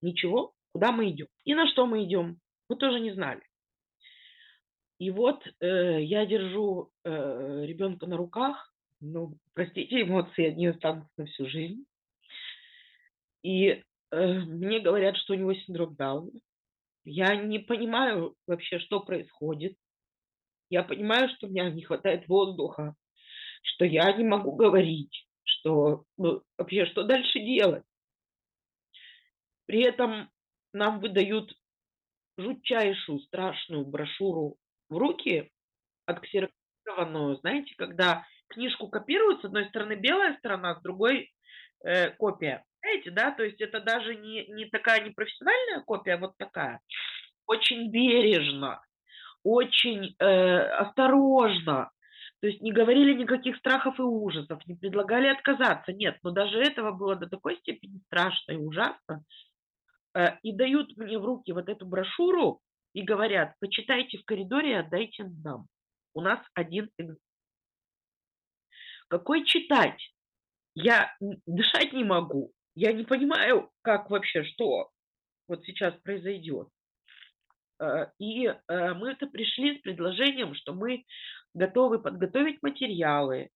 ничего, 0.02 0.52
куда 0.72 0.90
мы 0.92 1.10
идем 1.10 1.28
и 1.44 1.54
на 1.54 1.68
что 1.68 1.86
мы 1.86 2.04
идем. 2.04 2.40
Мы 2.68 2.76
тоже 2.76 3.00
не 3.00 3.12
знали. 3.12 3.42
И 4.98 5.10
вот 5.10 5.42
э, 5.60 6.02
я 6.02 6.26
держу 6.26 6.90
э, 7.04 7.64
ребенка 7.66 8.06
на 8.06 8.16
руках, 8.16 8.69
ну, 9.00 9.36
простите, 9.54 10.02
эмоции, 10.02 10.46
они 10.46 10.66
останутся 10.66 11.10
на 11.16 11.26
всю 11.26 11.48
жизнь. 11.48 11.84
И 13.42 13.68
э, 13.68 13.82
мне 14.10 14.80
говорят, 14.80 15.16
что 15.16 15.32
у 15.32 15.36
него 15.36 15.54
синдром 15.54 15.94
Дауна. 15.94 16.38
Я 17.04 17.34
не 17.36 17.58
понимаю 17.58 18.36
вообще, 18.46 18.78
что 18.78 19.00
происходит. 19.00 19.76
Я 20.68 20.82
понимаю, 20.82 21.30
что 21.30 21.46
у 21.46 21.50
меня 21.50 21.70
не 21.70 21.82
хватает 21.82 22.28
воздуха, 22.28 22.94
что 23.62 23.84
я 23.84 24.12
не 24.12 24.24
могу 24.24 24.54
говорить, 24.54 25.26
что 25.42 26.04
ну, 26.16 26.42
вообще 26.58 26.86
что 26.86 27.02
дальше 27.04 27.40
делать. 27.40 27.84
При 29.66 29.82
этом 29.82 30.30
нам 30.72 31.00
выдают 31.00 31.56
жутчайшую, 32.36 33.20
страшную 33.20 33.86
брошюру 33.86 34.56
в 34.88 34.96
руки, 34.96 35.50
отксерокопированную, 36.06 37.36
знаете, 37.36 37.74
когда 37.76 38.26
книжку 38.50 38.88
копируют, 38.88 39.40
с 39.40 39.44
одной 39.44 39.66
стороны 39.68 39.94
белая 39.94 40.36
сторона, 40.38 40.74
с 40.74 40.82
другой 40.82 41.32
э, 41.84 42.10
копия. 42.10 42.64
Знаете, 42.82 43.10
да, 43.10 43.30
то 43.30 43.42
есть 43.42 43.60
это 43.60 43.80
даже 43.80 44.14
не, 44.14 44.46
не 44.48 44.66
такая 44.66 45.04
непрофессиональная 45.04 45.80
копия, 45.80 46.14
а 46.14 46.18
вот 46.18 46.36
такая. 46.38 46.80
Очень 47.46 47.90
бережно, 47.90 48.82
очень 49.42 50.14
э, 50.18 50.58
осторожно. 50.58 51.90
То 52.40 52.46
есть 52.46 52.62
не 52.62 52.72
говорили 52.72 53.12
никаких 53.12 53.56
страхов 53.56 53.98
и 53.98 54.02
ужасов, 54.02 54.66
не 54.66 54.74
предлагали 54.74 55.28
отказаться. 55.28 55.92
Нет, 55.92 56.18
но 56.22 56.30
даже 56.30 56.58
этого 56.58 56.90
было 56.92 57.14
до 57.16 57.28
такой 57.28 57.56
степени 57.58 57.98
страшно 58.06 58.52
и 58.52 58.56
ужасно. 58.56 59.24
Э, 60.14 60.38
и 60.42 60.52
дают 60.52 60.96
мне 60.96 61.18
в 61.18 61.24
руки 61.24 61.52
вот 61.52 61.68
эту 61.68 61.86
брошюру 61.86 62.60
и 62.94 63.02
говорят, 63.02 63.54
почитайте 63.60 64.18
в 64.18 64.24
коридоре 64.24 64.70
и 64.70 64.74
отдайте 64.74 65.24
нам. 65.44 65.66
У 66.14 66.22
нас 66.22 66.40
один 66.54 66.88
Какой 69.10 69.44
читать? 69.44 70.00
Я 70.74 71.12
дышать 71.44 71.92
не 71.92 72.04
могу. 72.04 72.52
Я 72.76 72.92
не 72.92 73.02
понимаю, 73.02 73.68
как 73.82 74.08
вообще, 74.08 74.44
что 74.44 74.90
вот 75.48 75.64
сейчас 75.64 75.94
произойдет. 76.04 76.68
Э, 77.80 78.06
и 78.20 78.46
э, 78.46 78.54
мы 78.94 79.10
это 79.10 79.26
пришли 79.26 79.76
с 79.76 79.82
предложением, 79.82 80.54
что 80.54 80.74
мы 80.74 81.04
готовы 81.54 81.98
подготовить 81.98 82.62
материалы, 82.62 83.50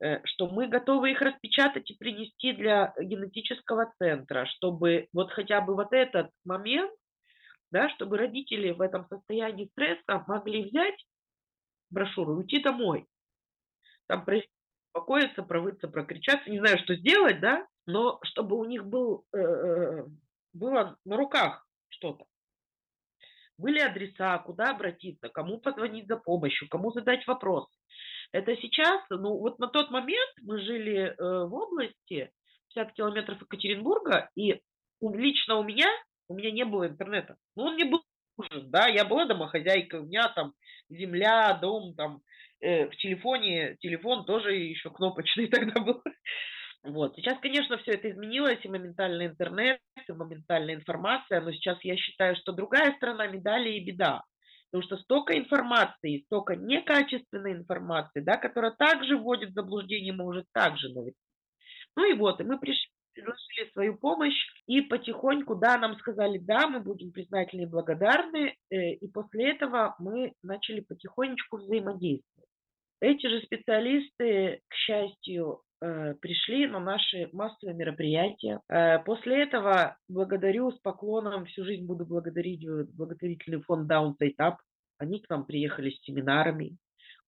э, 0.00 0.24
что 0.26 0.48
мы 0.48 0.68
готовы 0.68 1.10
их 1.10 1.20
распечатать 1.20 1.90
и 1.90 1.96
принести 1.96 2.52
для 2.52 2.94
генетического 2.96 3.92
центра, 3.98 4.46
чтобы 4.46 5.08
вот 5.12 5.32
хотя 5.32 5.60
бы 5.60 5.74
вот 5.74 5.92
этот 5.92 6.30
момент, 6.44 6.92
да, 7.72 7.90
чтобы 7.90 8.16
родители 8.16 8.70
в 8.70 8.80
этом 8.80 9.08
состоянии 9.08 9.68
стресса 9.72 10.24
могли 10.28 10.62
взять 10.62 11.04
брошюру 11.90 12.34
и 12.34 12.44
уйти 12.44 12.62
домой. 12.62 13.08
Там 14.06 14.24
успокоиться, 14.94 15.42
провыться, 15.42 15.88
прокричаться, 15.88 16.50
не 16.50 16.60
знаю, 16.60 16.78
что 16.78 16.94
сделать, 16.94 17.40
да, 17.40 17.66
но 17.86 18.20
чтобы 18.22 18.56
у 18.56 18.64
них 18.64 18.86
был, 18.86 19.24
э, 19.32 19.38
э, 19.38 20.04
было 20.52 20.96
на 21.04 21.16
руках 21.16 21.66
что-то. 21.88 22.24
Были 23.58 23.80
адреса, 23.80 24.38
куда 24.38 24.70
обратиться, 24.70 25.28
кому 25.28 25.58
позвонить 25.58 26.06
за 26.06 26.16
помощью, 26.16 26.68
кому 26.68 26.92
задать 26.92 27.26
вопрос. 27.26 27.66
Это 28.32 28.56
сейчас, 28.56 29.00
ну 29.10 29.38
вот 29.38 29.58
на 29.58 29.68
тот 29.68 29.90
момент 29.90 30.30
мы 30.42 30.60
жили 30.60 31.14
э, 31.14 31.14
в 31.18 31.54
области 31.54 32.32
50 32.74 32.92
километров 32.94 33.40
Екатеринбурга, 33.40 34.30
и 34.36 34.60
лично 35.00 35.56
у 35.56 35.64
меня, 35.64 35.88
у 36.28 36.34
меня 36.34 36.50
не 36.50 36.64
было 36.64 36.88
интернета. 36.88 37.36
Ну, 37.56 37.64
он 37.64 37.74
мне 37.74 37.84
был 37.84 38.02
нужен, 38.36 38.70
да, 38.70 38.88
я 38.88 39.04
была 39.04 39.26
домохозяйкой, 39.26 40.00
у 40.00 40.04
меня 40.04 40.28
там 40.30 40.54
земля, 40.88 41.56
дом, 41.60 41.94
там, 41.94 42.22
в 42.64 42.96
телефоне, 42.96 43.76
телефон 43.80 44.24
тоже 44.24 44.54
еще 44.54 44.90
кнопочный 44.90 45.46
тогда 45.48 45.80
был. 45.80 46.02
Вот. 46.84 47.16
Сейчас, 47.16 47.38
конечно, 47.40 47.78
все 47.78 47.92
это 47.92 48.10
изменилось, 48.10 48.62
и 48.62 48.68
моментальный 48.68 49.26
интернет, 49.26 49.80
и 50.06 50.12
моментальная 50.12 50.74
информация, 50.74 51.40
но 51.40 51.50
сейчас 51.52 51.78
я 51.82 51.96
считаю, 51.96 52.36
что 52.36 52.52
другая 52.52 52.94
сторона 52.96 53.26
медали 53.26 53.70
и 53.70 53.84
беда. 53.84 54.22
Потому 54.70 54.82
что 54.82 54.96
столько 54.98 55.38
информации, 55.38 56.24
столько 56.26 56.56
некачественной 56.56 57.52
информации, 57.52 58.20
да, 58.20 58.36
которая 58.36 58.72
также 58.72 59.16
вводит 59.16 59.50
в 59.50 59.54
заблуждение, 59.54 60.12
может 60.12 60.46
также 60.52 60.88
навести. 60.88 61.16
Ну 61.96 62.10
и 62.10 62.14
вот, 62.14 62.40
и 62.40 62.44
мы 62.44 62.58
пришли, 62.58 62.90
предложили 63.14 63.70
свою 63.72 63.96
помощь, 63.96 64.36
и 64.66 64.80
потихоньку, 64.82 65.54
да, 65.54 65.78
нам 65.78 65.96
сказали, 65.98 66.38
да, 66.38 66.66
мы 66.66 66.80
будем 66.80 67.12
признательны 67.12 67.62
и 67.62 67.66
благодарны, 67.66 68.56
э, 68.70 68.94
и 68.94 69.08
после 69.08 69.52
этого 69.52 69.94
мы 69.98 70.32
начали 70.42 70.80
потихонечку 70.80 71.58
взаимодействовать. 71.58 72.33
Эти 73.04 73.26
же 73.26 73.40
специалисты, 73.42 74.60
к 74.68 74.74
счастью, 74.74 75.64
Э, 75.84 76.14
пришли 76.14 76.66
на 76.66 76.80
наши 76.80 77.28
массовые 77.32 77.76
мероприятия. 77.76 78.60
Э, 78.70 79.00
после 79.00 79.42
этого 79.42 79.98
благодарю 80.08 80.70
с 80.70 80.78
поклоном, 80.78 81.44
всю 81.44 81.64
жизнь 81.64 81.84
буду 81.84 82.06
благодарить 82.06 82.64
э, 82.64 82.84
благотворительный 82.94 83.60
фонд 83.60 83.90
Downside 83.90 84.36
Up. 84.40 84.56
Они 84.96 85.20
к 85.20 85.28
нам 85.28 85.44
приехали 85.44 85.90
с 85.90 86.00
семинарами, 86.04 86.78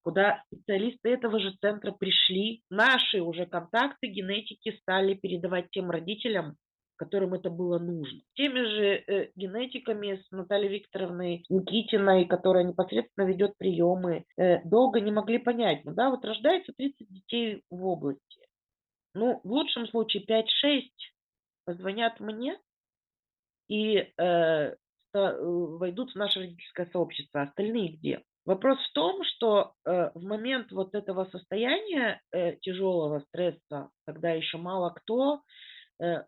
куда 0.03 0.43
специалисты 0.47 1.11
этого 1.11 1.39
же 1.39 1.55
центра 1.61 1.93
пришли. 1.93 2.63
Наши 2.71 3.21
уже 3.21 3.45
контакты 3.45 4.07
генетики 4.07 4.75
стали 4.81 5.13
передавать 5.13 5.67
тем 5.71 5.91
родителям, 5.91 6.57
которым 6.97 7.35
это 7.35 7.51
было 7.51 7.79
нужно. 7.79 8.21
Теми 8.35 8.61
же 8.61 9.05
э, 9.07 9.31
генетиками 9.37 10.17
с 10.17 10.31
Натальей 10.31 10.69
Викторовной 10.69 11.45
Никитиной, 11.49 12.25
которая 12.27 12.65
непосредственно 12.65 13.27
ведет 13.27 13.57
приемы, 13.59 14.25
э, 14.37 14.63
долго 14.65 15.01
не 15.01 15.13
могли 15.13 15.39
понять, 15.39 15.85
ну 15.85 15.93
да, 15.93 16.11
вот 16.11 16.25
рождается 16.25 16.73
30 16.77 17.09
детей 17.09 17.63
в 17.71 17.85
области. 17.87 18.47
Ну, 19.15 19.41
в 19.45 19.51
лучшем 19.51 19.87
случае 19.89 20.25
5-6 20.25 20.83
позвонят 21.65 22.21
мне 22.21 22.59
и 23.69 23.97
э, 23.97 24.13
э, 24.19 24.75
войдут 25.15 26.13
в 26.13 26.17
наше 26.17 26.41
родительское 26.41 26.87
сообщество. 26.93 27.43
Остальные 27.43 27.97
где? 27.97 28.23
Вопрос 28.47 28.79
в 28.79 28.93
том, 28.93 29.25
что 29.25 29.73
э, 29.85 30.11
в 30.15 30.23
момент 30.23 30.71
вот 30.71 30.95
этого 30.95 31.25
состояния 31.33 32.21
э, 32.31 32.55
тяжелого 32.61 33.19
стресса, 33.29 33.91
когда 34.07 34.31
еще 34.31 34.57
мало 34.59 34.91
кто 34.91 35.41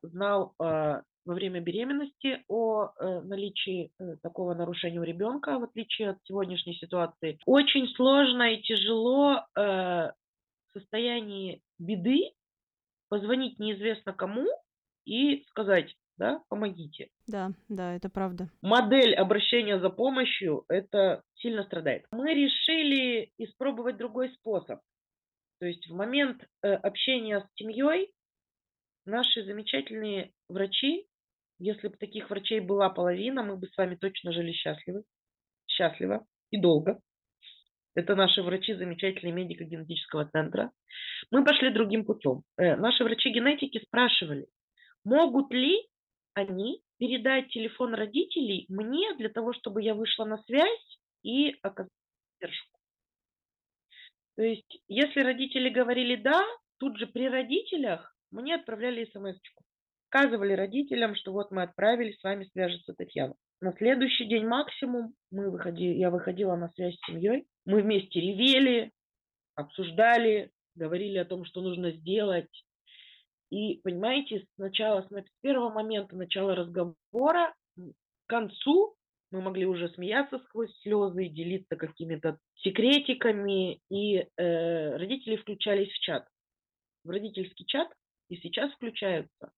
знал 0.03 0.55
э, 0.61 1.03
во 1.29 1.35
время 1.35 1.61
беременности 1.61 2.43
о 2.49 2.87
э, 2.87 3.21
наличии 3.21 3.93
э, 3.99 4.17
такого 4.23 4.55
нарушения 4.55 4.99
у 4.99 5.05
ребенка, 5.05 5.59
в 5.59 5.65
отличие 5.65 6.11
от 6.11 6.19
сегодняшней 6.25 6.75
ситуации, 6.75 7.39
очень 7.45 7.87
сложно 7.89 8.55
и 8.55 8.63
тяжело 8.63 9.37
э, 9.37 9.61
в 9.61 10.13
состоянии 10.73 11.61
беды 11.79 12.33
позвонить 13.11 13.59
неизвестно 13.59 14.15
кому 14.15 14.47
и 15.05 15.45
сказать, 15.51 15.95
да, 16.17 16.43
помогите. 16.49 17.11
Да, 17.27 17.51
да, 17.69 17.95
это 17.95 18.09
правда. 18.09 18.49
Модель 18.63 19.15
обращения 19.15 19.79
за 19.79 19.91
помощью 19.91 20.65
это 20.69 21.23
сильно 21.35 21.63
страдает. 21.65 22.07
Мы 22.11 22.33
решили 22.33 23.33
испробовать 23.37 23.99
другой 23.99 24.31
способ. 24.31 24.81
То 25.61 25.67
есть 25.67 25.89
в 25.89 25.95
момент 25.95 26.43
э, 26.63 26.73
общения 26.73 27.41
с 27.41 27.59
семьей 27.59 28.13
наши 29.09 29.45
замечательные 29.45 30.33
врачи, 30.49 31.07
если 31.59 31.89
бы 31.89 31.97
таких 31.97 32.31
врачей 32.31 32.61
была 32.61 32.89
половина, 32.91 33.43
мы 33.43 33.57
бы 33.57 33.67
с 33.67 33.77
вами 33.77 33.97
точно 33.97 34.33
жили 34.33 34.53
счастливы, 34.53 35.03
счастливо 35.67 36.27
и 36.51 36.61
долго. 36.61 37.01
Это 37.95 38.15
наши 38.15 38.43
врачи 38.43 38.75
замечательные 38.75 39.33
медико-генетического 39.33 40.29
центра. 40.31 40.71
Мы 41.33 41.45
пошли 41.45 41.71
другим 41.71 42.05
путем. 42.05 42.43
Э, 42.57 42.77
наши 42.77 43.03
врачи-генетики 43.03 43.83
спрашивали, 43.85 44.47
могут 45.05 45.53
ли 45.53 45.89
они 46.35 46.81
передать 46.99 47.49
телефон 47.49 47.95
родителей 47.95 48.67
мне 48.69 49.15
для 49.17 49.29
того, 49.29 49.53
чтобы 49.53 49.83
я 49.83 49.95
вышла 49.95 50.25
на 50.25 50.39
связь 50.45 50.99
и 51.25 51.57
оказать 51.63 51.91
поддержку. 52.39 52.79
То 54.37 54.43
есть, 54.43 54.81
если 54.87 55.21
родители 55.21 55.69
говорили 55.69 56.15
«да», 56.15 56.41
тут 56.79 56.97
же 56.97 57.09
при 57.09 57.29
родителях 57.29 58.17
мне 58.31 58.55
отправляли 58.55 59.05
смс-очку. 59.13 59.65
Сказывали 60.07 60.53
родителям, 60.53 61.15
что 61.15 61.33
вот 61.33 61.51
мы 61.51 61.63
отправили, 61.63 62.13
с 62.13 62.23
вами 62.23 62.49
свяжется 62.53 62.95
Татьяна. 62.95 63.35
На 63.61 63.73
следующий 63.73 64.27
день 64.27 64.47
максимум 64.47 65.15
мы 65.31 65.51
выходили, 65.51 65.99
я 65.99 66.11
выходила 66.11 66.57
на 66.57 66.71
связь 66.71 66.95
с 66.95 67.07
семьей. 67.07 67.47
Мы 67.67 67.83
вместе 67.83 68.21
ревели, 68.21 68.93
обсуждали, 69.55 70.51
говорили 70.77 71.19
о 71.19 71.25
том, 71.25 71.45
что 71.45 71.61
нужно 71.61 71.91
сделать. 71.91 72.49
И, 73.51 73.81
понимаете, 73.83 74.47
сначала, 74.55 75.03
с 75.03 75.41
первого 75.43 75.71
момента 75.71 76.17
начала 76.17 76.55
разговора 76.55 77.55
к 77.77 78.29
концу 78.29 78.95
мы 79.31 79.43
могли 79.43 79.67
уже 79.67 79.89
смеяться 79.91 80.39
сквозь 80.39 80.75
слезы, 80.81 81.29
делиться 81.29 81.77
какими-то 81.77 82.39
секретиками, 82.57 83.81
и 83.91 84.27
э, 84.37 84.97
родители 84.97 85.37
включались 85.37 85.91
в 85.91 85.99
чат, 86.01 86.27
в 87.05 87.11
родительский 87.11 87.67
чат, 87.67 87.89
и 88.29 88.37
сейчас 88.37 88.73
включаются, 88.73 89.53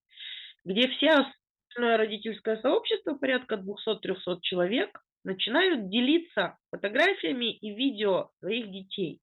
где 0.65 0.89
все 0.89 1.27
Крупное 1.73 1.97
родительское 1.97 2.61
сообщество, 2.61 3.15
порядка 3.15 3.55
200-300 3.55 4.41
человек, 4.43 5.01
начинают 5.23 5.89
делиться 5.89 6.59
фотографиями 6.71 7.53
и 7.53 7.75
видео 7.75 8.31
своих 8.41 8.71
детей, 8.71 9.21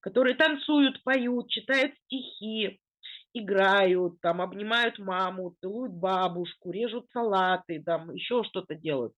которые 0.00 0.34
танцуют, 0.34 1.02
поют, 1.02 1.48
читают 1.48 1.94
стихи, 2.04 2.80
играют, 3.32 4.20
там, 4.20 4.42
обнимают 4.42 4.98
маму, 4.98 5.56
целуют 5.60 5.92
бабушку, 5.92 6.70
режут 6.70 7.08
салаты, 7.12 7.82
там, 7.82 8.12
еще 8.12 8.44
что-то 8.44 8.74
делают. 8.74 9.14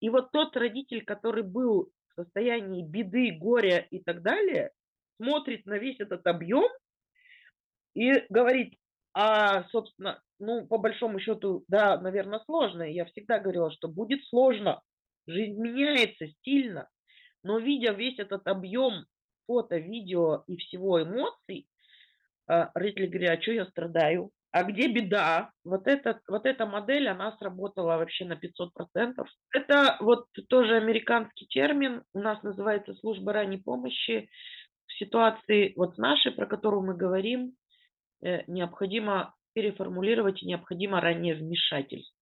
И 0.00 0.08
вот 0.08 0.32
тот 0.32 0.56
родитель, 0.56 1.04
который 1.04 1.44
был 1.44 1.90
в 2.10 2.22
состоянии 2.22 2.82
беды, 2.82 3.36
горя 3.38 3.86
и 3.90 4.02
так 4.02 4.22
далее, 4.22 4.72
смотрит 5.16 5.64
на 5.66 5.78
весь 5.78 6.00
этот 6.00 6.26
объем 6.26 6.68
и 7.94 8.24
говорит, 8.30 8.74
а, 9.22 9.64
собственно, 9.70 10.22
ну, 10.38 10.66
по 10.66 10.78
большому 10.78 11.20
счету, 11.20 11.62
да, 11.68 12.00
наверное, 12.00 12.40
сложно. 12.46 12.82
Я 12.82 13.04
всегда 13.04 13.38
говорила, 13.38 13.70
что 13.70 13.86
будет 13.86 14.24
сложно. 14.24 14.80
Жизнь 15.26 15.60
меняется 15.60 16.26
стильно. 16.28 16.88
Но 17.42 17.58
видя 17.58 17.92
весь 17.92 18.18
этот 18.18 18.46
объем 18.46 19.04
фото, 19.46 19.76
видео 19.76 20.44
и 20.46 20.56
всего 20.56 21.02
эмоций, 21.02 21.68
а, 22.46 22.70
родители 22.72 23.08
говорят, 23.08 23.38
а 23.38 23.42
что 23.42 23.52
я 23.52 23.66
страдаю? 23.66 24.30
А 24.52 24.64
где 24.64 24.88
беда? 24.88 25.50
Вот 25.64 25.86
этот 25.86 26.22
вот 26.26 26.46
эта 26.46 26.64
модель, 26.64 27.06
она 27.06 27.36
сработала 27.36 27.98
вообще 27.98 28.24
на 28.24 28.36
500 28.36 28.72
Это 29.52 29.98
вот 30.00 30.28
тоже 30.48 30.76
американский 30.76 31.46
термин, 31.46 32.04
у 32.14 32.20
нас 32.20 32.42
называется 32.42 32.94
служба 32.94 33.34
ранней 33.34 33.58
помощи. 33.58 34.30
В 34.86 34.92
ситуации 34.94 35.74
вот 35.76 35.98
нашей, 35.98 36.32
про 36.32 36.46
которую 36.46 36.82
мы 36.82 36.96
говорим, 36.96 37.54
необходимо 38.46 39.34
переформулировать, 39.52 40.42
необходимо 40.42 41.00
раннее 41.00 41.34
вмешательство. 41.34 42.14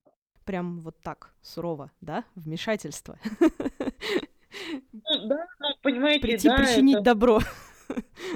Прям 0.45 0.81
вот 0.81 0.99
так, 1.03 1.35
сурово, 1.43 1.91
да? 2.01 2.25
Вмешательство. 2.35 3.19
Ну 4.93 5.29
да, 5.29 5.47
ну 5.61 5.69
понимаете, 5.83 6.21
Прийти 6.21 6.49
да, 6.49 6.57
причинить 6.57 6.97
это 6.97 7.05
добро. 7.05 7.41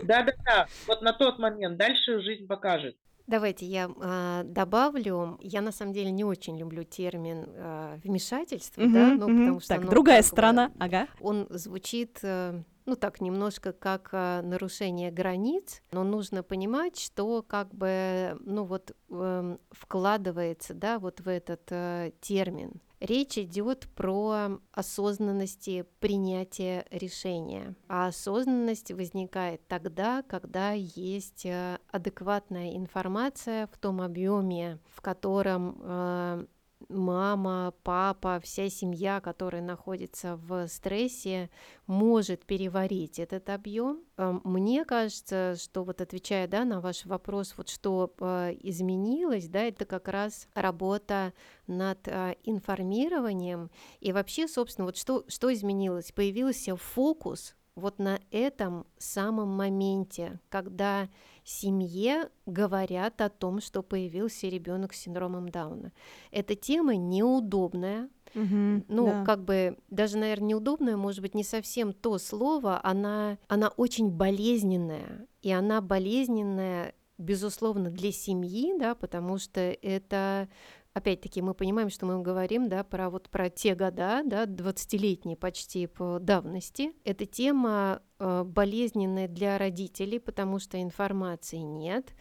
да-да-да, 0.03 0.67
вот 0.87 1.03
на 1.03 1.13
тот 1.13 1.39
момент. 1.39 1.77
Дальше 1.79 2.21
жизнь 2.21 2.47
покажет. 2.47 2.97
Давайте 3.27 3.67
я 3.67 3.89
а, 4.01 4.43
добавлю. 4.45 5.39
Я 5.41 5.61
на 5.63 5.73
самом 5.73 5.93
деле 5.93 6.11
не 6.11 6.25
очень 6.25 6.59
люблю 6.59 6.85
термин 6.85 7.47
а, 7.57 7.97
вмешательство, 8.05 8.83
да, 8.83 9.07
Мгм, 9.07 9.17
ну 9.19 9.29
мгм. 9.29 9.39
потому 9.39 9.61
что 9.61 9.69
Так, 9.69 9.79
оно 9.83 9.91
другая 9.91 10.23
сторона. 10.23 10.73
Ага. 10.79 11.07
он 11.21 11.47
звучит, 11.51 12.19
э, 12.23 12.63
ну 12.87 12.97
так 12.97 13.21
немножко 13.21 13.73
как 13.73 14.11
а, 14.13 14.43
нарушение 14.43 15.11
границ, 15.11 15.83
но 15.93 16.05
нужно 16.05 16.43
понимать, 16.43 16.99
что 16.99 17.43
как 17.43 17.75
бы, 17.75 18.37
ну 18.41 18.65
вот 18.65 18.95
эм, 19.11 19.61
вкладывается, 19.71 20.75
да, 20.75 20.99
вот 20.99 21.21
в 21.21 21.29
этот 21.29 21.63
э, 21.71 22.13
термин. 22.21 22.81
Речь 23.03 23.37
идет 23.37 23.89
про 23.97 24.61
осознанности 24.71 25.85
принятия 25.99 26.87
решения. 26.93 27.75
А 27.89 28.07
осознанность 28.07 28.93
возникает 28.93 29.67
тогда, 29.67 30.23
когда 30.23 30.71
есть 30.71 31.45
э, 31.45 31.79
адекватная 31.91 32.77
информация 32.77 33.67
в 33.73 33.79
том 33.79 34.01
объеме, 34.01 34.79
в 34.87 35.01
котором 35.01 35.81
э, 35.83 36.47
мама, 36.93 37.75
папа, 37.83 38.41
вся 38.43 38.69
семья, 38.69 39.21
которая 39.21 39.63
находится 39.63 40.37
в 40.37 40.67
стрессе, 40.69 41.51
может 41.87 42.45
переварить 42.45 43.19
этот 43.19 43.51
объем. 43.51 44.03
Э, 44.17 44.39
Мне 44.45 44.85
кажется, 44.85 45.57
что 45.57 45.85
вот 45.85 46.01
отвечая 46.01 46.47
да, 46.47 46.65
на 46.65 46.81
ваш 46.81 47.05
вопрос, 47.07 47.55
вот 47.57 47.69
что 47.69 48.13
э, 48.21 48.55
изменилось, 48.61 49.49
да, 49.49 49.63
это 49.63 49.85
как 49.85 50.09
раз 50.09 50.49
работа 50.55 51.33
над 51.67 52.07
э, 52.07 52.37
информированием 52.45 53.71
и 54.01 54.13
вообще, 54.13 54.47
собственно, 54.49 54.87
вот 54.87 54.97
что, 54.97 55.25
что 55.29 55.53
изменилось? 55.53 56.13
Появился 56.13 56.77
фокус 56.77 57.55
вот 57.75 57.99
на 57.99 58.21
этом 58.31 58.87
самом 58.99 59.49
моменте, 59.49 60.41
когда 60.49 61.09
семье 61.45 62.29
говорят 62.47 63.21
о 63.21 63.29
том, 63.29 63.61
что 63.61 63.83
появился 63.83 64.49
ребенок 64.49 64.93
с 64.95 65.01
синдромом 65.01 65.49
Дауна. 65.49 65.93
Эта 66.31 66.55
тема 66.55 66.97
неудобная, 66.97 68.09
Мгм, 68.35 68.85
ну, 68.89 69.07
да. 69.07 69.25
как 69.25 69.45
бы, 69.45 69.77
даже, 69.91 70.17
наверное, 70.17 70.49
неудобная, 70.51 70.97
может 70.97 71.21
быть, 71.21 71.35
не 71.35 71.45
совсем 71.45 71.93
то 71.93 72.19
слово, 72.19 72.81
она, 72.83 73.39
она 73.49 73.69
очень 73.69 74.11
болезненная, 74.11 75.27
и 75.43 75.51
она 75.51 75.81
болезненная, 75.81 76.95
безусловно, 77.19 77.91
для 77.91 78.11
семьи, 78.13 78.73
да, 78.79 78.95
потому 78.95 79.39
что 79.39 79.61
это 79.61 80.49
Опять-таки 80.95 81.41
мы 81.41 81.55
понимаем, 81.55 81.89
что 81.89 82.05
мы 82.05 82.21
говорим 82.21 82.69
да, 82.69 82.85
про, 82.85 83.09
вот, 83.09 83.31
про 83.31 83.49
те 83.49 83.75
года, 83.75 84.23
да, 84.25 84.45
20-летние 84.45 85.37
почти 85.37 85.87
по 85.87 86.19
давности. 86.21 86.93
Эта 87.05 87.25
тема 87.25 88.03
э, 88.19 88.45
болезненная 88.45 89.27
для 89.27 89.57
родителей, 89.57 90.19
потому 90.19 90.59
что 90.59 90.81
информации 90.81 91.59
нет 91.59 92.13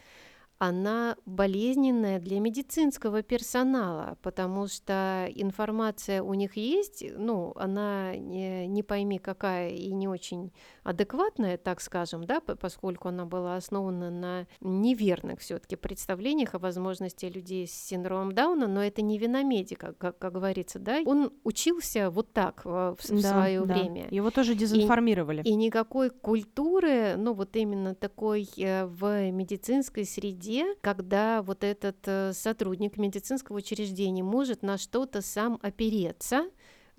она 0.62 1.16
болезненная 1.26 2.20
для 2.20 2.38
медицинского 2.38 3.24
персонала, 3.24 4.16
потому 4.22 4.68
что 4.68 5.28
информация 5.34 6.22
у 6.22 6.34
них 6.34 6.56
есть, 6.56 7.04
ну, 7.16 7.52
она 7.56 8.14
не, 8.14 8.68
не 8.68 8.84
пойми 8.84 9.18
какая 9.18 9.70
и 9.70 9.92
не 9.92 10.06
очень 10.06 10.52
адекватная, 10.82 11.56
так 11.56 11.80
скажем, 11.80 12.24
да, 12.24 12.40
поскольку 12.40 13.08
она 13.08 13.24
была 13.24 13.56
основана 13.56 14.10
на 14.10 14.46
неверных 14.60 15.40
все-таки 15.40 15.76
представлениях 15.76 16.54
о 16.54 16.58
возможности 16.58 17.26
людей 17.26 17.66
с 17.66 17.72
синдромом 17.72 18.32
Дауна, 18.32 18.66
но 18.66 18.82
это 18.82 19.02
не 19.02 19.18
вина 19.18 19.42
медика, 19.42 19.94
как, 19.98 20.18
как 20.18 20.32
говорится, 20.32 20.78
да. 20.78 21.00
Он 21.04 21.32
учился 21.44 22.10
вот 22.10 22.32
так 22.32 22.64
в, 22.64 22.96
в 22.98 23.22
Да, 23.22 23.30
свое 23.30 23.64
да. 23.64 23.74
время. 23.74 24.08
Его 24.10 24.30
тоже 24.30 24.54
дезинформировали. 24.54 25.42
И 25.42 25.54
никакой 25.54 26.10
культуры, 26.10 27.14
ну 27.16 27.32
вот 27.34 27.56
именно 27.56 27.94
такой 27.94 28.48
э, 28.56 28.86
в 28.86 29.30
медицинской 29.30 30.04
среде, 30.04 30.74
когда 30.80 31.42
вот 31.42 31.64
этот 31.64 31.96
э, 32.06 32.32
сотрудник 32.32 32.96
медицинского 32.96 33.56
учреждения 33.56 34.22
может 34.22 34.62
на 34.62 34.78
что-то 34.78 35.22
сам 35.22 35.58
опереться, 35.62 36.46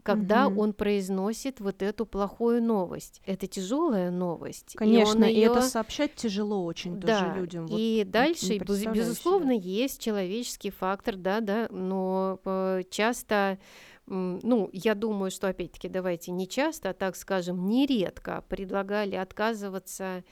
когда 0.04 0.50
Мгм. 0.50 0.60
он 0.60 0.74
произносит 0.74 1.60
вот 1.60 1.82
эту 1.82 2.06
плохую 2.06 2.62
новость. 2.62 3.22
Это 3.26 3.48
тяжелая 3.48 4.12
новость. 4.12 4.76
Конечно, 4.76 5.24
и, 5.24 5.34
и, 5.34 5.46
он 5.46 5.52
это 5.52 5.60
её- 5.60 5.70
сообщать 5.70 6.14
тяжело 6.16 6.66
очень 6.66 7.00
да, 7.00 7.20
тоже 7.20 7.40
людям. 7.40 7.68
Вот 7.68 7.80
и 7.80 8.04
дальше, 8.06 8.58
безусловно, 8.60 9.54
себе. 9.56 9.72
есть 9.72 10.02
человеческий 10.02 10.70
фактор, 10.70 11.16
да, 11.16 11.40
да, 11.40 11.68
но 11.72 12.40
э, 12.46 12.84
часто, 12.90 13.58
ну, 14.06 14.70
я 14.74 14.96
думаю, 14.96 15.32
что, 15.32 15.48
опять-таки, 15.48 15.88
давайте 15.88 16.32
не 16.32 16.48
часто, 16.48 16.90
а, 16.90 16.94
так 16.94 17.16
скажем, 17.16 17.68
нередко 17.68 18.44
предлагали 18.50 19.16
отказываться 19.16 20.24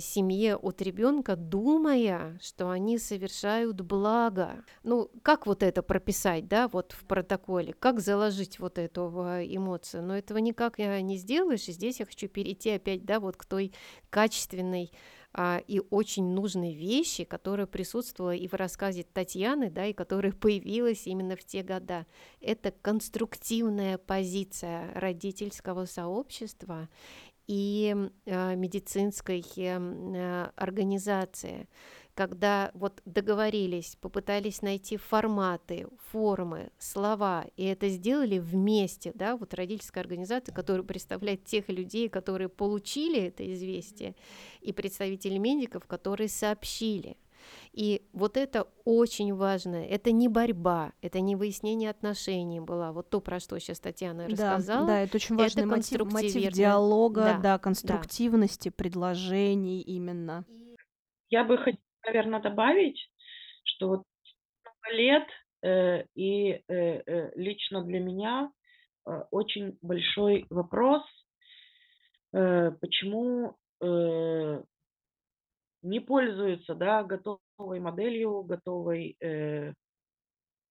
семье 0.00 0.56
от 0.56 0.82
ребенка, 0.82 1.36
думая, 1.36 2.38
что 2.42 2.70
они 2.70 2.98
совершают 2.98 3.80
благо. 3.80 4.64
Ну, 4.82 5.10
как 5.22 5.46
вот 5.46 5.62
это 5.62 5.82
прописать, 5.82 6.48
да, 6.48 6.68
вот 6.68 6.92
в 6.92 7.04
протоколе, 7.04 7.72
как 7.72 8.00
заложить 8.00 8.58
вот 8.58 8.78
эту 8.78 9.12
э, 9.24 9.46
эмоцию? 9.46 10.02
Но 10.02 10.16
этого 10.16 10.38
никак 10.38 10.78
э, 10.78 11.00
не 11.00 11.16
сделаешь, 11.16 11.68
и 11.68 11.72
здесь 11.72 12.00
я 12.00 12.06
хочу 12.06 12.28
перейти 12.28 12.70
опять, 12.70 13.04
да, 13.04 13.20
вот 13.20 13.36
к 13.36 13.44
той 13.44 13.72
качественной 14.10 14.92
а, 15.32 15.62
и 15.68 15.80
очень 15.90 16.34
нужной 16.34 16.74
вещи, 16.74 17.22
которая 17.22 17.66
присутствовала 17.66 18.34
и 18.34 18.48
в 18.48 18.54
рассказе 18.54 19.04
Татьяны, 19.04 19.70
да, 19.70 19.86
и 19.86 19.92
которая 19.92 20.32
появилась 20.32 21.06
именно 21.06 21.36
в 21.36 21.44
те 21.44 21.62
года. 21.62 22.06
Это 22.40 22.72
конструктивная 22.72 23.96
позиция 23.96 24.92
родительского 24.94 25.84
сообщества 25.84 26.88
и 27.50 27.96
э, 28.26 28.54
медицинской 28.54 29.44
э, 29.56 30.50
организации, 30.54 31.68
когда 32.14 32.70
вот 32.74 33.02
договорились, 33.04 33.96
попытались 34.00 34.62
найти 34.62 34.96
форматы, 34.96 35.88
формы, 36.12 36.70
слова, 36.78 37.44
и 37.56 37.64
это 37.64 37.88
сделали 37.88 38.38
вместе, 38.38 39.10
да, 39.16 39.36
вот 39.36 39.52
родительская 39.52 40.04
организация, 40.04 40.54
которая 40.54 40.84
представляет 40.84 41.44
тех 41.44 41.68
людей, 41.68 42.08
которые 42.08 42.48
получили 42.48 43.20
это 43.20 43.52
известие, 43.52 44.14
и 44.60 44.72
представители 44.72 45.38
медиков, 45.38 45.86
которые 45.86 46.28
сообщили. 46.28 47.16
И 47.72 48.02
вот 48.12 48.36
это 48.36 48.66
очень 48.84 49.34
важно. 49.34 49.76
Это 49.76 50.12
не 50.12 50.28
борьба, 50.28 50.92
это 51.02 51.20
не 51.20 51.36
выяснение 51.36 51.90
отношений 51.90 52.60
была. 52.60 52.92
Вот 52.92 53.10
то, 53.10 53.20
про 53.20 53.40
что 53.40 53.58
сейчас 53.58 53.80
Татьяна 53.80 54.26
Да, 54.28 54.56
рассказала. 54.56 54.86
да, 54.86 55.00
это 55.02 55.16
очень 55.16 55.34
это 55.36 55.42
важный 55.44 55.64
мотив, 55.66 55.98
мотив 56.00 56.12
конструктивно. 56.12 56.50
диалога, 56.52 57.20
Да, 57.22 57.32
да, 57.34 57.40
да. 57.42 57.58
конструктивности 57.58 58.68
предложений 58.70 59.82
именно. 59.82 60.44
Я 61.28 61.44
бы 61.44 61.56
хотела, 61.58 61.78
наверное, 62.06 62.40
добавить, 62.40 62.98
что 63.64 63.88
вот 63.88 64.02
много 64.64 64.96
лет 64.96 65.24
э, 65.62 66.04
и 66.14 66.50
э, 66.52 66.62
э, 66.68 67.30
лично 67.36 67.84
для 67.84 68.00
меня 68.00 68.50
э, 69.06 69.10
очень 69.30 69.78
большой 69.82 70.46
вопрос, 70.50 71.02
э, 72.32 72.70
почему 72.80 73.56
э, 73.82 74.62
не 75.82 76.00
пользуются, 76.00 76.74
да, 76.74 77.02
готовой 77.02 77.80
моделью, 77.80 78.42
готовой, 78.42 79.16
э, 79.20 79.72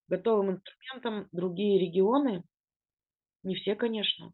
готовым 0.08 0.52
инструментом 0.52 1.28
другие 1.32 1.80
регионы. 1.80 2.44
Не 3.44 3.56
все, 3.56 3.76
конечно, 3.76 4.34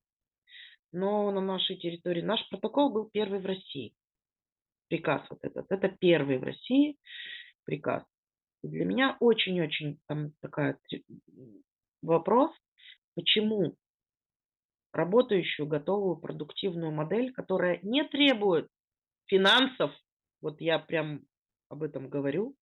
но 0.91 1.31
на 1.31 1.41
нашей 1.41 1.77
территории. 1.77 2.21
Наш 2.21 2.47
протокол 2.49 2.89
был 2.91 3.09
первый 3.09 3.39
в 3.39 3.45
России. 3.45 3.93
Приказ 4.87 5.21
вот 5.29 5.39
этот. 5.41 5.65
Это 5.69 5.89
первый 5.89 6.37
в 6.37 6.43
России 6.43 6.97
приказ. 7.65 8.03
И 8.63 8.67
для 8.67 8.85
меня 8.85 9.17
очень-очень 9.19 9.99
там 10.07 10.31
такая 10.41 10.79
вопрос, 12.01 12.51
почему 13.15 13.75
работающую, 14.93 15.67
готовую, 15.67 16.15
продуктивную 16.15 16.91
модель, 16.91 17.33
которая 17.33 17.79
не 17.83 18.03
требует 18.05 18.69
финансов, 19.25 19.91
вот 20.45 20.61
я 20.61 20.77
прям 20.77 21.23
об 21.69 21.81
этом 21.81 22.07
говорю, 22.07 22.55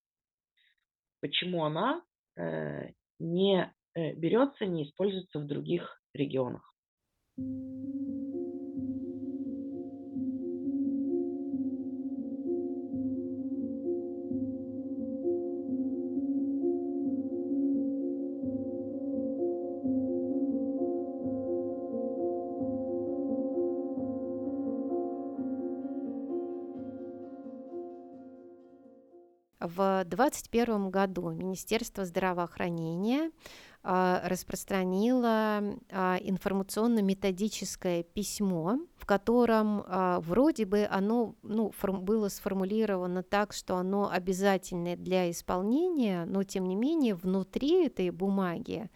почему 1.19 1.65
она 1.65 2.01
э, 2.37 2.93
не 3.19 3.73
э, 3.93 4.13
берется, 4.13 4.65
не 4.65 4.85
используется 4.85 5.39
в 5.39 5.47
других 5.47 6.01
регионах. 6.13 6.73
В 29.63 30.03
2021 30.03 30.89
году 30.89 31.29
Министерство 31.29 32.03
здравоохранения 32.03 33.31
а, 33.81 34.21
распространила 34.25 35.63
а, 35.89 36.17
информационно-методическое 36.21 38.03
письмо, 38.03 38.79
в 38.97 39.05
котором 39.05 39.85
а, 39.87 40.19
вроде 40.19 40.65
бы 40.65 40.85
оно 40.91 41.35
ну, 41.43 41.71
было 41.81 42.27
сформулировано 42.27 43.23
так, 43.23 43.53
что 43.53 43.77
оно 43.77 44.11
обязательное 44.11 44.97
для 44.97 45.31
исполнения, 45.31 46.25
но 46.25 46.43
тем 46.43 46.65
не 46.65 46.75
менее 46.75 47.15
внутри 47.15 47.85
этой 47.85 48.09
бумаги 48.09 48.89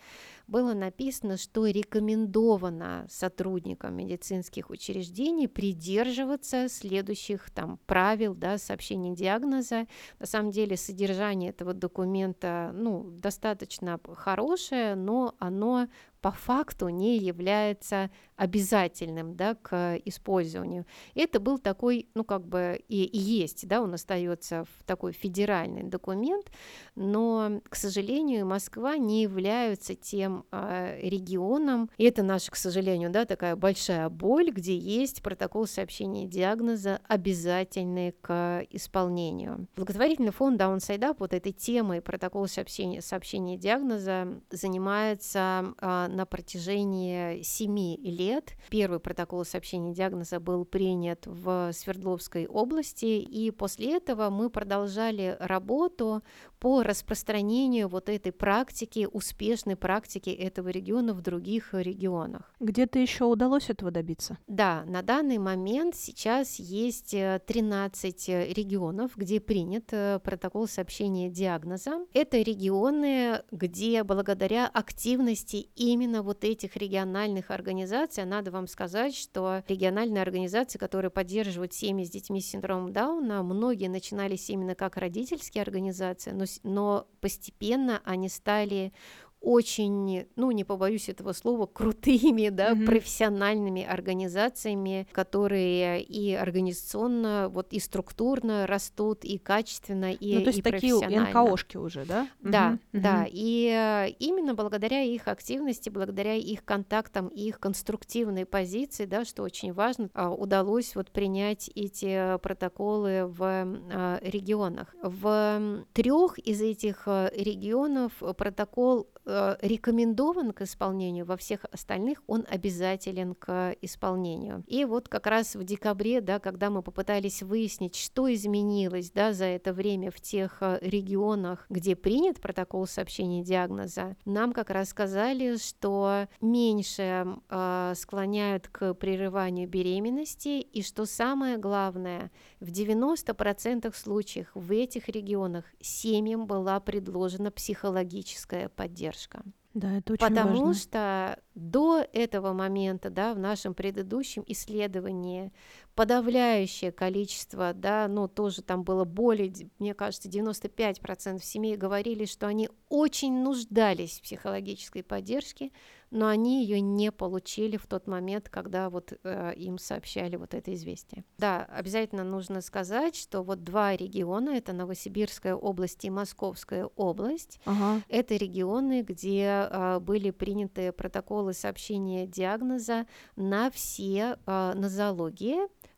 было 0.48 0.74
написано, 0.74 1.38
что 1.38 1.68
рекомендовано 1.68 3.06
сотрудникам 3.10 3.96
медицинских 3.96 4.70
учреждений 4.70 5.48
придерживаться 5.48 6.70
следующих 6.70 7.50
там 7.52 7.80
правил 7.86 8.34
да, 8.34 8.58
сообщения 8.58 9.14
диагноза. 9.14 9.88
На 10.20 10.26
самом 10.26 10.52
деле 10.52 10.78
содержание 10.78 11.50
этого 11.50 11.74
документа 11.74 12.72
ну, 12.74 13.04
достаточно 13.10 14.00
хорошее, 14.16 14.96
но 14.96 15.36
оно 15.40 15.88
по 16.22 16.32
факту 16.32 16.90
не 16.90 17.18
является 17.18 18.10
обязательным 18.36 19.36
да, 19.36 19.56
к 19.56 20.00
использованию. 20.06 20.86
Это 21.16 21.40
был 21.40 21.58
такой, 21.58 22.08
ну 22.14 22.24
как 22.24 22.46
бы 22.46 22.80
и, 22.88 23.04
и 23.04 23.18
есть, 23.18 23.68
да, 23.68 23.82
он 23.82 23.94
остается 23.94 24.66
в 24.66 24.84
такой 24.86 25.12
федеральный 25.12 25.84
документ, 25.84 26.52
но, 26.96 27.62
к 27.68 27.76
сожалению, 27.76 28.46
Москва 28.46 28.98
не 28.98 29.24
является 29.24 29.96
тем 29.96 30.46
э, 30.52 31.00
регионом, 31.02 31.90
и 31.98 32.04
это 32.06 32.24
наша, 32.24 32.52
к 32.52 32.56
сожалению, 32.56 33.10
да, 33.10 33.26
такая 33.26 33.56
большая 33.56 34.10
боль, 34.10 34.52
где 34.52 34.78
есть 34.78 35.22
протокол 35.24 35.66
сообщения 35.66 36.28
диагноза 36.28 37.02
обязательный 37.08 38.12
к 38.12 38.66
исполнению. 38.70 39.68
Благотворительный 39.76 40.32
фонд 40.32 40.62
Downside 40.62 41.00
Up 41.00 41.16
вот 41.20 41.34
этой 41.34 41.52
темой 41.52 42.02
протокол 42.02 42.48
сообщения, 42.48 43.02
сообщения 43.02 43.58
диагноза 43.58 44.42
занимается 44.52 45.74
э, 45.80 46.07
на 46.08 46.26
протяжении 46.26 47.42
семи 47.42 47.98
лет. 48.04 48.54
Первый 48.70 49.00
протокол 49.00 49.46
сообщения 49.46 49.94
диагноза 49.94 50.40
был 50.40 50.66
принят 50.66 51.26
в 51.26 51.72
Свердловской 51.74 52.48
области, 52.48 53.06
и 53.06 53.52
после 53.52 53.98
этого 53.98 54.30
мы 54.30 54.50
продолжали 54.50 55.38
работу 55.40 56.24
по 56.60 56.84
распространению 56.84 57.88
вот 57.88 58.10
этой 58.10 58.32
практики, 58.32 59.08
успешной 59.12 59.76
практики 59.76 60.30
этого 60.30 60.70
региона 60.70 61.14
в 61.14 61.22
других 61.22 61.74
регионах. 61.74 62.52
Где-то 62.60 63.00
еще 63.00 63.26
удалось 63.26 63.70
этого 63.70 63.92
добиться? 63.92 64.38
Да, 64.48 64.84
на 64.86 65.02
данный 65.02 65.38
момент 65.38 65.96
сейчас 65.96 66.60
есть 66.60 67.12
13 67.12 68.30
э, 68.30 68.54
регионов, 68.54 69.12
где 69.16 69.40
принят 69.40 69.86
э, 69.92 70.20
протокол 70.24 70.68
сообщения 70.68 71.30
диагноза. 71.30 72.06
Это 72.14 72.38
регионы, 72.38 73.44
где 73.52 74.04
благодаря 74.04 74.68
активности 74.68 75.70
именно 75.76 76.24
вот 76.24 76.44
этих 76.44 76.76
региональных 76.76 77.52
организаций, 77.52 78.24
а 78.24 78.26
надо 78.26 78.52
вам 78.52 78.68
сказать, 78.68 79.16
что 79.16 79.64
региональные 79.68 80.22
организации, 80.22 80.80
которые 80.80 81.12
поддерживают 81.12 81.74
семьи 81.74 82.06
с 82.06 82.10
детьми 82.10 82.42
с 82.42 82.48
синдромом 82.48 82.92
Дауна, 82.94 83.44
многие 83.44 83.90
начинались 83.90 84.50
именно 84.50 84.74
как 84.74 84.98
родительские 84.98 85.62
организации, 85.62 86.32
но 86.32 86.47
но 86.64 87.08
постепенно 87.22 88.02
они 88.06 88.30
стали 88.30 88.94
очень, 89.40 90.28
ну, 90.36 90.52
не 90.52 90.64
побоюсь 90.64 91.10
этого 91.10 91.32
слова, 91.34 91.68
крутыми, 91.68 92.50
да, 92.50 92.72
mm-hmm. 92.72 92.86
профессиональными 92.86 93.84
организациями, 93.84 95.08
которые 95.12 96.02
и 96.02 96.34
организационно, 96.34 97.50
вот 97.50 97.72
и 97.72 97.80
структурно 97.80 98.66
растут, 98.68 99.24
и 99.24 99.38
качественно, 99.38 100.12
и 100.12 100.36
Ну, 100.36 100.42
то 100.42 100.48
есть 100.48 100.60
и 100.60 100.62
такие 100.62 100.96
НКОшки 100.96 101.78
уже, 101.78 102.06
да? 102.06 102.28
Да, 102.42 102.72
mm-hmm. 102.72 103.00
да, 103.00 103.26
и 103.28 104.16
именно 104.20 104.56
благодаря 104.56 105.02
их 105.04 105.28
активности, 105.28 105.90
благодаря 105.90 106.34
их 106.34 106.66
контактам, 106.66 107.28
их 107.28 107.60
конструктивной 107.60 108.46
позиции, 108.46 109.06
да, 109.06 109.24
что 109.24 109.44
очень 109.44 109.74
важно, 109.74 110.10
а, 110.14 110.32
удалось 110.32 110.96
вот 110.96 111.12
принять 111.12 111.70
эти 111.76 112.38
протоколы 112.40 113.28
в 113.28 113.42
а, 113.42 114.20
регионах. 114.22 114.96
В 115.02 115.86
трех 115.94 116.40
из 116.40 116.62
этих 116.62 117.04
э, 117.06 117.30
регионов 117.36 118.12
протокол 118.38 119.08
Э, 119.28 119.37
рекомендован 119.62 120.52
к 120.52 120.62
исполнению, 120.62 121.26
во 121.26 121.38
всех 121.38 121.66
остальных 121.72 122.24
он 122.28 122.46
обязателен 122.50 123.36
к 123.36 123.76
исполнению. 123.82 124.64
И 124.68 124.86
вот 124.86 125.10
как 125.10 125.28
раз 125.28 125.56
в 125.56 125.64
декабре, 125.64 126.22
да, 126.22 126.40
когда 126.40 126.70
мы 126.70 126.82
попытались 126.82 127.42
выяснить, 127.44 127.96
что 127.96 128.32
изменилось 128.34 129.12
да, 129.12 129.34
за 129.34 129.46
это 129.46 129.74
время 129.74 130.12
в 130.12 130.20
тех 130.22 130.58
э, 130.62 130.80
регионах, 130.82 131.66
где 131.70 131.96
принят 131.96 132.40
протокол 132.42 132.88
сообщения 132.88 133.44
диагноза, 133.44 134.16
нам 134.26 134.54
как 134.54 134.70
раз 134.70 134.90
сказали, 134.90 135.58
что 135.58 136.28
меньше 136.42 137.26
э, 137.50 137.94
склоняют 137.96 138.68
к 138.68 138.94
прерыванию 138.94 139.68
беременности, 139.68 140.60
и 140.60 140.82
что 140.82 141.06
самое 141.06 141.58
главное, 141.58 142.32
в 142.60 142.70
90% 142.70 143.96
случаев 143.96 144.48
в 144.54 144.72
этих 144.72 145.10
регионах 145.10 145.66
семьям 145.80 146.48
была 146.48 146.80
предложена 146.80 147.52
психологическая 147.52 148.70
поддержка. 148.70 149.44
Да, 149.74 149.98
это 149.98 150.14
очень 150.14 150.28
Потому 150.28 150.66
важно. 150.66 150.74
что 150.74 151.40
до 151.54 152.04
этого 152.12 152.54
момента, 152.54 153.12
да, 153.12 153.36
в 153.36 153.40
нашем 153.40 153.76
предыдущем 153.76 154.44
исследовании 154.48 155.54
подавляющее 155.94 156.92
количество, 156.92 157.74
да, 157.74 158.08
ну 158.08 158.28
тоже 158.28 158.64
там 158.64 158.84
было 158.84 159.04
более, 159.04 159.54
мне 159.78 159.94
кажется, 159.94 160.30
95% 160.30 161.44
семей 161.44 161.78
говорили, 161.78 162.26
что 162.26 162.48
они 162.48 162.70
очень 162.90 163.44
нуждались 163.44 164.18
в 164.18 164.24
психологической 164.24 165.04
поддержке, 165.04 165.72
но 166.12 166.28
они 166.28 166.64
ее 166.64 166.80
не 166.80 167.12
получили 167.12 167.78
в 167.78 167.88
тот 167.88 168.08
момент, 168.08 168.50
когда 168.50 168.90
вот 168.90 169.14
э, 169.24 169.54
им 169.56 169.78
сообщали 169.78 170.36
вот 170.36 170.54
это 170.54 170.74
известие. 170.74 171.24
Да, 171.38 171.66
обязательно 171.66 172.24
нужно 172.24 172.62
сказать, 172.62 173.16
что 173.16 173.44
вот 173.44 173.64
два 173.64 173.96
региона, 173.96 174.52
это 174.52 174.74
Новосибирская 174.74 175.56
область 175.56 176.06
и 176.06 176.10
Московская 176.10 176.86
область, 176.96 177.60
ага. 177.66 178.02
это 178.10 178.36
регионы, 178.36 179.02
где 179.02 179.68
э, 179.70 180.00
были 180.00 180.32
приняты 180.32 180.92
протоколы 180.92 181.54
сообщения 181.54 182.26
диагноза 182.26 183.06
на 183.36 183.70
все 183.72 184.38
э, 184.46 184.74
нозологии, 184.76 185.58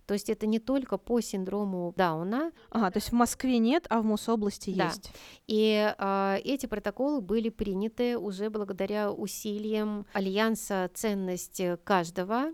то 0.10 0.14
есть 0.14 0.28
это 0.28 0.48
не 0.48 0.58
только 0.58 0.98
по 0.98 1.22
синдрому 1.22 1.94
Дауна. 1.96 2.52
Ага, 2.72 2.90
то 2.90 2.98
есть 2.98 3.10
в 3.10 3.14
Москве 3.14 3.60
нет, 3.60 3.86
а 3.92 4.02
в 4.02 4.06
Мособласти 4.06 4.74
да. 4.74 4.88
есть. 4.88 5.12
И 5.46 5.94
э, 5.96 6.38
эти 6.44 6.66
протоколы 6.66 7.22
были 7.22 7.50
приняты 7.50 8.18
уже 8.18 8.50
благодаря 8.50 9.12
усилиям 9.12 10.08
Альянса 10.14 10.90
«Ценность 10.96 11.62
каждого» 11.84 12.46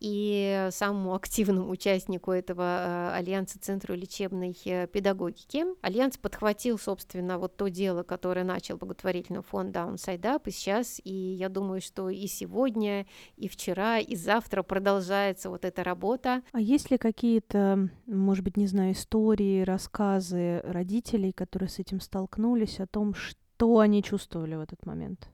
и 0.00 0.68
самому 0.70 1.14
активному 1.14 1.70
участнику 1.70 2.30
этого 2.30 2.62
э, 2.62 3.16
Альянса 3.16 3.58
Центру 3.58 3.94
лечебной 3.94 4.56
э, 4.64 4.86
педагогики. 4.86 5.64
Альянс 5.82 6.16
подхватил, 6.18 6.78
собственно, 6.78 7.38
вот 7.38 7.56
то 7.56 7.68
дело, 7.68 8.02
которое 8.02 8.44
начал 8.44 8.76
благотворительный 8.76 9.42
фонд 9.42 9.74
Downside 9.74 10.20
Up, 10.20 10.42
и 10.46 10.50
сейчас, 10.50 11.00
и 11.02 11.12
я 11.12 11.48
думаю, 11.48 11.80
что 11.80 12.08
и 12.08 12.26
сегодня, 12.26 13.06
и 13.36 13.48
вчера, 13.48 13.98
и 13.98 14.14
завтра 14.14 14.62
продолжается 14.62 15.50
вот 15.50 15.64
эта 15.64 15.82
работа. 15.82 16.42
А 16.52 16.60
есть 16.60 16.90
ли 16.90 16.98
какие-то, 16.98 17.88
может 18.06 18.44
быть, 18.44 18.56
не 18.56 18.66
знаю, 18.66 18.92
истории, 18.92 19.62
рассказы 19.62 20.60
родителей, 20.64 21.32
которые 21.32 21.68
с 21.68 21.78
этим 21.78 22.00
столкнулись, 22.00 22.80
о 22.80 22.86
том, 22.86 23.14
что 23.14 23.78
они 23.78 24.02
чувствовали 24.02 24.54
в 24.54 24.60
этот 24.60 24.86
момент? 24.86 25.28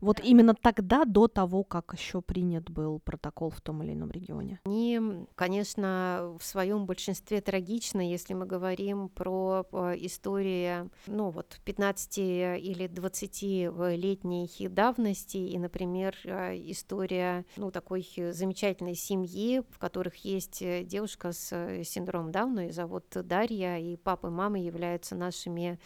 Вот 0.00 0.20
именно 0.20 0.54
тогда, 0.54 1.04
до 1.04 1.28
того, 1.28 1.62
как 1.62 1.94
еще 1.96 2.22
принят 2.22 2.70
был 2.70 3.00
протокол 3.00 3.50
в 3.50 3.60
том 3.60 3.82
или 3.82 3.92
ином 3.92 4.10
регионе? 4.10 4.60
Они, 4.64 5.00
конечно, 5.34 6.36
в 6.38 6.44
своем 6.44 6.86
большинстве 6.86 7.40
трагичны, 7.40 8.00
если 8.00 8.34
мы 8.34 8.46
говорим 8.46 9.08
про 9.08 9.66
истории, 9.96 10.88
ну 11.06 11.30
вот, 11.30 11.60
15 11.64 12.18
или 12.18 12.88
20-летней 12.88 14.68
давности, 14.68 15.36
и, 15.36 15.58
например, 15.58 16.14
история, 16.24 17.44
ну, 17.56 17.70
такой 17.70 18.06
замечательной 18.32 18.94
семьи, 18.94 19.62
в 19.70 19.78
которых 19.78 20.16
есть 20.24 20.62
девушка 20.86 21.32
с 21.32 21.84
синдромом 21.84 22.32
Дауна, 22.32 22.60
ее 22.60 22.72
зовут 22.72 23.04
Дарья, 23.12 23.76
и 23.78 23.96
папа 23.96 24.28
и 24.28 24.30
мама 24.30 24.58
являются 24.58 25.14
нашими 25.14 25.78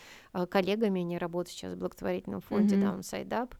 коллегами, 0.50 1.00
они 1.00 1.18
работают 1.18 1.56
сейчас 1.56 1.74
в 1.74 1.78
благотворительном 1.78 2.40
фонде 2.40 2.76
mm-hmm. 2.76 3.00
Downside 3.00 3.28
Up. 3.28 3.54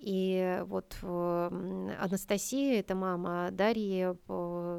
И 0.00 0.62
вот 0.64 0.96
Анастасия, 1.02 2.80
это 2.80 2.94
мама 2.94 3.50
Дарьи, 3.52 4.14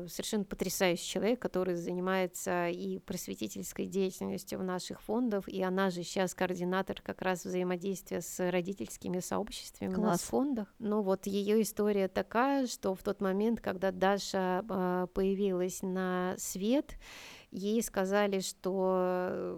совершенно 0.07 0.45
потрясающий 0.45 1.07
человек, 1.07 1.39
который 1.39 1.75
занимается 1.75 2.69
и 2.69 2.97
просветительской 2.97 3.85
деятельностью 3.85 4.57
в 4.57 4.63
наших 4.63 4.99
фондах, 5.01 5.47
и 5.47 5.61
она 5.61 5.91
же 5.91 6.01
сейчас 6.01 6.33
координатор 6.33 7.01
как 7.03 7.21
раз 7.21 7.45
взаимодействия 7.45 8.21
с 8.21 8.49
родительскими 8.49 9.19
сообществами 9.19 9.93
Класс. 9.93 9.99
у 9.99 10.07
нас 10.07 10.21
в 10.21 10.25
фондах. 10.25 10.73
Но 10.79 11.03
вот 11.03 11.27
ее 11.27 11.61
история 11.61 12.07
такая, 12.07 12.65
что 12.65 12.95
в 12.95 13.03
тот 13.03 13.21
момент, 13.21 13.61
когда 13.61 13.91
Даша 13.91 14.65
а, 14.67 15.05
появилась 15.07 15.83
на 15.83 16.33
свет, 16.37 16.95
ей 17.51 17.81
сказали, 17.83 18.39
что 18.39 19.57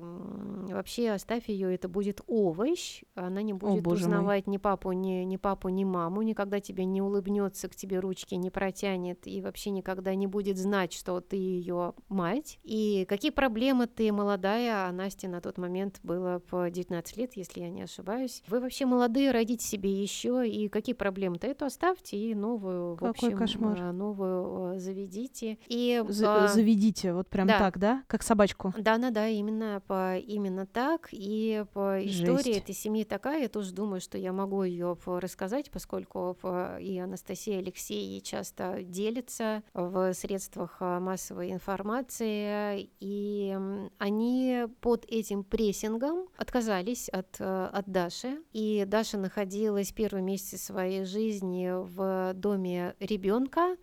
вообще 0.69 1.11
оставь 1.11 1.47
ее, 1.49 1.73
это 1.73 1.87
будет 1.87 2.21
овощ, 2.27 3.03
она 3.15 3.41
не 3.41 3.53
будет 3.53 3.85
О, 3.85 3.91
узнавать 3.91 4.47
мой. 4.47 4.53
ни 4.53 4.57
папу, 4.57 4.91
ни, 4.91 5.23
ни 5.23 5.37
папу, 5.37 5.69
ни 5.69 5.83
маму, 5.83 6.21
никогда 6.21 6.59
тебе 6.59 6.85
не 6.85 7.01
улыбнется, 7.01 7.69
к 7.69 7.75
тебе 7.75 7.99
ручки 7.99 8.35
не 8.35 8.49
протянет 8.49 9.27
и 9.27 9.41
вообще 9.41 9.69
никогда 9.69 10.15
не 10.15 10.27
будет 10.27 10.57
знать, 10.57 10.93
что 10.93 11.21
ты 11.21 11.35
ее 11.35 11.93
мать. 12.09 12.59
И 12.63 13.05
какие 13.07 13.31
проблемы 13.31 13.87
ты 13.87 14.11
молодая, 14.11 14.87
а 14.87 14.91
Насте 14.91 15.27
на 15.27 15.41
тот 15.41 15.57
момент 15.57 15.99
было 16.03 16.39
по 16.49 16.69
19 16.69 17.17
лет, 17.17 17.33
если 17.35 17.61
я 17.61 17.69
не 17.69 17.83
ошибаюсь. 17.83 18.43
Вы 18.47 18.59
вообще 18.59 18.85
молодые, 18.85 19.31
родите 19.31 19.65
себе 19.65 19.91
еще, 20.01 20.47
и 20.49 20.67
какие 20.69 20.95
проблемы-то? 20.95 21.47
Эту 21.47 21.65
оставьте 21.65 22.17
и 22.17 22.33
новую, 22.33 22.95
Какой 22.95 23.07
в 23.07 23.11
общем, 23.11 23.37
кошмар. 23.37 23.77
А, 23.81 23.91
новую 23.91 24.79
заведите. 24.79 25.57
И, 25.67 26.03
За- 26.07 26.47
заведите, 26.47 27.13
вот 27.13 27.27
прям 27.27 27.47
да. 27.47 27.59
так, 27.59 27.77
да? 27.83 28.03
Как 28.07 28.23
собачку? 28.23 28.73
Да, 28.77 28.97
да, 28.97 29.09
да, 29.09 29.27
именно, 29.27 29.81
по, 29.85 30.17
именно 30.17 30.65
так. 30.65 31.09
И 31.11 31.65
по 31.73 32.01
истории 32.05 32.57
этой 32.57 32.73
семьи 32.73 33.03
такая, 33.03 33.41
я 33.41 33.49
тоже 33.49 33.73
думаю, 33.73 33.99
что 33.99 34.17
я 34.17 34.31
могу 34.31 34.63
ее 34.63 34.97
рассказать, 35.05 35.69
поскольку 35.69 36.37
и 36.79 36.97
Анастасия 36.97 37.59
Алексей 37.59 38.21
часто 38.21 38.83
делится 38.83 39.63
в 39.73 40.13
средствах 40.13 40.77
а, 40.79 41.01
массовой 41.01 41.51
информации, 41.51 42.89
и 43.01 43.57
они 43.97 44.67
под 44.79 45.03
этим 45.09 45.43
прессингом 45.43 46.29
отказались 46.37 47.09
от, 47.09 47.35
э, 47.39 47.69
от 47.73 47.85
Даши, 47.91 48.41
и 48.53 48.85
Даша 48.87 49.17
находилась 49.17 49.91
первые 49.91 50.23
месяцы 50.23 50.57
своей 50.57 51.03
жизни 51.03 51.69
в 51.73 52.33
доме 52.33 52.95
ребенка, 53.01 53.75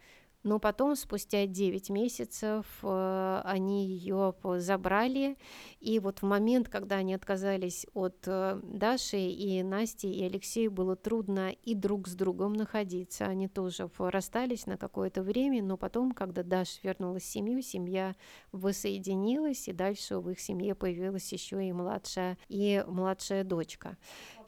но 0.42 0.58
потом, 0.58 0.96
спустя 0.96 1.46
9 1.46 1.90
месяцев, 1.90 2.66
э, 2.82 3.42
они 3.44 3.86
ее 3.86 4.34
забрали. 4.56 5.36
И 5.80 5.98
вот 5.98 6.20
в 6.20 6.22
момент, 6.22 6.68
когда 6.68 6.96
они 6.96 7.14
отказались 7.14 7.86
от 7.92 8.24
э, 8.26 8.58
Даши 8.62 9.18
и 9.18 9.62
Насти, 9.62 10.10
и 10.10 10.24
Алексею 10.24 10.70
было 10.70 10.96
трудно 10.96 11.50
и 11.50 11.74
друг 11.74 12.08
с 12.08 12.14
другом 12.14 12.54
находиться. 12.54 13.26
Они 13.26 13.48
тоже 13.48 13.90
расстались 13.98 14.66
на 14.66 14.78
какое-то 14.78 15.22
время, 15.22 15.62
но 15.62 15.76
потом, 15.76 16.12
когда 16.12 16.42
Даша 16.42 16.78
вернулась 16.82 17.24
в 17.24 17.26
семью, 17.26 17.60
семья 17.60 18.16
воссоединилась, 18.52 19.68
и 19.68 19.72
дальше 19.72 20.18
в 20.18 20.30
их 20.30 20.40
семье 20.40 20.74
появилась 20.74 21.30
еще 21.32 21.62
и 21.66 21.72
младшая, 21.72 22.38
и 22.48 22.82
младшая 22.86 23.44
дочка 23.44 23.98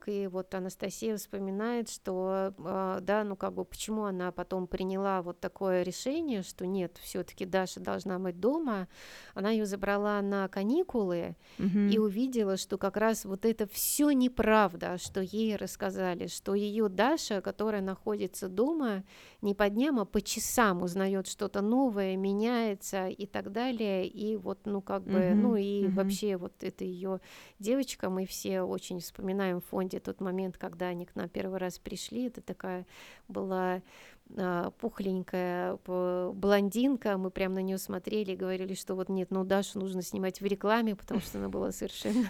и 0.09 0.27
вот 0.27 0.55
Анастасия 0.55 1.17
вспоминает, 1.17 1.89
что, 1.89 2.55
э, 2.59 2.99
да, 3.03 3.25
ну 3.25 3.37
как 3.37 3.55
бы 3.55 3.65
почему 3.65 4.05
она 4.05 4.33
потом 4.33 4.67
приняла 4.67 5.23
вот 5.23 5.41
такое 5.41 5.83
решение, 5.83 6.43
что 6.43 6.67
нет, 6.67 6.99
все-таки 7.03 7.45
Даша 7.45 7.81
должна 7.81 8.19
быть 8.19 8.41
дома. 8.41 8.89
Она 9.35 9.51
ее 9.51 9.67
забрала 9.67 10.21
на 10.23 10.49
каникулы 10.49 11.37
угу. 11.59 11.79
и 11.91 11.99
увидела, 11.99 12.57
что 12.57 12.79
как 12.79 12.97
раз 12.97 13.25
вот 13.25 13.45
это 13.45 13.67
все 13.67 14.11
неправда, 14.11 14.99
что 14.99 15.21
ей 15.21 15.57
рассказали, 15.57 16.27
что 16.27 16.55
ее 16.55 16.89
Даша, 16.89 17.41
которая 17.41 17.83
находится 17.83 18.49
дома, 18.49 19.05
не 19.41 19.55
по 19.55 19.69
дням, 19.69 19.99
а 19.99 20.05
по 20.05 20.21
часам 20.21 20.83
узнает 20.83 21.27
что-то 21.27 21.61
новое, 21.61 22.17
меняется 22.17 23.09
и 23.09 23.27
так 23.27 23.53
далее. 23.53 24.07
И 24.07 24.37
вот, 24.37 24.61
ну 24.65 24.81
как 24.81 25.05
бы, 25.05 25.31
угу. 25.31 25.37
ну 25.37 25.57
и 25.57 25.87
угу. 25.87 25.97
вообще 25.97 26.37
вот 26.37 26.63
это 26.63 26.85
ее 26.85 27.21
девочка, 27.59 28.11
мы 28.11 28.27
все 28.27 28.63
очень 28.63 29.01
вспоминаем 29.01 29.61
в 29.61 29.67
фонде 29.67 29.92
тот 30.01 30.21
момент, 30.21 30.57
когда 30.57 30.87
они 30.87 31.07
к 31.07 31.15
нам 31.15 31.29
первый 31.29 31.59
раз 31.59 31.79
пришли, 31.79 32.27
это 32.27 32.41
такая 32.41 32.87
была 33.29 33.83
пухленькая 34.79 35.79
блондинка, 35.87 37.19
мы 37.19 37.31
прям 37.31 37.55
на 37.55 37.63
нее 37.63 37.79
смотрели 37.79 38.33
и 38.33 38.37
говорили, 38.37 38.75
что 38.75 38.95
вот 38.95 39.09
нет, 39.09 39.31
ну 39.31 39.45
Дашу 39.45 39.79
нужно 39.79 40.03
снимать 40.03 40.41
в 40.41 40.45
рекламе, 40.45 40.97
потому 40.97 41.21
что 41.21 41.39
она 41.39 41.49
была 41.49 41.73
совершенно 41.73 42.29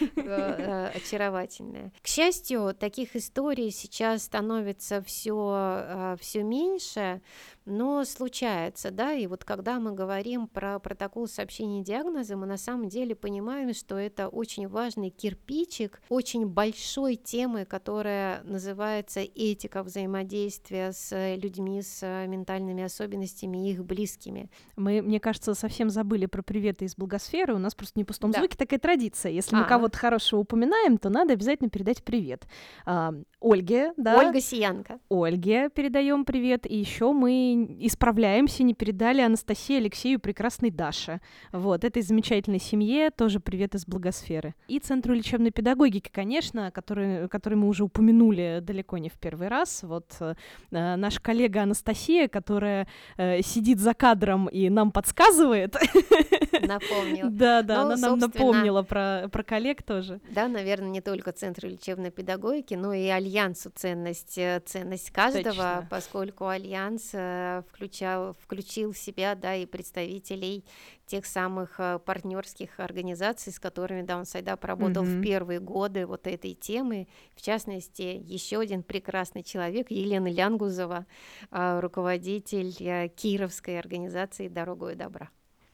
а, 0.00 0.10
а, 0.16 0.92
очаровательная. 0.94 1.92
К 2.02 2.06
счастью, 2.06 2.74
таких 2.78 3.16
историй 3.16 3.70
сейчас 3.70 4.24
становится 4.24 5.02
все 5.02 6.16
все 6.20 6.42
меньше, 6.42 7.22
но 7.64 8.04
случается, 8.04 8.90
да, 8.90 9.12
и 9.12 9.26
вот 9.26 9.44
когда 9.44 9.78
мы 9.78 9.92
говорим 9.92 10.46
про 10.46 10.78
протокол 10.78 11.28
сообщения 11.28 11.82
диагноза, 11.82 12.36
мы 12.36 12.46
на 12.46 12.56
самом 12.56 12.88
деле 12.88 13.14
понимаем, 13.14 13.74
что 13.74 13.96
это 13.96 14.28
очень 14.28 14.68
важный 14.68 15.10
кирпичик 15.10 16.00
очень 16.08 16.46
большой 16.46 17.16
темы, 17.16 17.64
которая 17.64 18.42
называется 18.42 19.20
этика 19.20 19.82
взаимодействия 19.82 20.92
с 20.92 21.36
людьми 21.40 21.82
с 21.82 22.00
э, 22.02 22.26
ментальными 22.26 22.82
особенностями 22.82 23.68
и 23.68 23.72
их 23.72 23.84
близкими. 23.84 24.50
Мы, 24.76 25.02
мне 25.02 25.20
кажется, 25.20 25.54
совсем 25.54 25.90
забыли 25.90 26.26
про 26.26 26.42
приветы 26.42 26.84
из 26.84 26.96
благосферы. 26.96 27.54
У 27.54 27.58
нас 27.58 27.74
просто 27.74 27.98
не 27.98 28.04
пустом 28.04 28.30
да. 28.30 28.38
звуке 28.38 28.56
такая 28.56 28.78
традиция. 28.78 29.32
Если 29.32 29.56
а. 29.56 29.60
мы 29.60 29.64
кого-то 29.64 29.98
хорошего 29.98 30.40
упоминаем, 30.40 30.98
то 30.98 31.08
надо 31.08 31.32
обязательно 31.32 31.70
передать 31.70 32.04
привет. 32.04 32.46
А, 32.86 33.12
Ольге, 33.40 33.92
да. 33.96 34.18
Ольга 34.18 34.40
Сиянка. 34.40 35.00
Ольге 35.08 35.70
передаем 35.70 36.24
привет. 36.24 36.70
И 36.70 36.76
еще 36.76 37.12
мы 37.12 37.76
исправляемся, 37.80 38.62
не 38.62 38.74
передали 38.74 39.22
Анастасии 39.22 39.76
Алексею 39.76 40.20
прекрасной 40.20 40.70
Даше. 40.70 41.20
Вот, 41.52 41.84
этой 41.84 42.02
замечательной 42.02 42.60
семье 42.60 43.10
тоже 43.10 43.40
привет 43.40 43.74
из 43.74 43.86
благосферы. 43.86 44.54
И 44.68 44.78
Центру 44.78 45.14
лечебной 45.14 45.50
педагогики, 45.50 46.10
конечно, 46.12 46.70
который, 46.70 47.28
который 47.28 47.54
мы 47.54 47.68
уже 47.68 47.84
упомянули 47.84 48.60
далеко 48.62 48.98
не 48.98 49.08
в 49.08 49.18
первый 49.18 49.48
раз. 49.48 49.82
Вот 49.82 50.12
э, 50.20 50.34
наш 50.70 51.18
коллега 51.30 51.62
Анастасия, 51.62 52.26
которая 52.26 52.88
э, 53.16 53.40
сидит 53.42 53.78
за 53.78 53.94
кадром 53.94 54.48
и 54.48 54.68
нам 54.68 54.90
подсказывает. 54.90 55.76
Напомнил. 56.60 57.28
Да, 57.30 57.62
да, 57.62 57.84
ну, 57.84 57.92
она 57.92 57.96
нам 57.96 58.18
напомнила 58.18 58.82
про, 58.82 59.28
про 59.30 59.44
коллег 59.44 59.84
тоже. 59.84 60.20
Да, 60.30 60.48
наверное, 60.48 60.90
не 60.90 61.00
только 61.00 61.30
Центр 61.30 61.66
лечебной 61.66 62.10
педагогики, 62.10 62.74
но 62.74 62.92
и 62.92 63.06
Альянсу 63.06 63.70
ценность, 63.72 64.38
э, 64.38 64.60
ценность 64.66 65.12
каждого, 65.12 65.44
Точно. 65.52 65.86
поскольку 65.88 66.48
Альянс 66.48 67.10
э, 67.12 67.62
включал, 67.70 68.34
включил 68.42 68.92
в 68.92 68.98
себя, 68.98 69.36
да, 69.36 69.54
и 69.54 69.66
представителей 69.66 70.64
тех 71.10 71.26
самых 71.26 71.74
э, 71.78 71.98
партнерских 72.04 72.78
организаций, 72.78 73.52
с 73.52 73.58
которыми 73.58 74.02
Downside 74.02 74.56
Up 74.56 74.66
работал 74.66 75.02
mm-hmm. 75.02 75.20
в 75.20 75.22
первые 75.22 75.58
годы 75.58 76.06
вот 76.06 76.26
этой 76.28 76.54
темы. 76.54 77.08
В 77.34 77.42
частности, 77.42 78.22
еще 78.24 78.60
один 78.60 78.84
прекрасный 78.84 79.42
человек, 79.42 79.90
Елена 79.90 80.28
Лянгузова, 80.30 81.06
руководитель 81.50 82.74
э, 82.80 83.08
Кировской 83.08 83.78
организации 83.78 84.48
«Дорогой 84.48 84.94
добра». 84.94 85.30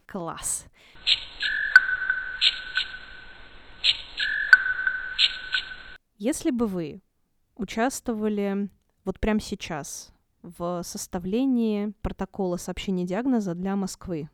Класс. 0.07 0.67
Если 6.19 6.51
бы 6.51 6.67
вы 6.67 7.03
участвовали 7.57 8.71
вот 9.05 9.21
прямо 9.21 9.41
сейчас 9.41 10.13
в 10.43 10.83
составлении 10.83 11.93
протокола 12.03 12.57
сообщения 12.57 13.05
диагноза 13.05 13.55
для 13.55 13.77
Москвы, 13.77 14.31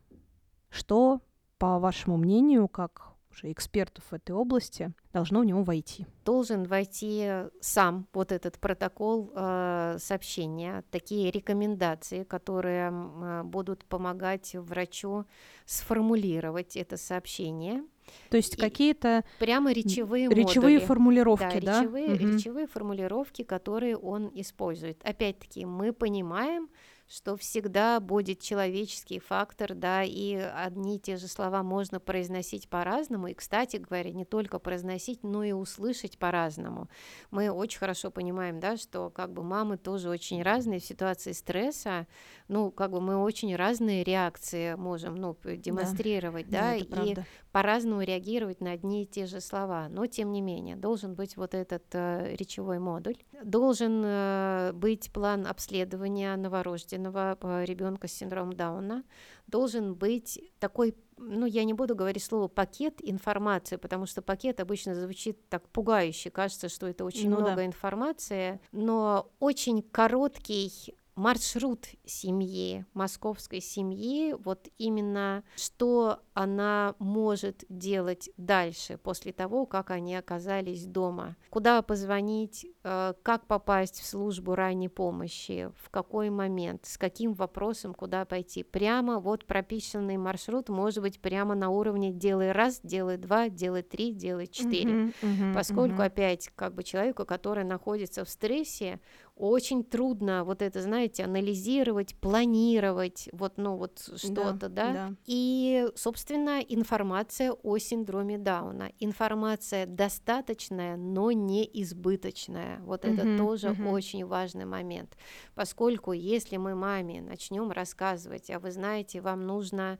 что, 0.70 1.20
по 1.58 1.78
вашему 1.78 2.16
мнению, 2.16 2.68
как 2.68 3.11
уже 3.33 3.51
экспертов 3.51 4.05
в 4.11 4.14
этой 4.14 4.33
области, 4.33 4.93
должно 5.12 5.41
в 5.41 5.45
него 5.45 5.62
войти. 5.62 6.07
Должен 6.24 6.64
войти 6.64 7.28
сам 7.61 8.07
вот 8.12 8.33
этот 8.33 8.59
протокол 8.59 9.33
э, 9.35 9.97
сообщения, 9.99 10.85
такие 10.91 11.30
рекомендации, 11.30 12.24
которые 12.24 12.93
э, 12.93 13.43
будут 13.45 13.85
помогать 13.85 14.55
врачу 14.55 15.24
сформулировать 15.66 16.76
это 16.76 16.97
сообщение. 16.97 17.85
То 18.30 18.37
есть 18.37 18.57
какие-то 18.57 19.24
прямо 19.39 19.72
речевые 19.72 20.28
речевые 20.28 20.76
модули. 20.76 20.87
формулировки, 20.87 21.61
да? 21.61 21.61
да? 21.61 21.80
Речевые, 21.83 22.07
угу. 22.07 22.14
речевые 22.14 22.66
формулировки, 22.66 23.43
которые 23.43 23.97
он 23.97 24.30
использует. 24.35 25.01
Опять-таки 25.05 25.64
мы 25.64 25.93
понимаем, 25.93 26.68
что 27.12 27.36
всегда 27.36 28.00
будет 28.00 28.40
человеческий 28.40 29.18
фактор, 29.18 29.74
да, 29.74 30.02
и 30.02 30.34
одни 30.34 30.96
и 30.96 30.98
те 30.98 31.18
же 31.18 31.28
слова 31.28 31.62
можно 31.62 32.00
произносить 32.00 32.70
по-разному, 32.70 33.26
и, 33.26 33.34
кстати 33.34 33.76
говоря, 33.76 34.10
не 34.12 34.24
только 34.24 34.58
произносить, 34.58 35.22
но 35.22 35.44
и 35.44 35.52
услышать 35.52 36.18
по-разному. 36.18 36.88
Мы 37.30 37.50
очень 37.50 37.78
хорошо 37.78 38.10
понимаем, 38.10 38.60
да, 38.60 38.78
что 38.78 39.10
как 39.10 39.32
бы 39.32 39.42
мамы 39.42 39.76
тоже 39.76 40.08
очень 40.08 40.42
разные 40.42 40.80
в 40.80 40.84
ситуации 40.84 41.32
стресса, 41.32 42.06
ну, 42.48 42.70
как 42.70 42.90
бы 42.90 43.00
мы 43.02 43.16
очень 43.16 43.54
разные 43.56 44.04
реакции 44.04 44.74
можем, 44.74 45.16
ну, 45.16 45.36
демонстрировать, 45.44 46.48
да, 46.48 46.78
да, 46.78 46.96
да 46.96 47.02
и 47.04 47.14
по-разному 47.52 48.00
реагировать 48.00 48.62
на 48.62 48.72
одни 48.72 49.02
и 49.02 49.06
те 49.06 49.26
же 49.26 49.42
слова, 49.42 49.88
но 49.90 50.06
тем 50.06 50.32
не 50.32 50.40
менее 50.40 50.76
должен 50.76 51.14
быть 51.14 51.36
вот 51.36 51.54
этот 51.54 51.84
э, 51.92 52.34
речевой 52.36 52.78
модуль, 52.78 53.18
должен 53.44 54.02
э, 54.02 54.72
быть 54.72 55.12
план 55.12 55.46
обследования 55.46 56.34
новорожденного 56.36 57.01
э, 57.42 57.64
ребенка 57.64 58.09
с 58.09 58.12
синдромом 58.12 58.53
Дауна, 58.53 59.05
должен 59.46 59.94
быть 59.94 60.40
такой 60.59 60.94
ну, 61.24 61.46
я 61.46 61.64
не 61.64 61.72
буду 61.72 61.94
говорить 61.94 62.22
слово 62.22 62.48
пакет 62.48 62.98
информации, 63.00 63.76
потому 63.76 64.07
что 64.07 64.22
пакет 64.22 64.61
обычно 64.61 64.94
звучит 64.94 65.48
так 65.48 65.68
пугающе, 65.68 66.30
кажется, 66.30 66.68
что 66.68 66.88
это 66.88 67.05
очень 67.05 67.30
ну, 67.30 67.36
много 67.36 67.57
да. 67.57 67.66
информации, 67.66 68.61
но 68.72 69.30
очень 69.38 69.82
короткий 69.82 70.96
маршрут 71.22 71.86
семьи, 72.04 72.84
московской 72.94 73.60
семьи, 73.60 74.34
вот 74.44 74.68
именно 74.76 75.44
что 75.54 76.18
она 76.34 76.96
может 76.98 77.64
делать 77.68 78.28
дальше 78.36 78.98
после 78.98 79.32
того, 79.32 79.64
как 79.66 79.92
они 79.92 80.16
оказались 80.16 80.84
дома. 80.84 81.36
Куда 81.50 81.80
позвонить, 81.82 82.66
э, 82.82 83.14
как 83.22 83.46
попасть 83.46 84.00
в 84.00 84.06
службу 84.06 84.56
ранней 84.56 84.88
помощи, 84.88 85.70
в 85.76 85.90
какой 85.90 86.30
момент, 86.30 86.86
с 86.86 86.98
каким 86.98 87.34
вопросом, 87.34 87.94
куда 87.94 88.24
пойти. 88.24 88.64
Прямо 88.64 89.20
вот 89.20 89.46
прописанный 89.46 90.16
маршрут 90.16 90.68
может 90.70 91.02
быть 91.02 91.20
прямо 91.20 91.54
на 91.54 91.70
уровне 91.70 92.10
делай 92.10 92.50
раз, 92.50 92.80
делай 92.82 93.16
два, 93.16 93.48
делай 93.48 93.82
три, 93.82 94.12
делай 94.12 94.48
четыре. 94.48 95.12
Uh-huh, 95.22 95.54
Поскольку 95.54 96.02
uh-huh. 96.02 96.06
опять 96.06 96.50
как 96.56 96.74
бы 96.74 96.82
человеку, 96.82 97.24
который 97.24 97.62
находится 97.62 98.24
в 98.24 98.28
стрессе, 98.28 98.98
очень 99.37 99.85
трудно 99.85 100.45
вот 100.45 100.62
это, 100.62 100.83
знаете, 100.83 101.24
анализировать, 101.24 102.14
планировать, 102.16 103.28
вот, 103.33 103.55
ну, 103.57 103.76
вот 103.76 103.99
что-то, 104.16 104.68
да, 104.68 104.68
да? 104.68 104.93
да. 104.93 105.14
И, 105.26 105.89
собственно, 105.95 106.61
информация 106.61 107.53
о 107.53 107.78
синдроме 107.78 108.39
Дауна. 108.39 108.93
Информация 109.01 109.87
достаточная, 109.87 110.97
но 110.97 111.33
не 111.33 111.68
избыточная. 111.83 112.80
Вот 112.80 113.05
uh-huh, 113.05 113.14
это 113.14 113.39
тоже 113.39 113.68
uh-huh. 113.68 113.91
очень 113.91 114.24
важный 114.24 114.64
момент. 114.64 115.16
Поскольку 115.55 116.12
если 116.12 116.57
мы 116.57 116.74
маме 116.74 117.22
начнем 117.22 117.70
рассказывать, 117.70 118.51
а 118.51 118.59
вы 118.59 118.70
знаете, 118.70 119.20
вам 119.20 119.47
нужно 119.47 119.99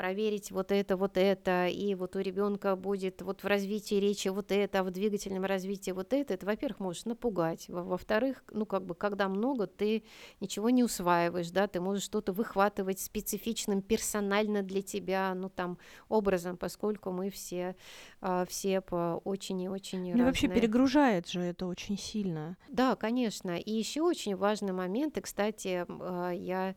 проверить 0.00 0.50
вот 0.50 0.72
это, 0.72 0.96
вот 0.96 1.18
это, 1.18 1.66
и 1.66 1.94
вот 1.94 2.16
у 2.16 2.20
ребенка 2.20 2.74
будет 2.74 3.20
вот 3.20 3.42
в 3.42 3.46
развитии 3.46 3.96
речи 3.96 4.28
вот 4.28 4.50
это, 4.50 4.80
а 4.80 4.82
в 4.82 4.90
двигательном 4.90 5.44
развитии 5.44 5.90
вот 5.90 6.14
это, 6.14 6.32
это, 6.32 6.46
во-первых, 6.46 6.80
можешь 6.80 7.04
напугать, 7.04 7.66
во-вторых, 7.68 8.42
ну, 8.50 8.64
как 8.64 8.86
бы, 8.86 8.94
когда 8.94 9.28
много, 9.28 9.66
ты 9.66 10.02
ничего 10.40 10.70
не 10.70 10.82
усваиваешь, 10.82 11.50
да, 11.50 11.66
ты 11.66 11.82
можешь 11.82 12.04
что-то 12.04 12.32
выхватывать 12.32 12.98
специфичным, 12.98 13.82
персонально 13.82 14.62
для 14.62 14.80
тебя, 14.80 15.34
ну, 15.34 15.50
там, 15.50 15.76
образом, 16.08 16.56
поскольку 16.56 17.10
мы 17.10 17.28
все, 17.28 17.76
а, 18.22 18.46
все 18.46 18.80
по 18.80 19.20
очень 19.24 19.60
и 19.60 19.68
очень 19.68 19.98
Ну, 20.00 20.06
разные. 20.06 20.24
вообще 20.24 20.48
перегружает 20.48 21.28
же 21.28 21.40
это 21.40 21.66
очень 21.66 21.98
сильно. 21.98 22.56
Да, 22.70 22.96
конечно, 22.96 23.58
и 23.58 23.70
еще 23.70 24.00
очень 24.00 24.34
важный 24.34 24.72
момент, 24.72 25.18
и, 25.18 25.20
кстати, 25.20 25.84
а, 25.86 26.30
я 26.30 26.74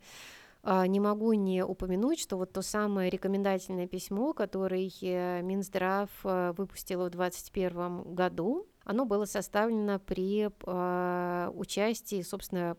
не 0.64 0.99
могу 1.01 1.34
не 1.34 1.64
упомянуть, 1.64 2.20
что 2.20 2.38
вот 2.38 2.53
то 2.53 2.61
самое 2.61 3.09
рекомендательное 3.09 3.86
письмо, 3.86 4.34
которое 4.34 4.89
э, 5.01 5.41
Минздрав 5.41 6.09
э, 6.24 6.53
выпустила 6.55 7.07
в 7.07 7.09
2021 7.09 8.16
году, 8.16 8.66
оно 8.86 9.05
было 9.05 9.26
составлено 9.26 9.99
при 9.99 10.47
э, 10.49 11.51
участии, 11.53 12.22
собственно, 12.22 12.78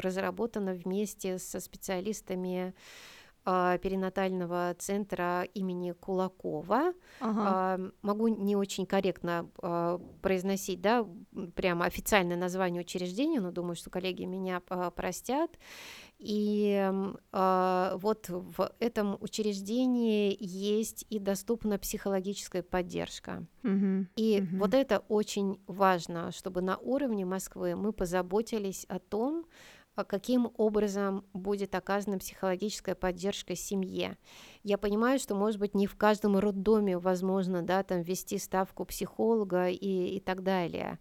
разработано 0.00 0.72
вместе 0.74 1.38
со 1.38 1.60
специалистами 1.60 2.74
перинатального 3.44 4.76
центра 4.78 5.44
имени 5.54 5.92
Кулакова. 5.92 6.92
Ага. 7.18 7.92
Могу 8.02 8.28
не 8.28 8.56
очень 8.56 8.84
корректно 8.84 9.48
произносить, 10.20 10.82
да, 10.82 11.06
прямо 11.54 11.86
официальное 11.86 12.36
название 12.36 12.82
учреждения, 12.82 13.40
но 13.40 13.50
думаю, 13.50 13.74
что 13.74 13.88
коллеги 13.88 14.24
меня 14.24 14.60
простят. 14.60 15.58
И 16.18 16.90
э, 17.32 17.92
вот 17.96 18.28
в 18.28 18.72
этом 18.80 19.16
учреждении 19.20 20.36
есть 20.40 21.06
и 21.10 21.20
доступна 21.20 21.78
психологическая 21.78 22.62
поддержка. 22.62 23.46
Mm-hmm. 23.62 24.06
И 24.16 24.38
mm-hmm. 24.38 24.58
вот 24.58 24.74
это 24.74 24.98
очень 25.08 25.60
важно, 25.68 26.32
чтобы 26.32 26.60
на 26.60 26.76
уровне 26.78 27.24
Москвы 27.24 27.76
мы 27.76 27.92
позаботились 27.92 28.84
о 28.88 28.98
том, 28.98 29.46
а 29.94 30.04
каким 30.04 30.52
образом 30.56 31.24
будет 31.32 31.74
оказана 31.74 32.18
психологическая 32.18 32.94
поддержка 32.94 33.56
семье. 33.56 34.16
Я 34.62 34.78
понимаю, 34.78 35.18
что, 35.18 35.34
может 35.34 35.58
быть, 35.58 35.74
не 35.74 35.88
в 35.88 35.96
каждом 35.96 36.38
роддоме 36.38 36.98
возможно, 36.98 37.62
да, 37.62 37.82
там 37.82 38.02
вести 38.02 38.38
ставку 38.38 38.84
психолога 38.84 39.68
и, 39.68 40.16
и 40.16 40.20
так 40.20 40.44
далее 40.44 41.00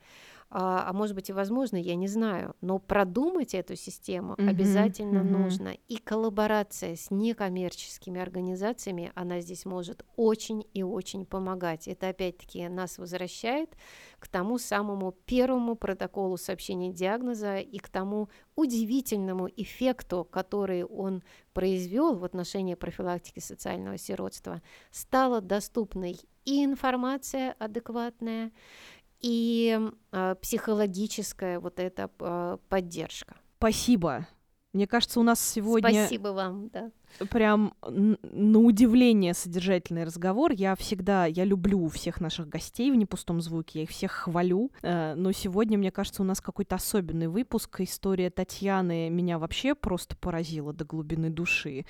а, 0.49 0.89
а 0.89 0.93
может 0.93 1.15
быть 1.15 1.29
и 1.29 1.33
возможно, 1.33 1.75
я 1.75 1.95
не 1.95 2.07
знаю, 2.07 2.55
но 2.61 2.79
продумать 2.79 3.53
эту 3.53 3.75
систему 3.75 4.33
mm-hmm, 4.33 4.49
обязательно 4.49 5.19
mm-hmm. 5.19 5.37
нужно. 5.37 5.77
И 5.87 5.97
коллаборация 5.97 6.95
с 6.95 7.11
некоммерческими 7.11 8.21
организациями, 8.21 9.11
она 9.15 9.41
здесь 9.41 9.65
может 9.65 10.05
очень 10.15 10.65
и 10.73 10.83
очень 10.83 11.25
помогать. 11.25 11.87
Это 11.89 12.09
опять-таки 12.09 12.67
нас 12.69 12.97
возвращает 12.97 13.75
к 14.19 14.27
тому 14.29 14.57
самому 14.57 15.11
первому 15.11 15.75
протоколу 15.75 16.37
сообщения 16.37 16.93
диагноза 16.93 17.57
и 17.57 17.77
к 17.77 17.89
тому 17.89 18.29
удивительному 18.55 19.49
эффекту, 19.55 20.23
который 20.23 20.85
он 20.85 21.23
произвел 21.53 22.15
в 22.15 22.23
отношении 22.23 22.75
профилактики 22.75 23.39
социального 23.39 23.97
сиротства, 23.97 24.61
стала 24.91 25.41
доступной 25.41 26.17
и 26.47 26.63
информация 26.63 27.55
адекватная, 27.59 28.51
и 29.21 29.79
э, 30.11 30.35
психологическая 30.41 31.59
вот 31.59 31.79
эта 31.79 32.09
э, 32.19 32.57
поддержка. 32.69 33.35
Спасибо. 33.57 34.27
Мне 34.73 34.87
кажется, 34.87 35.19
у 35.19 35.23
нас 35.23 35.39
сегодня... 35.39 36.05
Спасибо 36.05 36.29
вам, 36.29 36.69
да 36.69 36.91
прям 37.29 37.73
на 37.81 38.59
удивление 38.59 39.33
содержательный 39.33 40.03
разговор. 40.03 40.51
Я 40.51 40.75
всегда, 40.75 41.25
я 41.25 41.43
люблю 41.43 41.87
всех 41.87 42.21
наших 42.21 42.49
гостей 42.49 42.91
в 42.91 42.95
непустом 42.95 43.41
звуке, 43.41 43.79
я 43.79 43.83
их 43.83 43.89
всех 43.89 44.11
хвалю, 44.11 44.71
э, 44.81 45.13
но 45.15 45.31
сегодня, 45.31 45.77
мне 45.77 45.91
кажется, 45.91 46.21
у 46.21 46.25
нас 46.25 46.41
какой-то 46.41 46.75
особенный 46.75 47.27
выпуск. 47.27 47.81
История 47.81 48.29
Татьяны 48.29 49.09
меня 49.09 49.39
вообще 49.39 49.75
просто 49.75 50.15
поразила 50.15 50.73
до 50.73 50.85
глубины 50.85 51.29
души. 51.29 51.85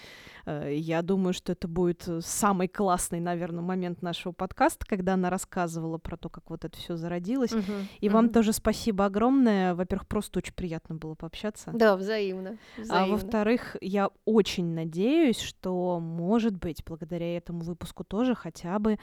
Э, 0.45 0.73
я 0.73 1.01
думаю, 1.01 1.34
что 1.34 1.51
это 1.51 1.67
будет 1.67 2.07
самый 2.21 2.67
классный, 2.67 3.19
наверное, 3.19 3.63
момент 3.63 4.01
нашего 4.01 4.32
подкаста, 4.32 4.86
когда 4.86 5.13
она 5.13 5.30
рассказывала 5.30 5.97
про 5.97 6.17
то, 6.17 6.30
как 6.30 6.49
вот 6.49 6.65
это 6.65 6.78
все 6.78 6.95
зародилось. 6.95 7.51
Угу, 7.51 7.71
И 7.99 8.07
угу. 8.07 8.15
вам 8.15 8.30
тоже 8.30 8.53
спасибо 8.53 9.05
огромное. 9.05 9.75
Во-первых, 9.75 10.07
просто 10.07 10.39
очень 10.39 10.53
приятно 10.53 10.95
было 10.95 11.15
пообщаться. 11.15 11.71
Да, 11.73 11.95
взаимно. 11.95 12.57
взаимно. 12.78 13.03
А 13.03 13.07
во-вторых, 13.07 13.75
я 13.82 14.09
очень 14.25 14.73
надеюсь, 14.73 15.16
надеюсь, 15.18 15.39
что, 15.39 15.99
может 15.99 16.57
быть, 16.57 16.84
благодаря 16.86 17.38
этому 17.38 17.61
выпуску 17.61 18.03
тоже 18.03 18.36
хотя 18.36 18.78
бы 18.80 18.99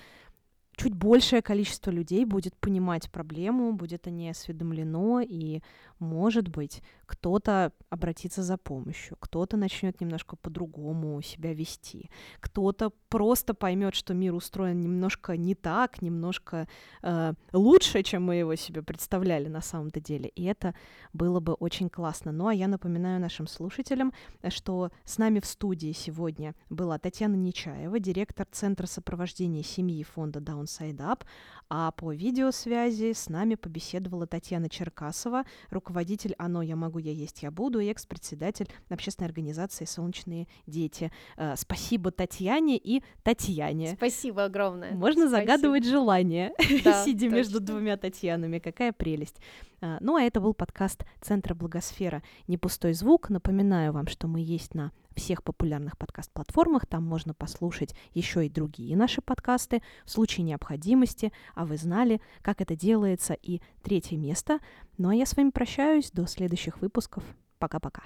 чуть 0.77 0.95
большее 0.95 1.43
количество 1.43 1.91
людей 1.91 2.25
будет 2.25 2.57
понимать 2.57 3.11
проблему, 3.11 3.73
будет 3.73 4.07
о 4.07 4.11
ней 4.11 4.31
осведомлено, 4.31 5.21
и, 5.21 5.61
может 6.05 6.49
быть, 6.49 6.83
кто-то 7.07 7.73
обратится 7.91 8.43
за 8.43 8.57
помощью, 8.57 9.17
кто-то 9.21 9.57
начнет 9.57 10.01
немножко 10.01 10.37
по-другому 10.37 11.21
себя 11.23 11.53
вести, 11.53 12.11
кто-то 12.41 12.93
просто 13.09 13.55
поймет, 13.55 13.95
что 13.95 14.15
мир 14.15 14.35
устроен 14.35 14.81
немножко 14.81 15.37
не 15.37 15.55
так, 15.55 16.03
немножко 16.03 16.69
э, 17.03 17.35
лучше, 17.53 18.03
чем 18.03 18.25
мы 18.25 18.37
его 18.37 18.55
себе 18.57 18.83
представляли 18.83 19.49
на 19.49 19.61
самом-то 19.61 20.01
деле. 20.01 20.29
И 20.29 20.45
это 20.45 20.75
было 21.13 21.41
бы 21.41 21.55
очень 21.55 21.89
классно. 21.89 22.33
Ну 22.33 22.47
а 22.47 22.55
я 22.55 22.69
напоминаю 22.69 23.21
нашим 23.21 23.47
слушателям, 23.47 24.13
что 24.49 24.91
с 25.05 25.19
нами 25.19 25.41
в 25.41 25.47
студии 25.47 25.93
сегодня 25.93 26.55
была 26.71 26.99
Татьяна 26.99 27.37
Нечаева, 27.37 27.99
директор 27.99 28.47
Центра 28.51 28.87
сопровождения 28.87 29.63
семьи 29.63 30.03
фонда 30.03 30.41
Downside 30.41 30.97
Up, 30.99 31.23
а 31.69 31.91
по 31.93 32.13
видеосвязи 32.13 33.13
с 33.13 33.29
нами 33.29 33.55
побеседовала 33.55 34.27
Татьяна 34.27 34.69
Черкасова, 34.69 35.45
руководитель 35.71 35.94
«Оно 36.39 36.63
я 36.63 36.77
могу, 36.77 36.99
я 36.99 37.13
есть, 37.13 37.43
я 37.43 37.51
буду» 37.51 37.81
и 37.81 37.87
экс-председатель 37.87 38.69
общественной 38.89 39.29
организации 39.29 39.85
«Солнечные 39.85 40.49
дети». 40.67 41.13
Э, 41.37 41.55
спасибо 41.57 42.11
Татьяне 42.11 42.77
и 42.77 43.03
Татьяне. 43.23 43.95
Спасибо 43.97 44.45
огромное. 44.45 44.93
Можно 44.93 45.29
Спасибо. 45.29 45.53
загадывать 45.53 45.85
желание, 45.85 46.53
да, 46.85 47.05
сидя 47.05 47.27
точно. 47.27 47.35
между 47.35 47.61
двумя 47.61 47.97
Татьянами. 47.97 48.59
Какая 48.59 48.93
прелесть. 48.93 49.37
А, 49.81 49.99
ну 50.01 50.17
а 50.17 50.23
это 50.23 50.41
был 50.41 50.55
подкаст 50.55 51.05
Центра 51.21 51.55
Благосфера 51.55 52.23
«Не 52.47 52.59
пустой 52.59 52.95
звук». 52.95 53.29
Напоминаю 53.29 53.93
вам, 53.93 54.07
что 54.07 54.29
мы 54.29 54.41
есть 54.41 54.75
на 54.75 54.93
всех 55.15 55.43
популярных 55.43 55.97
подкаст-платформах. 55.99 56.87
Там 56.87 57.05
можно 57.05 57.35
послушать 57.35 57.95
еще 58.13 58.47
и 58.47 58.51
другие 58.51 58.97
наши 58.97 59.21
подкасты 59.21 59.83
в 60.05 60.11
случае 60.11 60.45
необходимости. 60.45 61.33
А 61.55 61.65
вы 61.65 61.77
знали, 61.77 62.21
как 62.43 62.61
это 62.61 62.77
делается. 62.77 63.35
И 63.35 63.61
третье 63.83 64.17
место. 64.17 64.59
Ну 64.99 65.09
а 65.09 65.15
я 65.15 65.27
с 65.27 65.37
вами 65.37 65.51
прощаюсь. 65.51 66.11
До 66.11 66.27
следующих 66.27 66.81
выпусков. 66.81 67.25
Пока-пока. 67.59 68.03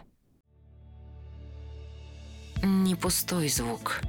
Не 2.62 2.94
пустой 2.94 3.48
звук. 3.48 4.00